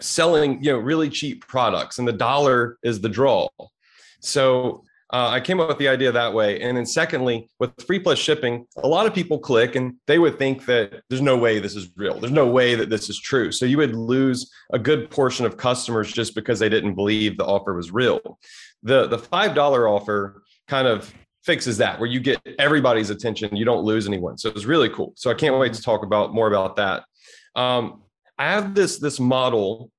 selling, 0.00 0.62
you 0.62 0.72
know, 0.72 0.78
really 0.78 1.08
cheap 1.08 1.46
products. 1.46 1.98
And 1.98 2.08
the 2.08 2.12
dollar 2.12 2.78
is 2.82 3.00
the 3.00 3.08
draw. 3.08 3.48
So 4.20 4.84
uh, 5.10 5.28
I 5.28 5.40
came 5.40 5.58
up 5.58 5.68
with 5.68 5.78
the 5.78 5.88
idea 5.88 6.12
that 6.12 6.34
way. 6.34 6.60
And 6.60 6.76
then, 6.76 6.84
secondly, 6.84 7.48
with 7.58 7.70
free 7.86 7.98
plus 7.98 8.18
shipping, 8.18 8.66
a 8.76 8.88
lot 8.88 9.06
of 9.06 9.14
people 9.14 9.38
click 9.38 9.74
and 9.74 9.94
they 10.06 10.18
would 10.18 10.38
think 10.38 10.66
that 10.66 11.02
there's 11.08 11.22
no 11.22 11.36
way 11.36 11.58
this 11.60 11.74
is 11.74 11.88
real. 11.96 12.20
There's 12.20 12.32
no 12.32 12.46
way 12.46 12.74
that 12.74 12.90
this 12.90 13.08
is 13.08 13.18
true. 13.18 13.50
So 13.50 13.64
you 13.64 13.78
would 13.78 13.96
lose 13.96 14.50
a 14.72 14.78
good 14.78 15.10
portion 15.10 15.46
of 15.46 15.56
customers 15.56 16.12
just 16.12 16.34
because 16.34 16.58
they 16.58 16.68
didn't 16.68 16.94
believe 16.94 17.38
the 17.38 17.46
offer 17.46 17.74
was 17.74 17.90
real. 17.90 18.38
The 18.82 19.06
the 19.06 19.18
five 19.18 19.54
dollar 19.54 19.88
offer 19.88 20.42
kind 20.68 20.86
of 20.86 21.12
fixes 21.42 21.78
that, 21.78 21.98
where 21.98 22.08
you 22.08 22.20
get 22.20 22.38
everybody's 22.58 23.08
attention, 23.08 23.56
you 23.56 23.64
don't 23.64 23.84
lose 23.84 24.06
anyone. 24.06 24.36
So 24.36 24.50
it's 24.50 24.66
really 24.66 24.90
cool. 24.90 25.14
So 25.16 25.30
I 25.30 25.34
can't 25.34 25.58
wait 25.58 25.72
to 25.72 25.82
talk 25.82 26.02
about 26.02 26.34
more 26.34 26.48
about 26.48 26.76
that. 26.76 27.04
Um, 27.56 28.02
I 28.38 28.50
have 28.50 28.74
this 28.74 28.98
this 28.98 29.18
model. 29.18 29.90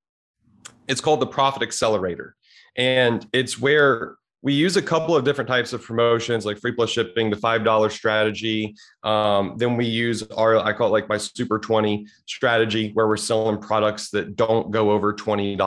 It's 0.87 1.01
called 1.01 1.19
the 1.19 1.27
Profit 1.27 1.63
Accelerator, 1.63 2.35
and 2.75 3.27
it's 3.33 3.59
where 3.59 4.18
we 4.41 4.53
use 4.53 4.77
a 4.77 4.81
couple 4.81 5.15
of 5.15 5.25
different 5.25 5.49
types 5.49 5.73
of 5.73 5.83
promotions 5.83 6.45
like 6.45 6.59
free 6.59 6.71
plus 6.71 6.89
shipping 6.89 7.29
the 7.29 7.35
five 7.35 7.63
dollar 7.63 7.89
strategy. 7.89 8.73
Um, 9.03 9.55
then 9.57 9.75
we 9.75 9.85
use 9.85 10.23
our 10.37 10.57
i 10.59 10.71
call 10.71 10.87
it 10.87 10.91
like 10.91 11.09
my 11.09 11.17
super 11.17 11.59
20 11.59 12.07
strategy 12.25 12.91
where 12.93 13.07
we're 13.07 13.17
selling 13.17 13.59
products 13.59 14.09
that 14.11 14.35
don't 14.35 14.71
go 14.71 14.91
over 14.91 15.13
$20 15.13 15.57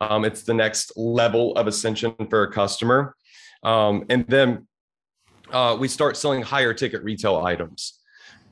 um, 0.00 0.24
it's 0.24 0.42
the 0.42 0.54
next 0.54 0.92
level 0.96 1.52
of 1.56 1.66
ascension 1.66 2.14
for 2.30 2.44
a 2.44 2.52
customer. 2.52 3.14
Um, 3.62 4.04
and 4.08 4.26
then 4.28 4.66
uh, 5.50 5.76
we 5.78 5.88
start 5.88 6.16
selling 6.16 6.42
higher 6.42 6.72
ticket 6.74 7.02
retail 7.02 7.36
items. 7.36 7.94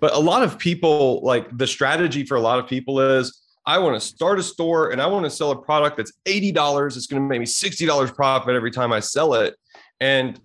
But 0.01 0.15
a 0.15 0.19
lot 0.19 0.43
of 0.43 0.59
people, 0.59 1.21
like 1.23 1.57
the 1.57 1.67
strategy 1.67 2.25
for 2.25 2.37
a 2.37 2.41
lot 2.41 2.59
of 2.59 2.67
people 2.67 3.01
is 3.01 3.41
I 3.67 3.79
want 3.79 4.01
to 4.01 4.07
start 4.07 4.39
a 4.39 4.43
store 4.43 4.93
and 4.93 5.03
I 5.03 5.07
want 5.07 5.25
to 5.25 5.31
sell 5.31 5.51
a 5.51 5.61
product 5.61 5.97
that's 5.97 6.13
$80. 6.25 6.97
It's 6.97 7.07
going 7.07 7.21
to 7.21 7.29
make 7.29 7.41
me 7.41 7.47
$60 7.47 8.15
profit 8.15 8.55
every 8.55 8.71
time 8.71 8.93
I 8.93 9.01
sell 9.01 9.35
it. 9.35 9.57
And 10.01 10.41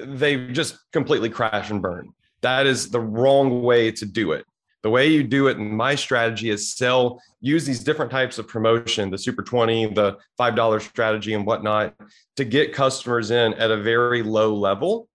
they 0.00 0.48
just 0.48 0.78
completely 0.92 1.28
crash 1.28 1.70
and 1.70 1.82
burn. 1.82 2.10
That 2.40 2.66
is 2.66 2.90
the 2.90 3.00
wrong 3.00 3.62
way 3.62 3.90
to 3.92 4.06
do 4.06 4.32
it. 4.32 4.46
The 4.82 4.90
way 4.90 5.08
you 5.08 5.22
do 5.22 5.48
it 5.48 5.58
my 5.58 5.94
strategy 5.94 6.50
is 6.50 6.74
sell, 6.74 7.20
use 7.40 7.64
these 7.64 7.82
different 7.82 8.10
types 8.10 8.38
of 8.38 8.46
promotion, 8.48 9.10
the 9.10 9.18
super 9.18 9.42
20, 9.42 9.94
the 9.94 10.18
$5 10.38 10.80
strategy 10.82 11.34
and 11.34 11.46
whatnot 11.46 11.94
to 12.36 12.44
get 12.44 12.74
customers 12.74 13.30
in 13.30 13.54
at 13.54 13.70
a 13.70 13.78
very 13.78 14.22
low 14.22 14.54
level. 14.54 15.08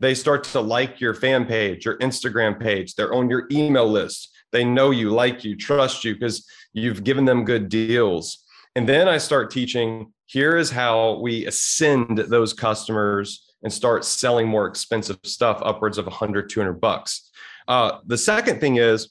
They 0.00 0.14
start 0.14 0.44
to 0.44 0.60
like 0.60 1.00
your 1.00 1.14
fan 1.14 1.46
page, 1.46 1.84
your 1.84 1.98
Instagram 1.98 2.60
page, 2.60 2.94
they're 2.94 3.14
on 3.14 3.28
your 3.28 3.48
email 3.50 3.88
list. 3.88 4.30
They 4.52 4.64
know 4.64 4.92
you, 4.92 5.10
like 5.10 5.44
you, 5.44 5.56
trust 5.56 6.04
you 6.04 6.14
because 6.14 6.48
you've 6.78 7.04
given 7.04 7.24
them 7.24 7.44
good 7.44 7.68
deals. 7.68 8.44
And 8.74 8.88
then 8.88 9.08
I 9.08 9.18
start 9.18 9.50
teaching 9.50 10.12
here 10.26 10.56
is 10.56 10.70
how 10.70 11.18
we 11.20 11.46
ascend 11.46 12.18
those 12.18 12.52
customers 12.52 13.44
and 13.62 13.72
start 13.72 14.04
selling 14.04 14.46
more 14.46 14.66
expensive 14.66 15.18
stuff 15.24 15.60
upwards 15.64 15.98
of 15.98 16.06
100 16.06 16.48
200 16.48 16.74
bucks. 16.74 17.30
Uh, 17.66 17.98
the 18.06 18.18
second 18.18 18.60
thing 18.60 18.76
is 18.76 19.10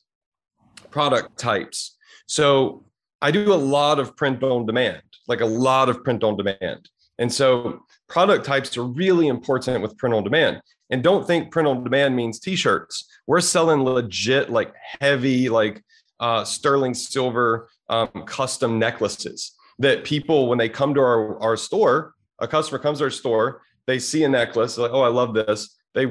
product 0.89 1.37
types. 1.37 1.97
So 2.27 2.83
i 3.19 3.31
do 3.31 3.51
a 3.51 3.55
lot 3.55 3.99
of 3.99 4.15
print 4.15 4.43
on 4.43 4.67
demand 4.67 5.01
like 5.27 5.41
a 5.41 5.45
lot 5.45 5.89
of 5.89 6.03
print 6.03 6.23
on 6.23 6.37
demand. 6.37 6.89
And 7.19 7.31
so 7.31 7.81
product 8.07 8.45
types 8.45 8.77
are 8.77 8.83
really 8.83 9.27
important 9.27 9.81
with 9.81 9.97
print 9.97 10.15
on 10.15 10.23
demand. 10.23 10.61
And 10.89 11.03
don't 11.03 11.27
think 11.27 11.51
print 11.51 11.67
on 11.67 11.83
demand 11.83 12.15
means 12.15 12.39
t-shirts. 12.39 13.05
We're 13.27 13.41
selling 13.41 13.83
legit 13.83 14.49
like 14.49 14.73
heavy 15.01 15.49
like 15.49 15.83
uh, 16.19 16.43
sterling 16.43 16.93
silver 16.93 17.69
um, 17.89 18.09
custom 18.25 18.79
necklaces 18.79 19.53
that 19.79 20.03
people 20.03 20.47
when 20.47 20.57
they 20.57 20.69
come 20.69 20.93
to 20.93 20.99
our, 20.99 21.39
our 21.41 21.57
store 21.57 22.13
a 22.39 22.47
customer 22.47 22.79
comes 22.79 22.99
to 22.99 23.05
our 23.05 23.09
store 23.09 23.61
they 23.85 23.99
see 23.99 24.23
a 24.23 24.29
necklace 24.29 24.77
like 24.77 24.91
oh 24.91 25.01
i 25.01 25.07
love 25.09 25.33
this. 25.33 25.75
They 25.93 26.05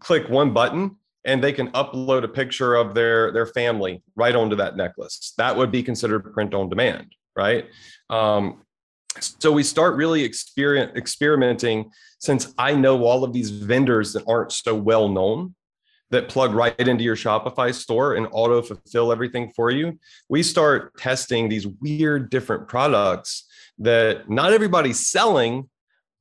click 0.00 0.28
one 0.28 0.52
button 0.52 0.96
and 1.24 1.42
they 1.42 1.54
can 1.54 1.70
upload 1.70 2.24
a 2.24 2.28
picture 2.28 2.74
of 2.74 2.94
their 2.94 3.32
their 3.32 3.46
family 3.46 4.02
right 4.14 4.34
onto 4.34 4.56
that 4.56 4.76
necklace. 4.76 5.32
That 5.38 5.56
would 5.56 5.70
be 5.70 5.82
considered 5.82 6.34
print 6.34 6.52
on 6.52 6.68
demand 6.68 7.14
right? 7.36 7.66
Um, 8.08 8.62
so 9.20 9.50
we 9.50 9.62
start 9.62 9.96
really 9.96 10.22
experiment, 10.22 10.96
experimenting 10.96 11.90
since 12.20 12.54
i 12.58 12.74
know 12.74 13.02
all 13.04 13.24
of 13.24 13.32
these 13.32 13.50
vendors 13.50 14.12
that 14.12 14.22
aren't 14.28 14.52
so 14.52 14.74
well 14.74 15.08
known 15.08 15.54
that 16.10 16.28
plug 16.28 16.52
right 16.52 16.78
into 16.78 17.04
your 17.04 17.16
shopify 17.16 17.72
store 17.72 18.14
and 18.14 18.26
auto 18.32 18.60
fulfill 18.62 19.12
everything 19.12 19.52
for 19.54 19.70
you 19.70 19.98
we 20.28 20.42
start 20.42 20.96
testing 20.98 21.48
these 21.48 21.66
weird 21.66 22.30
different 22.30 22.68
products 22.68 23.46
that 23.78 24.28
not 24.28 24.52
everybody's 24.52 25.06
selling 25.06 25.68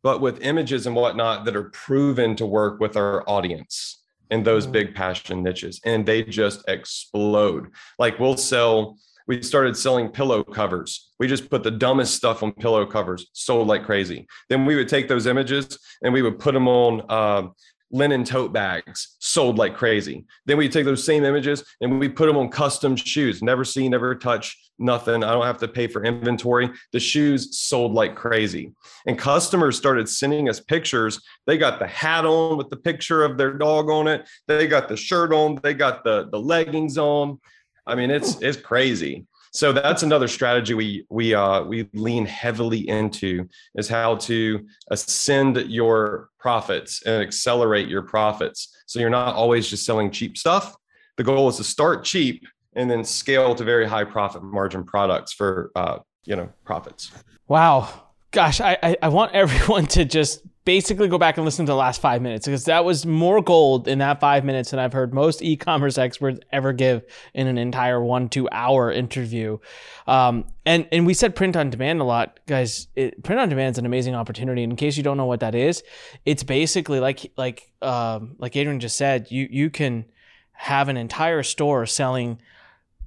but 0.02 0.22
with 0.22 0.42
images 0.42 0.88
and 0.88 0.96
whatnot 0.96 1.46
that 1.46 1.56
are 1.56 1.70
proven 1.72 2.36
to 2.36 2.46
work 2.46 2.80
with 2.80 2.96
our 2.96 3.28
audience 3.30 4.02
in 4.32 4.44
those 4.44 4.68
mm. 4.68 4.72
big 4.72 4.96
passion 4.96 5.44
niches 5.44 5.82
and 5.86 6.06
they 6.06 6.24
just 6.24 6.68
explode. 6.68 7.70
Like 7.98 8.20
we'll 8.20 8.38
sell 8.38 8.98
we 9.28 9.44
started 9.44 9.78
selling 9.78 10.10
pillow 10.10 10.44
covers. 10.44 11.12
We 11.20 11.28
just 11.28 11.52
put 11.52 11.62
the 11.62 11.70
dumbest 11.70 12.16
stuff 12.16 12.42
on 12.42 12.52
pillow 12.52 12.84
covers 12.88 13.28
sold 13.34 13.68
like 13.68 13.84
crazy. 13.84 14.26
Then 14.50 14.66
we 14.66 14.76
would 14.76 14.90
take 14.90 15.08
those 15.08 15.28
images 15.28 15.78
and 16.02 16.12
we 16.12 16.24
would 16.24 16.40
put 16.40 16.56
them 16.56 16.68
on 16.68 17.04
uh, 17.10 17.50
linen 17.92 18.24
tote 18.24 18.54
bags 18.54 19.16
sold 19.20 19.58
like 19.58 19.76
crazy. 19.76 20.26
Then 20.46 20.58
we 20.58 20.70
take 20.70 20.86
those 20.86 21.04
same 21.04 21.24
images 21.24 21.64
and 21.82 22.00
we 22.00 22.10
put 22.10 22.28
them 22.28 22.38
on 22.38 22.50
custom 22.50 22.96
shoes, 22.96 23.42
never 23.42 23.64
see, 23.64 23.90
never 23.90 24.16
touch, 24.16 24.58
nothing. 24.78 25.24
I 25.24 25.32
don't 25.32 25.46
have 25.46 25.58
to 25.60 25.68
pay 25.68 25.88
for 25.88 26.04
inventory. 26.04 26.70
The 26.92 27.00
shoes 27.00 27.58
sold 27.58 27.94
like 27.94 28.16
crazy. 28.16 28.72
And 29.08 29.18
customers 29.18 29.78
started 29.78 30.08
sending 30.08 30.50
us 30.50 30.60
pictures. 30.60 31.22
They 31.48 31.58
got 31.58 31.80
the 31.80 31.88
hat 31.88 32.26
on 32.26 32.58
with 32.58 32.70
the 32.70 32.78
picture 32.78 33.24
of 33.24 33.38
their 33.38 33.54
dog 33.54 33.90
on 33.90 34.08
it. 34.08 34.28
They 34.48 34.68
got 34.68 34.88
the 34.88 34.98
shirt 34.98 35.34
on, 35.34 35.60
they 35.62 35.74
got 35.74 36.04
the 36.04 36.30
the 36.32 36.40
leggings 36.40 36.98
on. 36.98 37.40
I 37.86 37.96
mean, 37.96 38.12
it's 38.12 38.40
it's 38.42 38.58
crazy. 38.58 39.26
So 39.52 39.72
that's 39.74 40.04
another 40.04 40.28
strategy 40.28 40.74
we 40.74 41.06
we 41.10 41.34
uh, 41.34 41.64
we 41.64 41.90
lean 41.94 42.26
heavily 42.26 42.88
into 42.88 43.48
is 43.76 43.88
how 43.88 44.16
to 44.18 44.66
ascend 44.92 45.58
your 45.68 46.30
profits 46.40 47.02
and 47.04 47.22
accelerate 47.22 47.88
your 47.88 48.04
profits. 48.04 48.76
So 48.86 49.00
you're 49.00 49.10
not 49.10 49.36
always 49.36 49.68
just 49.68 49.86
selling 49.86 50.12
cheap 50.12 50.38
stuff. 50.38 50.76
The 51.18 51.24
goal 51.24 51.50
is 51.50 51.58
to 51.58 51.64
start 51.64 52.04
cheap 52.04 52.46
and 52.74 52.90
then 52.90 53.04
scale 53.04 53.56
to 53.56 53.64
very 53.64 53.88
high 53.88 54.04
profit 54.04 54.44
margin 54.44 54.84
products 54.84 55.34
for 55.34 55.72
uh, 55.76 56.00
you 56.26 56.36
know 56.36 56.50
profits. 56.64 57.12
Wow, 57.48 57.90
gosh, 58.32 58.62
I, 58.62 58.78
I 58.84 58.98
I 59.02 59.08
want 59.10 59.34
everyone 59.36 59.88
to 59.88 60.06
just 60.06 60.42
basically 60.66 61.08
go 61.08 61.18
back 61.18 61.38
and 61.38 61.46
listen 61.46 61.66
to 61.66 61.72
the 61.72 61.76
last 61.76 62.02
five 62.02 62.22
minutes 62.22 62.46
because 62.46 62.66
that 62.66 62.86
was 62.86 63.06
more 63.06 63.42
gold 63.42 63.88
in 63.88 64.00
that 64.00 64.20
five 64.20 64.44
minutes 64.44 64.72
than 64.72 64.80
I've 64.80 64.94
heard 64.94 65.14
most 65.14 65.42
e-commerce 65.42 65.98
experts 65.98 66.40
ever 66.52 66.74
give 66.74 67.04
in 67.34 67.48
an 67.48 67.58
entire 67.58 68.04
one 68.04 68.30
two 68.30 68.48
hour 68.52 68.92
interview. 68.92 69.58
Um, 70.06 70.46
and 70.66 70.88
and 70.92 71.06
we 71.06 71.14
said 71.14 71.36
print 71.36 71.56
on 71.56 71.70
demand 71.70 72.02
a 72.02 72.04
lot, 72.04 72.40
guys. 72.46 72.88
It, 72.96 73.24
print 73.24 73.40
on 73.40 73.50
demand 73.50 73.76
is 73.76 73.80
an 73.80 73.86
amazing 73.86 74.16
opportunity. 74.16 74.64
In 74.64 74.76
case 74.76 74.98
you 74.98 75.04
don't 75.04 75.18
know 75.18 75.26
what 75.26 75.40
that 75.40 75.56
is, 75.56 75.84
it's 76.26 76.44
basically 76.44 77.00
like 77.00 77.32
like 77.38 77.72
um, 77.82 78.36
like 78.38 78.56
Adrian 78.56 78.80
just 78.80 78.98
said, 78.98 79.32
you 79.32 79.48
you 79.50 79.70
can 79.70 80.06
have 80.52 80.90
an 80.90 80.98
entire 80.98 81.42
store 81.42 81.86
selling 81.86 82.38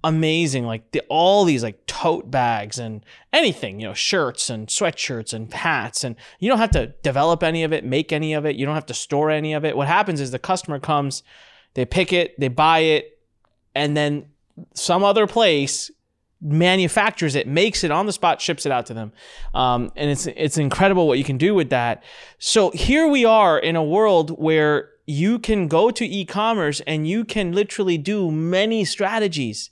amazing 0.05 0.67
like 0.67 0.91
the, 0.91 1.01
all 1.09 1.45
these 1.45 1.63
like 1.63 1.87
tote 1.87 2.31
bags 2.31 2.79
and 2.79 3.05
anything 3.33 3.79
you 3.79 3.87
know 3.87 3.95
shirts 3.95 4.51
and 4.51 4.67
sweatshirts 4.67 5.33
and 5.33 5.53
hats 5.53 6.03
and 6.03 6.17
you 6.41 6.49
don't 6.49 6.59
have 6.59 6.73
to 6.73 6.89
develop 7.03 7.43
any 7.43 7.63
of 7.63 7.73
it 7.73 7.85
make 7.85 8.13
any 8.13 8.33
of 8.33 8.45
it 8.45 8.57
you 8.57 8.67
don't 8.67 8.75
have 8.75 8.87
to 8.87 8.95
store 8.95 9.31
any 9.31 9.53
of 9.53 9.65
it. 9.65 9.77
What 9.77 9.89
happens 9.89 10.21
is 10.21 10.31
the 10.31 10.39
customer 10.39 10.81
comes 10.81 11.23
they 11.75 11.85
pick 11.85 12.13
it 12.13 12.39
they 12.39 12.49
buy 12.49 12.81
it 12.81 13.21
and 13.75 13.97
then 13.97 14.27
some 14.75 15.05
other 15.05 15.27
place 15.27 15.91
manufactures 16.41 17.37
it 17.37 17.47
makes 17.47 17.85
it 17.85 17.93
on 17.93 18.07
the 18.07 18.13
spot 18.13 18.41
ships 18.41 18.67
it 18.67 18.73
out 18.73 18.87
to 18.87 18.95
them. 18.95 19.13
Um, 19.55 19.93
and 19.95 20.11
it's 20.11 20.27
it's 20.27 20.59
incredible 20.59 21.07
what 21.07 21.19
you 21.19 21.25
can 21.25 21.39
do 21.39 21.55
with 21.55 21.71
that. 21.71 22.03
So 22.39 22.71
here 22.71 23.07
we 23.07 23.25
are 23.25 23.59
in 23.59 23.77
a 23.77 23.85
world 23.85 24.31
where 24.31 24.91
you 25.07 25.39
can 25.39 25.69
go 25.69 25.91
to 25.91 26.05
e-commerce 26.05 26.81
and 26.87 27.07
you 27.09 27.25
can 27.25 27.53
literally 27.53 27.99
do 27.99 28.31
many 28.31 28.85
strategies 28.85 29.71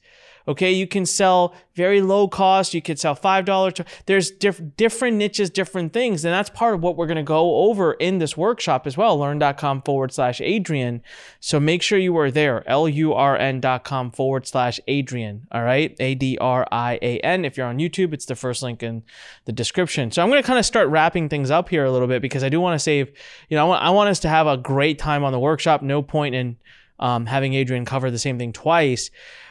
Okay, 0.51 0.73
you 0.73 0.87
can 0.87 1.07
sell 1.07 1.55
very 1.75 2.03
low 2.03 2.27
cost. 2.27 2.75
You 2.75 2.83
could 2.83 2.99
sell 2.99 3.15
five 3.15 3.45
dollars. 3.45 3.75
There's 4.07 4.33
diff- 4.33 4.61
different 4.77 5.17
niches, 5.17 5.49
different 5.49 5.93
things, 5.93 6.25
and 6.25 6.35
that's 6.35 6.51
part 6.51 6.75
of 6.75 6.83
what 6.83 6.97
we're 6.97 7.07
going 7.07 7.17
to 7.17 7.23
go 7.23 7.69
over 7.69 7.93
in 7.95 8.19
this 8.19 8.37
workshop 8.37 8.85
as 8.85 8.97
well. 8.97 9.17
Lurn.com 9.17 9.83
forward 9.83 10.13
slash 10.13 10.41
Adrian. 10.41 11.03
So 11.39 11.61
make 11.61 11.83
sure 11.83 11.99
you 11.99 12.17
are 12.19 12.33
there. 12.33 12.69
L 12.69 12.89
U 12.89 13.15
R 13.15 13.37
N.com 13.37 14.11
forward 14.11 14.45
slash 14.45 14.81
Adrian. 14.89 15.47
All 15.53 15.63
right, 15.63 15.95
A 16.01 16.17
D 16.17 16.37
R 16.41 16.67
I 16.73 16.99
A 17.01 17.21
N. 17.21 17.45
If 17.45 17.57
you're 17.57 17.69
on 17.69 17.79
YouTube, 17.79 18.13
it's 18.13 18.27
the 18.27 18.35
first 18.35 18.61
link 18.61 18.83
in 18.83 19.05
the 19.45 19.53
description. 19.53 20.11
So 20.11 20.21
I'm 20.21 20.31
going 20.31 20.43
to 20.43 20.47
kind 20.47 20.59
of 20.59 20.67
start 20.67 20.89
wrapping 20.89 21.29
things 21.29 21.53
up 21.53 21.69
here 21.69 21.85
a 21.85 21.93
little 21.93 22.09
bit 22.09 22.23
because 22.23 22.43
I 22.43 22.49
do 22.49 22.61
want 22.61 22.75
to 22.75 22.83
save. 22.83 23.09
You 23.49 23.57
know, 23.57 23.67
I 23.67 23.69
want, 23.69 23.83
I 23.85 23.91
want 23.91 24.11
us 24.11 24.19
to 24.21 24.29
have 24.29 24.49
a 24.49 24.57
great 24.57 24.99
time 24.99 25.23
on 25.23 25.31
the 25.31 25.39
workshop. 25.39 25.81
No 25.81 26.03
point 26.03 26.35
in 26.35 26.57
um, 26.99 27.27
having 27.27 27.55
Adrian 27.55 27.85
cover 27.85 28.11
the 28.11 28.19
same 28.19 28.37
thing 28.37 28.53
twice. 28.53 29.11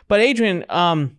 But 0.10 0.19
Adrian, 0.19 0.65
um, 0.67 1.17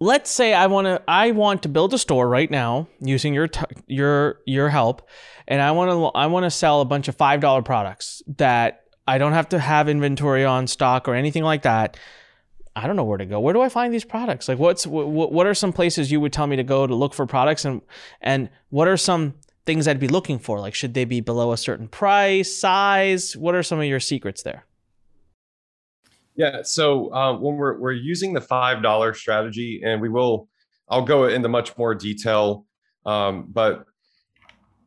let's 0.00 0.30
say 0.30 0.54
I 0.54 0.68
want 0.68 0.86
to 0.86 1.02
I 1.06 1.32
want 1.32 1.64
to 1.64 1.68
build 1.68 1.92
a 1.92 1.98
store 1.98 2.26
right 2.28 2.50
now 2.50 2.88
using 3.00 3.34
your 3.34 3.48
t- 3.48 3.60
your 3.86 4.40
your 4.46 4.70
help, 4.70 5.06
and 5.46 5.60
I 5.60 5.72
want 5.72 5.90
to 5.90 6.06
I 6.18 6.26
want 6.26 6.44
to 6.44 6.50
sell 6.50 6.80
a 6.80 6.86
bunch 6.86 7.08
of 7.08 7.16
five 7.16 7.40
dollar 7.40 7.60
products 7.60 8.22
that 8.38 8.84
I 9.06 9.18
don't 9.18 9.32
have 9.32 9.50
to 9.50 9.58
have 9.58 9.88
inventory 9.88 10.44
on 10.44 10.66
stock 10.66 11.08
or 11.08 11.14
anything 11.14 11.42
like 11.42 11.62
that. 11.62 11.98
I 12.76 12.86
don't 12.86 12.94
know 12.94 13.04
where 13.04 13.18
to 13.18 13.26
go. 13.26 13.40
Where 13.40 13.52
do 13.52 13.60
I 13.60 13.68
find 13.68 13.92
these 13.92 14.04
products? 14.04 14.48
Like, 14.48 14.58
what's 14.58 14.86
what, 14.86 15.32
what 15.32 15.46
are 15.46 15.54
some 15.54 15.72
places 15.72 16.12
you 16.12 16.20
would 16.20 16.32
tell 16.32 16.46
me 16.46 16.54
to 16.56 16.62
go 16.62 16.86
to 16.86 16.94
look 16.94 17.14
for 17.14 17.26
products, 17.26 17.64
and 17.64 17.82
and 18.20 18.48
what 18.70 18.86
are 18.86 18.96
some 18.96 19.34
things 19.66 19.88
I'd 19.88 19.98
be 19.98 20.06
looking 20.06 20.38
for? 20.38 20.60
Like, 20.60 20.74
should 20.74 20.94
they 20.94 21.04
be 21.04 21.20
below 21.20 21.50
a 21.50 21.56
certain 21.56 21.88
price, 21.88 22.56
size? 22.56 23.36
What 23.36 23.56
are 23.56 23.64
some 23.64 23.80
of 23.80 23.86
your 23.86 23.98
secrets 23.98 24.44
there? 24.44 24.64
Yeah. 26.38 26.62
So 26.62 27.12
uh, 27.12 27.36
when 27.36 27.56
we're 27.56 27.78
we're 27.78 27.92
using 27.92 28.32
the 28.32 28.40
five 28.40 28.80
dollar 28.80 29.12
strategy, 29.12 29.82
and 29.84 30.00
we 30.00 30.08
will, 30.08 30.48
I'll 30.88 31.02
go 31.02 31.24
into 31.24 31.48
much 31.48 31.76
more 31.76 31.96
detail, 31.96 32.64
um, 33.04 33.46
but 33.48 33.84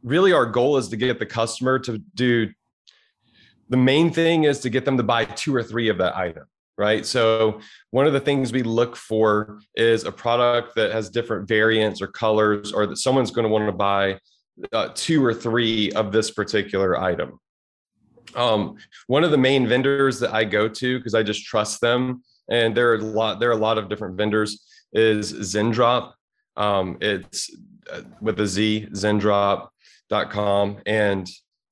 really 0.01 0.31
our 0.31 0.45
goal 0.45 0.77
is 0.77 0.87
to 0.87 0.95
get 0.95 1.19
the 1.19 1.25
customer 1.25 1.77
to 1.79 1.97
do. 2.15 2.49
The 3.67 3.75
main 3.75 4.13
thing 4.13 4.45
is 4.45 4.61
to 4.61 4.69
get 4.69 4.85
them 4.85 4.95
to 4.95 5.03
buy 5.03 5.25
two 5.25 5.53
or 5.53 5.61
three 5.61 5.89
of 5.89 5.97
that 5.97 6.15
item, 6.15 6.45
right? 6.77 7.05
So 7.05 7.59
one 7.89 8.07
of 8.07 8.13
the 8.13 8.21
things 8.21 8.53
we 8.53 8.63
look 8.63 8.95
for 8.95 9.59
is 9.75 10.05
a 10.05 10.11
product 10.11 10.75
that 10.75 10.93
has 10.93 11.09
different 11.09 11.49
variants 11.49 12.01
or 12.01 12.07
colors, 12.07 12.71
or 12.71 12.87
that 12.87 12.97
someone's 12.97 13.31
going 13.31 13.43
to 13.43 13.49
want 13.49 13.65
to 13.65 13.73
buy 13.73 14.19
uh, 14.71 14.89
two 14.95 15.23
or 15.23 15.33
three 15.33 15.91
of 15.91 16.13
this 16.13 16.31
particular 16.31 16.97
item 16.97 17.39
Um, 18.35 18.77
one 19.07 19.23
of 19.23 19.31
the 19.31 19.37
main 19.37 19.67
vendors 19.67 20.19
that 20.19 20.33
I 20.33 20.43
go 20.43 20.67
to 20.67 20.99
because 20.99 21.13
I 21.13 21.23
just 21.23 21.45
trust 21.45 21.81
them, 21.81 22.23
and 22.49 22.75
there 22.75 22.91
are 22.91 22.95
a 22.95 23.03
lot 23.03 23.39
there 23.39 23.49
are 23.49 23.53
a 23.53 23.57
lot 23.57 23.77
of 23.77 23.89
different 23.89 24.17
vendors 24.17 24.65
is 24.93 25.33
Zendrop. 25.33 26.13
Um, 26.57 26.97
it's 27.01 27.49
uh, 27.91 28.01
with 28.21 28.39
a 28.39 28.47
Z, 28.47 28.87
Zendrop.com, 28.93 30.77
and 30.85 31.29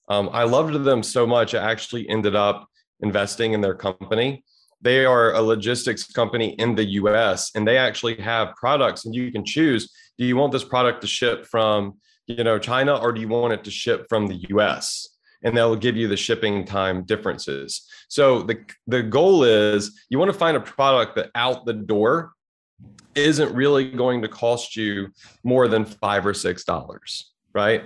um, 0.09 0.29
I 0.33 0.43
loved 0.43 0.83
them 0.83 1.03
so 1.03 1.27
much. 1.27 1.53
I 1.53 1.71
actually 1.71 2.09
ended 2.09 2.35
up 2.35 2.67
investing 3.01 3.53
in 3.53 3.61
their 3.61 3.75
company. 3.75 4.43
They 4.81 5.05
are 5.05 5.33
a 5.33 5.41
logistics 5.41 6.05
company 6.11 6.51
in 6.53 6.75
the 6.75 6.85
US 7.01 7.51
and 7.55 7.67
they 7.67 7.77
actually 7.77 8.15
have 8.15 8.55
products 8.55 9.05
and 9.05 9.13
you 9.13 9.31
can 9.31 9.43
choose 9.43 9.91
do 10.17 10.25
you 10.25 10.35
want 10.35 10.51
this 10.51 10.63
product 10.63 11.01
to 11.01 11.07
ship 11.07 11.45
from 11.45 11.97
you 12.27 12.43
know 12.43 12.57
China 12.57 12.95
or 12.95 13.11
do 13.11 13.19
you 13.19 13.27
want 13.27 13.53
it 13.53 13.63
to 13.65 13.71
ship 13.71 14.05
from 14.07 14.27
the 14.27 14.45
US 14.51 15.18
and 15.43 15.55
they'll 15.55 15.75
give 15.75 15.95
you 15.95 16.07
the 16.07 16.17
shipping 16.17 16.65
time 16.65 17.03
differences. 17.03 17.87
So 18.07 18.43
the 18.43 18.59
the 18.87 19.03
goal 19.03 19.43
is 19.43 19.99
you 20.09 20.19
want 20.19 20.31
to 20.31 20.37
find 20.37 20.57
a 20.57 20.61
product 20.61 21.15
that 21.15 21.31
out 21.35 21.65
the 21.65 21.73
door 21.73 22.33
isn't 23.15 23.53
really 23.53 23.91
going 23.91 24.21
to 24.21 24.27
cost 24.27 24.75
you 24.75 25.09
more 25.43 25.67
than 25.67 25.85
5 25.85 26.25
or 26.25 26.33
6 26.33 26.63
dollars, 26.63 27.31
right? 27.53 27.83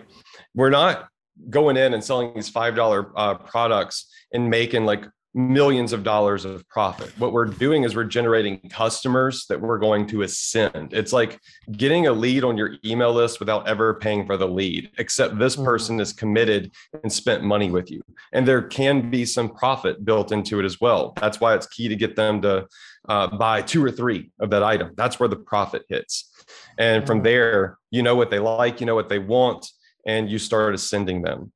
We're 0.53 0.69
not 0.69 1.07
going 1.49 1.77
in 1.77 1.93
and 1.93 2.03
selling 2.03 2.33
these 2.35 2.51
$5 2.51 3.11
uh, 3.15 3.35
products 3.35 4.11
and 4.31 4.49
making 4.49 4.85
like 4.85 5.05
millions 5.35 5.93
of 5.93 6.03
dollars 6.03 6.45
of 6.45 6.67
profit. 6.69 7.11
What 7.17 7.33
we're 7.33 7.45
doing 7.45 7.83
is 7.83 7.95
we're 7.95 8.03
generating 8.03 8.59
customers 8.69 9.45
that 9.49 9.59
we're 9.59 9.79
going 9.79 10.05
to 10.07 10.21
ascend. 10.21 10.93
It's 10.93 11.11
like 11.11 11.39
getting 11.71 12.07
a 12.07 12.13
lead 12.13 12.43
on 12.43 12.57
your 12.57 12.75
email 12.85 13.11
list 13.13 13.39
without 13.39 13.67
ever 13.67 13.95
paying 13.95 14.25
for 14.25 14.37
the 14.37 14.47
lead, 14.47 14.91
except 14.97 15.39
this 15.39 15.55
mm-hmm. 15.55 15.65
person 15.65 15.99
is 15.99 16.13
committed 16.13 16.71
and 17.01 17.11
spent 17.11 17.43
money 17.43 17.71
with 17.71 17.89
you. 17.89 18.01
And 18.31 18.47
there 18.47 18.61
can 18.61 19.09
be 19.09 19.25
some 19.25 19.49
profit 19.49 20.05
built 20.05 20.31
into 20.31 20.59
it 20.59 20.65
as 20.65 20.79
well. 20.79 21.13
That's 21.19 21.39
why 21.39 21.55
it's 21.55 21.67
key 21.67 21.87
to 21.87 21.95
get 21.95 22.15
them 22.15 22.41
to 22.43 22.67
uh, 23.09 23.27
buy 23.27 23.61
two 23.61 23.83
or 23.83 23.91
three 23.91 24.29
of 24.39 24.51
that 24.51 24.63
item. 24.63 24.91
That's 24.95 25.19
where 25.19 25.29
the 25.29 25.35
profit 25.35 25.83
hits. 25.89 26.29
And 26.77 27.07
from 27.07 27.19
mm-hmm. 27.19 27.25
there, 27.25 27.77
you 27.89 28.03
know 28.03 28.15
what 28.15 28.29
they 28.29 28.39
like, 28.39 28.79
you 28.79 28.85
know 28.85 28.95
what 28.95 29.09
they 29.09 29.19
want, 29.19 29.67
and 30.05 30.29
you 30.29 30.37
start 30.37 30.75
ascending 30.75 31.23
them. 31.23 31.51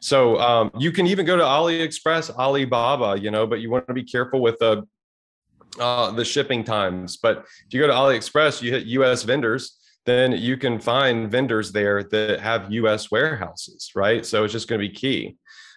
So 0.00 0.38
um, 0.40 0.70
you 0.78 0.92
can 0.92 1.06
even 1.06 1.26
go 1.26 1.36
to 1.36 1.42
AliExpress, 1.42 2.30
Alibaba, 2.30 3.20
you 3.20 3.30
know, 3.30 3.46
but 3.46 3.60
you 3.60 3.70
want 3.70 3.86
to 3.86 3.94
be 3.94 4.02
careful 4.02 4.40
with 4.40 4.58
the 4.58 4.86
uh, 5.78 6.10
the 6.10 6.24
shipping 6.24 6.64
times. 6.64 7.16
But 7.16 7.46
if 7.66 7.72
you 7.72 7.80
go 7.80 7.86
to 7.86 7.92
AliExpress, 7.92 8.60
you 8.62 8.72
hit 8.72 8.86
U.S. 8.86 9.22
vendors, 9.22 9.78
then 10.06 10.32
you 10.32 10.56
can 10.56 10.80
find 10.80 11.30
vendors 11.30 11.70
there 11.70 12.02
that 12.02 12.40
have 12.40 12.72
U.S. 12.72 13.10
warehouses, 13.10 13.92
right? 13.94 14.24
So 14.24 14.42
it's 14.44 14.52
just 14.52 14.68
going 14.68 14.80
to 14.80 14.88
be 14.88 14.92
key. 14.92 15.36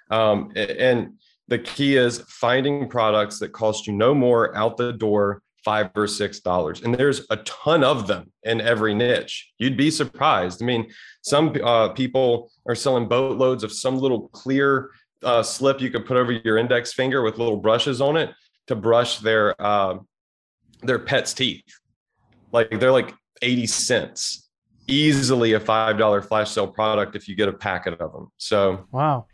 Um, 0.09 0.51
and 0.55 1.19
the 1.47 1.59
key 1.59 1.97
is 1.97 2.21
finding 2.27 2.87
products 2.87 3.39
that 3.39 3.51
cost 3.51 3.85
you 3.85 3.93
no 3.93 4.13
more 4.13 4.55
out 4.55 4.77
the 4.77 4.93
door 4.93 5.41
five 5.63 5.89
or 5.95 6.07
six 6.07 6.39
dollars. 6.39 6.81
And 6.81 6.93
there's 6.93 7.25
a 7.29 7.37
ton 7.37 7.83
of 7.83 8.07
them 8.07 8.31
in 8.43 8.61
every 8.61 8.93
niche. 8.93 9.51
You'd 9.57 9.77
be 9.77 9.91
surprised. 9.91 10.61
I 10.61 10.65
mean 10.65 10.91
some 11.21 11.55
uh, 11.63 11.89
people 11.89 12.51
are 12.67 12.75
selling 12.75 13.07
boatloads 13.07 13.63
of 13.63 13.71
some 13.71 13.97
little 13.97 14.29
clear 14.29 14.91
uh, 15.23 15.43
slip 15.43 15.81
you 15.81 15.89
can 15.89 16.03
put 16.03 16.17
over 16.17 16.31
your 16.31 16.57
index 16.57 16.93
finger 16.93 17.21
with 17.21 17.37
little 17.37 17.57
brushes 17.57 18.01
on 18.01 18.17
it 18.17 18.31
to 18.67 18.75
brush 18.75 19.19
their 19.19 19.59
uh, 19.61 19.97
their 20.81 20.99
pet's 20.99 21.33
teeth. 21.33 21.63
Like 22.51 22.79
they're 22.79 22.91
like 22.91 23.13
80 23.41 23.67
cents. 23.67 24.39
Easily 24.85 25.53
a 25.53 25.61
five 25.61 25.97
dollar 25.97 26.21
flash 26.21 26.51
sale 26.51 26.67
product 26.67 27.15
if 27.15 27.29
you 27.29 27.35
get 27.35 27.47
a 27.47 27.53
packet 27.53 28.01
of 28.01 28.11
them 28.11 28.27
so 28.35 28.85
wow 28.91 29.25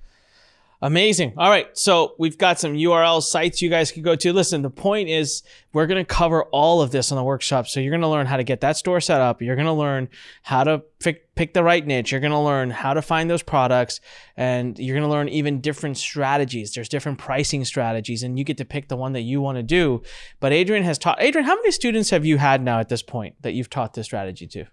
Amazing. 0.81 1.33
All 1.35 1.49
right. 1.49 1.67
So 1.77 2.15
we've 2.17 2.37
got 2.37 2.57
some 2.57 2.73
URL 2.73 3.21
sites 3.21 3.61
you 3.61 3.69
guys 3.69 3.91
can 3.91 4.01
go 4.01 4.15
to. 4.15 4.31
Listen, 4.31 4.61
the 4.61 4.69
point 4.69 5.09
is 5.09 5.43
we're 5.73 5.87
going 5.87 6.01
to 6.01 6.05
cover 6.05 6.43
all 6.45 6.81
of 6.81 6.91
this 6.91 7.11
on 7.11 7.17
the 7.17 7.23
workshop. 7.23 7.67
So 7.67 7.81
you're 7.81 7.91
going 7.91 7.99
to 7.99 8.07
learn 8.07 8.27
how 8.27 8.37
to 8.37 8.45
get 8.45 8.61
that 8.61 8.77
store 8.77 9.01
set 9.01 9.19
up. 9.19 9.41
You're 9.41 9.57
going 9.57 9.65
to 9.65 9.73
learn 9.73 10.07
how 10.41 10.63
to 10.63 10.81
pick, 10.99 11.35
pick 11.35 11.53
the 11.53 11.65
right 11.65 11.85
niche. 11.85 12.13
You're 12.13 12.21
going 12.21 12.31
to 12.31 12.39
learn 12.39 12.69
how 12.69 12.93
to 12.93 13.01
find 13.01 13.29
those 13.29 13.43
products 13.43 13.99
and 14.37 14.79
you're 14.79 14.95
going 14.95 15.07
to 15.07 15.11
learn 15.11 15.27
even 15.27 15.59
different 15.59 15.97
strategies. 15.97 16.73
There's 16.73 16.87
different 16.87 17.17
pricing 17.17 17.65
strategies 17.65 18.23
and 18.23 18.39
you 18.39 18.45
get 18.45 18.57
to 18.59 18.65
pick 18.65 18.87
the 18.87 18.95
one 18.95 19.11
that 19.13 19.21
you 19.21 19.41
want 19.41 19.57
to 19.57 19.63
do. 19.63 20.01
But 20.39 20.53
Adrian 20.53 20.85
has 20.85 20.97
taught, 20.97 21.21
Adrian, 21.21 21.45
how 21.45 21.55
many 21.55 21.71
students 21.71 22.09
have 22.11 22.25
you 22.25 22.37
had 22.37 22.63
now 22.63 22.79
at 22.79 22.87
this 22.87 23.01
point 23.01 23.35
that 23.41 23.51
you've 23.51 23.69
taught 23.69 23.95
this 23.95 24.05
strategy 24.05 24.47
to? 24.47 24.65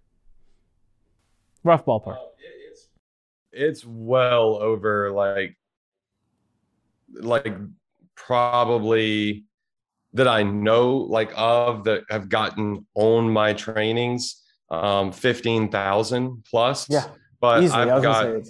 Rough 1.64 1.84
ballpark. 1.84 2.18
It's 3.50 3.84
well 3.84 4.54
over 4.54 5.10
like 5.10 5.56
like 7.12 7.56
probably 8.16 9.44
that 10.12 10.28
I 10.28 10.42
know 10.42 10.96
like 10.96 11.32
of 11.36 11.84
that 11.84 12.04
have 12.10 12.28
gotten 12.28 12.86
on 12.94 13.30
my 13.30 13.52
trainings 13.52 14.42
um 14.70 15.12
15,000 15.12 16.44
plus. 16.48 16.86
Yeah. 16.88 17.08
But 17.40 17.62
Easily. 17.62 17.90
I've 17.90 18.02
got 18.02 18.42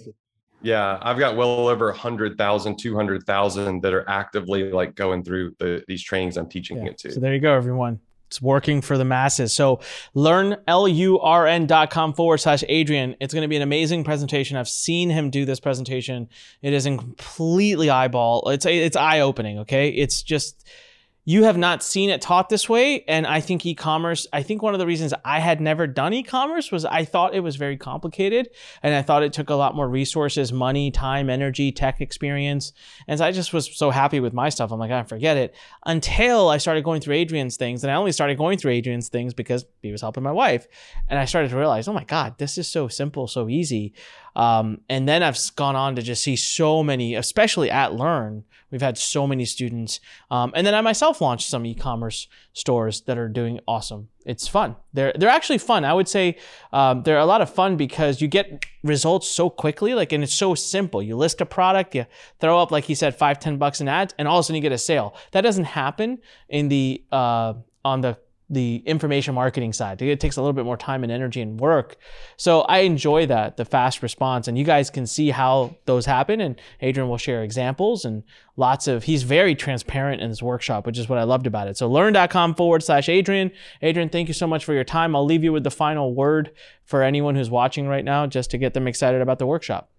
yeah, 0.61 0.97
I've 1.01 1.19
got 1.19 1.35
well 1.35 1.69
over 1.69 1.87
100,000, 1.87 2.79
200,000 2.79 3.81
that 3.81 3.93
are 3.93 4.09
actively 4.09 4.71
like 4.71 4.95
going 4.95 5.23
through 5.23 5.55
the, 5.59 5.83
these 5.87 6.01
trainings 6.01 6.35
I'm 6.35 6.49
teaching 6.49 6.77
yeah. 6.77 6.91
it 6.91 6.97
to. 6.99 7.11
So 7.11 7.19
there 7.19 7.33
you 7.33 7.39
go, 7.39 7.53
everyone. 7.53 7.99
It's 8.27 8.41
working 8.41 8.81
for 8.81 8.97
the 8.97 9.05
masses. 9.05 9.53
So 9.53 9.79
Lurn, 10.13 10.57
L-U-R-N.com 10.67 12.13
forward 12.13 12.37
slash 12.37 12.63
Adrian. 12.67 13.15
It's 13.19 13.33
going 13.33 13.41
to 13.41 13.47
be 13.47 13.55
an 13.55 13.61
amazing 13.61 14.03
presentation. 14.03 14.57
I've 14.57 14.69
seen 14.69 15.09
him 15.09 15.29
do 15.29 15.45
this 15.45 15.59
presentation. 15.59 16.29
It 16.61 16.73
is 16.73 16.85
completely 16.85 17.89
eyeball. 17.89 18.49
It's, 18.49 18.65
it's 18.65 18.95
eye 18.95 19.21
opening. 19.21 19.59
Okay. 19.59 19.89
It's 19.89 20.21
just, 20.21 20.67
you 21.29 21.43
have 21.43 21.57
not 21.57 21.83
seen 21.83 22.09
it 22.09 22.21
taught 22.21 22.47
this 22.47 22.69
way. 22.69 23.03
And 23.05 23.27
I 23.27 23.41
think 23.41 23.65
e-commerce, 23.65 24.27
I 24.31 24.43
think 24.43 24.61
one 24.61 24.73
of 24.73 24.79
the 24.79 24.85
reasons 24.85 25.13
I 25.25 25.39
had 25.39 25.59
never 25.59 25.85
done 25.85 26.13
e-commerce 26.13 26.71
was 26.71 26.85
I 26.85 27.03
thought 27.03 27.35
it 27.35 27.41
was 27.41 27.57
very 27.57 27.75
complicated 27.75 28.49
and 28.81 28.95
I 28.95 29.01
thought 29.01 29.23
it 29.23 29.33
took 29.33 29.49
a 29.49 29.55
lot 29.55 29.75
more 29.75 29.89
resources, 29.89 30.53
money, 30.53 30.89
time, 30.89 31.29
energy, 31.29 31.73
tech 31.73 31.99
experience. 31.99 32.71
And 33.09 33.19
so 33.19 33.25
I 33.25 33.33
just 33.33 33.51
was 33.51 33.75
so 33.75 33.89
happy 33.89 34.21
with 34.21 34.31
my 34.31 34.47
stuff. 34.47 34.71
I'm 34.71 34.79
like, 34.79 34.89
I 34.89 35.03
forget 35.03 35.35
it 35.35 35.53
until 35.85 36.47
I 36.47 36.59
started 36.59 36.85
going 36.85 37.01
through 37.01 37.15
Adrian's 37.15 37.57
things. 37.57 37.83
And 37.83 37.91
I 37.91 37.95
only 37.95 38.13
started 38.13 38.37
going 38.37 38.57
through 38.57 38.71
Adrian's 38.71 39.09
things 39.09 39.33
because 39.33 39.65
he 39.81 39.91
was 39.91 39.99
helping 39.99 40.23
my 40.23 40.31
wife. 40.31 40.65
And 41.09 41.19
I 41.19 41.25
started 41.25 41.49
to 41.49 41.57
realize, 41.57 41.89
oh 41.89 41.93
my 41.93 42.05
God, 42.05 42.37
this 42.37 42.57
is 42.57 42.69
so 42.69 42.87
simple, 42.87 43.27
so 43.27 43.49
easy. 43.49 43.93
Um, 44.37 44.81
and 44.87 45.09
then 45.09 45.23
I've 45.23 45.39
gone 45.55 45.75
on 45.75 45.95
to 45.95 46.01
just 46.03 46.23
see 46.23 46.35
so 46.35 46.83
many, 46.83 47.15
especially 47.15 47.71
at 47.71 47.95
Lurn, 47.95 48.43
we've 48.69 48.81
had 48.83 48.95
so 48.95 49.25
many 49.25 49.45
students. 49.45 49.99
Um, 50.29 50.51
and 50.55 50.65
then 50.65 50.75
I 50.75 50.81
myself 50.81 51.21
launched 51.21 51.49
some 51.49 51.65
e-commerce 51.65 52.27
stores 52.53 53.01
that 53.01 53.17
are 53.17 53.29
doing 53.29 53.59
awesome. 53.67 54.09
It's 54.27 54.47
fun. 54.47 54.75
They're 54.93 55.11
they're 55.17 55.29
actually 55.29 55.57
fun. 55.57 55.85
I 55.85 55.93
would 55.93 56.07
say 56.07 56.37
um, 56.71 57.01
they're 57.01 57.17
a 57.17 57.25
lot 57.25 57.41
of 57.41 57.49
fun 57.49 57.77
because 57.77 58.21
you 58.21 58.27
get 58.27 58.65
results 58.83 59.27
so 59.27 59.49
quickly. 59.49 59.95
Like, 59.95 60.11
and 60.13 60.23
it's 60.23 60.33
so 60.33 60.53
simple. 60.53 61.01
You 61.01 61.17
list 61.17 61.41
a 61.41 61.45
product, 61.45 61.95
you 61.95 62.05
throw 62.39 62.61
up 62.61 62.69
like 62.69 62.83
he 62.83 62.93
said, 62.93 63.15
five 63.15 63.39
ten 63.39 63.57
bucks 63.57 63.81
in 63.81 63.87
ads, 63.87 64.13
and 64.19 64.27
all 64.27 64.37
of 64.37 64.41
a 64.41 64.43
sudden 64.43 64.57
you 64.57 64.61
get 64.61 64.71
a 64.71 64.77
sale. 64.77 65.15
That 65.31 65.41
doesn't 65.41 65.63
happen 65.63 66.19
in 66.47 66.67
the 66.67 67.03
uh, 67.11 67.53
on 67.83 68.01
the 68.01 68.17
the 68.49 68.81
information 68.85 69.35
marketing 69.35 69.73
side. 69.73 70.01
It 70.01 70.19
takes 70.21 70.37
a 70.37 70.41
little 70.41 70.53
bit 70.53 70.63
more 70.63 70.77
time 70.77 71.03
and 71.03 71.11
energy 71.11 71.41
and 71.41 71.59
work. 71.59 71.97
So 72.37 72.61
I 72.61 72.79
enjoy 72.79 73.25
that, 73.25 73.57
the 73.57 73.65
fast 73.65 74.01
response. 74.01 74.47
And 74.47 74.57
you 74.57 74.63
guys 74.63 74.89
can 74.89 75.05
see 75.05 75.31
how 75.31 75.75
those 75.85 76.05
happen. 76.05 76.39
And 76.39 76.59
Adrian 76.79 77.09
will 77.09 77.17
share 77.17 77.43
examples 77.43 78.05
and 78.05 78.23
lots 78.55 78.87
of, 78.87 79.03
he's 79.03 79.23
very 79.23 79.53
transparent 79.53 80.21
in 80.21 80.29
this 80.29 80.41
workshop, 80.41 80.85
which 80.85 80.97
is 80.97 81.09
what 81.09 81.19
I 81.19 81.23
loved 81.23 81.45
about 81.45 81.67
it. 81.67 81.75
So 81.77 81.89
lurn.com 81.89 82.55
forward 82.55 82.83
slash 82.83 83.09
Adrian. 83.09 83.51
Adrian, 83.81 84.07
thank 84.07 84.29
you 84.29 84.33
so 84.33 84.47
much 84.47 84.63
for 84.63 84.73
your 84.73 84.85
time. 84.85 85.13
I'll 85.13 85.25
leave 85.25 85.43
you 85.43 85.51
with 85.51 85.65
the 85.65 85.71
final 85.71 86.15
word 86.15 86.51
for 86.85 87.03
anyone 87.03 87.35
who's 87.35 87.49
watching 87.49 87.87
right 87.87 88.05
now, 88.05 88.27
just 88.27 88.49
to 88.51 88.57
get 88.57 88.73
them 88.73 88.87
excited 88.87 89.21
about 89.21 89.39
the 89.39 89.45
workshop. 89.45 89.91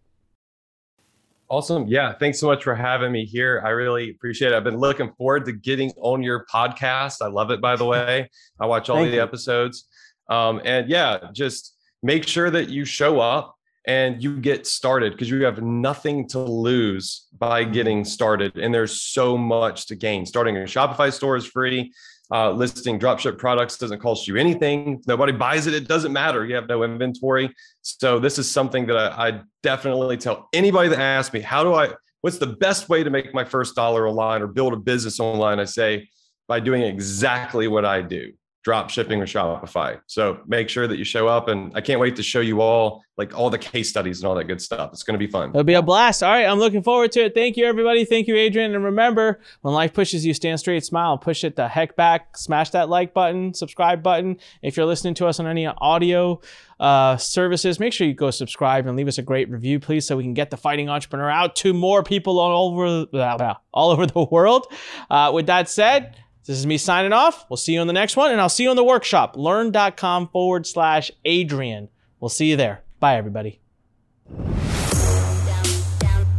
Awesome. 1.51 1.87
Yeah. 1.87 2.13
Thanks 2.13 2.39
so 2.39 2.47
much 2.47 2.63
for 2.63 2.75
having 2.75 3.11
me 3.11 3.25
here. 3.25 3.63
I 3.65 3.71
really 3.71 4.11
appreciate 4.11 4.53
it. 4.53 4.55
I've 4.55 4.65
been 4.65 4.77
looking 4.77 5.13
forward 5.17 5.47
to 5.47 5.53
getting 5.53 5.91
on 5.97 6.23
your 6.23 6.45
podcast. 6.53 7.23
I 7.23 7.29
love 7.29 7.51
it, 7.51 7.61
by 7.61 7.75
the 7.75 7.85
way. 7.87 8.29
I 8.61 8.67
watch 8.67 8.91
all 8.91 9.03
the 9.03 9.13
you. 9.13 9.23
episodes. 9.23 9.87
Um, 10.29 10.61
and 10.65 10.91
yeah, 10.91 11.31
just 11.33 11.75
make 12.03 12.29
sure 12.29 12.51
that 12.51 12.69
you 12.69 12.85
show 12.85 13.19
up 13.19 13.55
and 13.87 14.23
you 14.23 14.39
get 14.39 14.67
started 14.67 15.13
because 15.13 15.31
you 15.31 15.43
have 15.45 15.63
nothing 15.63 16.29
to 16.29 16.39
lose 16.39 17.29
by 17.39 17.65
getting 17.65 18.05
started. 18.05 18.59
And 18.59 18.75
there's 18.75 19.01
so 19.01 19.39
much 19.39 19.87
to 19.87 19.97
gain. 19.97 20.27
Starting 20.27 20.57
a 20.59 20.61
Shopify 20.61 21.11
store 21.11 21.37
is 21.37 21.47
free. 21.47 21.91
Uh, 22.31 22.51
listing 22.51 22.99
dropship 22.99 23.39
products 23.39 23.79
doesn't 23.79 24.01
cost 24.01 24.29
you 24.29 24.37
anything. 24.37 25.03
Nobody 25.07 25.33
buys 25.33 25.67
it. 25.67 25.73
It 25.73 25.89
doesn't 25.89 26.13
matter. 26.13 26.45
You 26.45 26.57
have 26.57 26.69
no 26.69 26.83
inventory. 26.83 27.55
So 27.81 28.19
this 28.19 28.39
is 28.39 28.51
something 28.51 28.87
that 28.89 28.97
I, 28.97 29.29
I 29.29 29.41
definitely 29.63 30.19
tell 30.19 30.49
anybody 30.53 30.91
that 30.91 30.99
asks 30.99 31.33
me, 31.33 31.41
how 31.41 31.65
do 31.65 31.75
I, 31.75 31.95
what's 32.21 32.37
the 32.37 32.47
best 32.47 32.91
way 32.91 33.03
to 33.03 33.09
make 33.09 33.33
my 33.33 33.45
first 33.45 33.75
dollar 33.75 34.07
online 34.07 34.43
or 34.43 34.47
build 34.47 34.75
a 34.75 34.77
business 34.77 35.21
online? 35.21 35.59
I 35.59 35.65
say 35.65 36.11
by 36.49 36.61
doing 36.61 36.83
exactly 36.83 37.67
what 37.67 37.85
I 37.85 38.03
do. 38.03 38.33
Drop 38.65 38.91
shipping 38.91 39.19
with 39.21 39.29
Shopify. 39.29 40.01
So 40.07 40.41
make 40.47 40.69
sure 40.69 40.87
that 40.87 40.99
you 40.99 41.05
show 41.05 41.29
up 41.29 41.49
and 41.49 41.73
I 41.75 41.81
can't 41.81 42.01
wait 42.01 42.17
to 42.17 42.23
show 42.23 42.41
you 42.41 42.61
all 42.61 43.03
like 43.17 43.37
all 43.37 43.51
the 43.51 43.59
case 43.59 43.89
studies 43.89 44.21
and 44.21 44.29
all 44.29 44.35
that 44.37 44.45
good 44.45 44.63
stuff. 44.63 44.91
It's 44.93 45.03
going 45.03 45.19
to 45.19 45.25
be 45.25 45.31
fun. 45.31 45.51
It'll 45.51 45.65
be 45.65 45.75
a 45.75 45.83
blast. 45.83 46.23
All 46.23 46.31
right. 46.31 46.45
I'm 46.45 46.59
looking 46.59 46.83
forward 46.83 47.11
to 47.13 47.25
it. 47.25 47.35
Thank 47.35 47.57
you, 47.57 47.67
everybody. 47.67 48.05
Thank 48.05 48.29
you, 48.29 48.37
Adrian. 48.37 48.75
And 48.75 48.85
remember, 48.85 49.41
when 49.63 49.75
life 49.75 49.93
pushes 49.93 50.25
you, 50.25 50.35
stand 50.35 50.61
straight, 50.61 50.85
smile, 50.85 51.19
push 51.19 51.45
it 51.45 51.57
the 51.57 51.67
heck 51.67 51.97
back, 51.97 52.37
smash 52.37 52.71
that 52.71 52.89
like 52.89 53.15
button, 53.15 53.55
subscribe 53.55 54.03
button. 54.03 54.37
If 54.63 54.77
you're 54.77 54.87
listening 54.87 55.15
to 55.15 55.27
us 55.27 55.41
on 55.41 55.47
any 55.47 55.67
audio 55.67 56.41
uh, 56.79 57.17
services, 57.17 57.81
make 57.81 57.93
sure 57.93 58.07
you 58.07 58.15
go 58.15 58.31
subscribe 58.31 58.87
and 58.87 58.97
leave 58.97 59.09
us 59.09 59.19
a 59.19 59.23
great 59.23 59.51
review, 59.51 59.81
please, 59.81 60.07
so 60.07 60.17
we 60.17 60.23
can 60.23 60.35
get 60.35 60.51
the 60.51 60.57
fighting 60.57 60.89
entrepreneur 60.89 61.29
out 61.31 61.57
to 61.57 61.73
more 61.73 62.05
people 62.05 62.39
all 62.39 62.79
over, 62.79 63.57
all 63.73 63.91
over 63.91 64.07
the 64.07 64.25
world. 64.31 64.73
Uh, 65.11 65.33
with 65.35 65.47
that 65.47 65.69
said, 65.69 66.17
this 66.49 66.59
is 66.59 66.67
me 66.67 66.79
signing 66.79 67.13
off. 67.13 67.45
We'll 67.51 67.59
see 67.59 67.75
you 67.75 67.83
in 67.83 67.87
the 67.87 67.93
next 67.93 68.17
one, 68.17 68.33
and 68.33 68.41
I'll 68.41 68.49
see 68.49 68.63
you 68.63 68.71
in 68.71 68.77
the 68.77 68.83
workshop. 68.83 69.37
Lurn.com 69.37 70.29
forward 70.29 70.67
slash 70.67 71.11
Adrian. 71.27 71.91
We'll 72.21 72.31
see 72.31 72.47
you 72.47 72.57
there. 72.57 72.83
Bye, 73.01 73.17
everybody. 73.17 73.61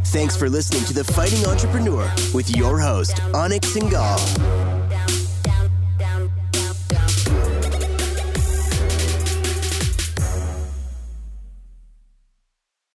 Thanks 0.06 0.36
for 0.36 0.50
listening 0.50 0.84
to 0.86 0.92
The 0.92 1.04
Fighting 1.04 1.46
Entrepreneur 1.46 2.12
with 2.34 2.50
your 2.56 2.80
host, 2.80 3.18
Anik 3.32 3.60
Singal. 3.60 4.69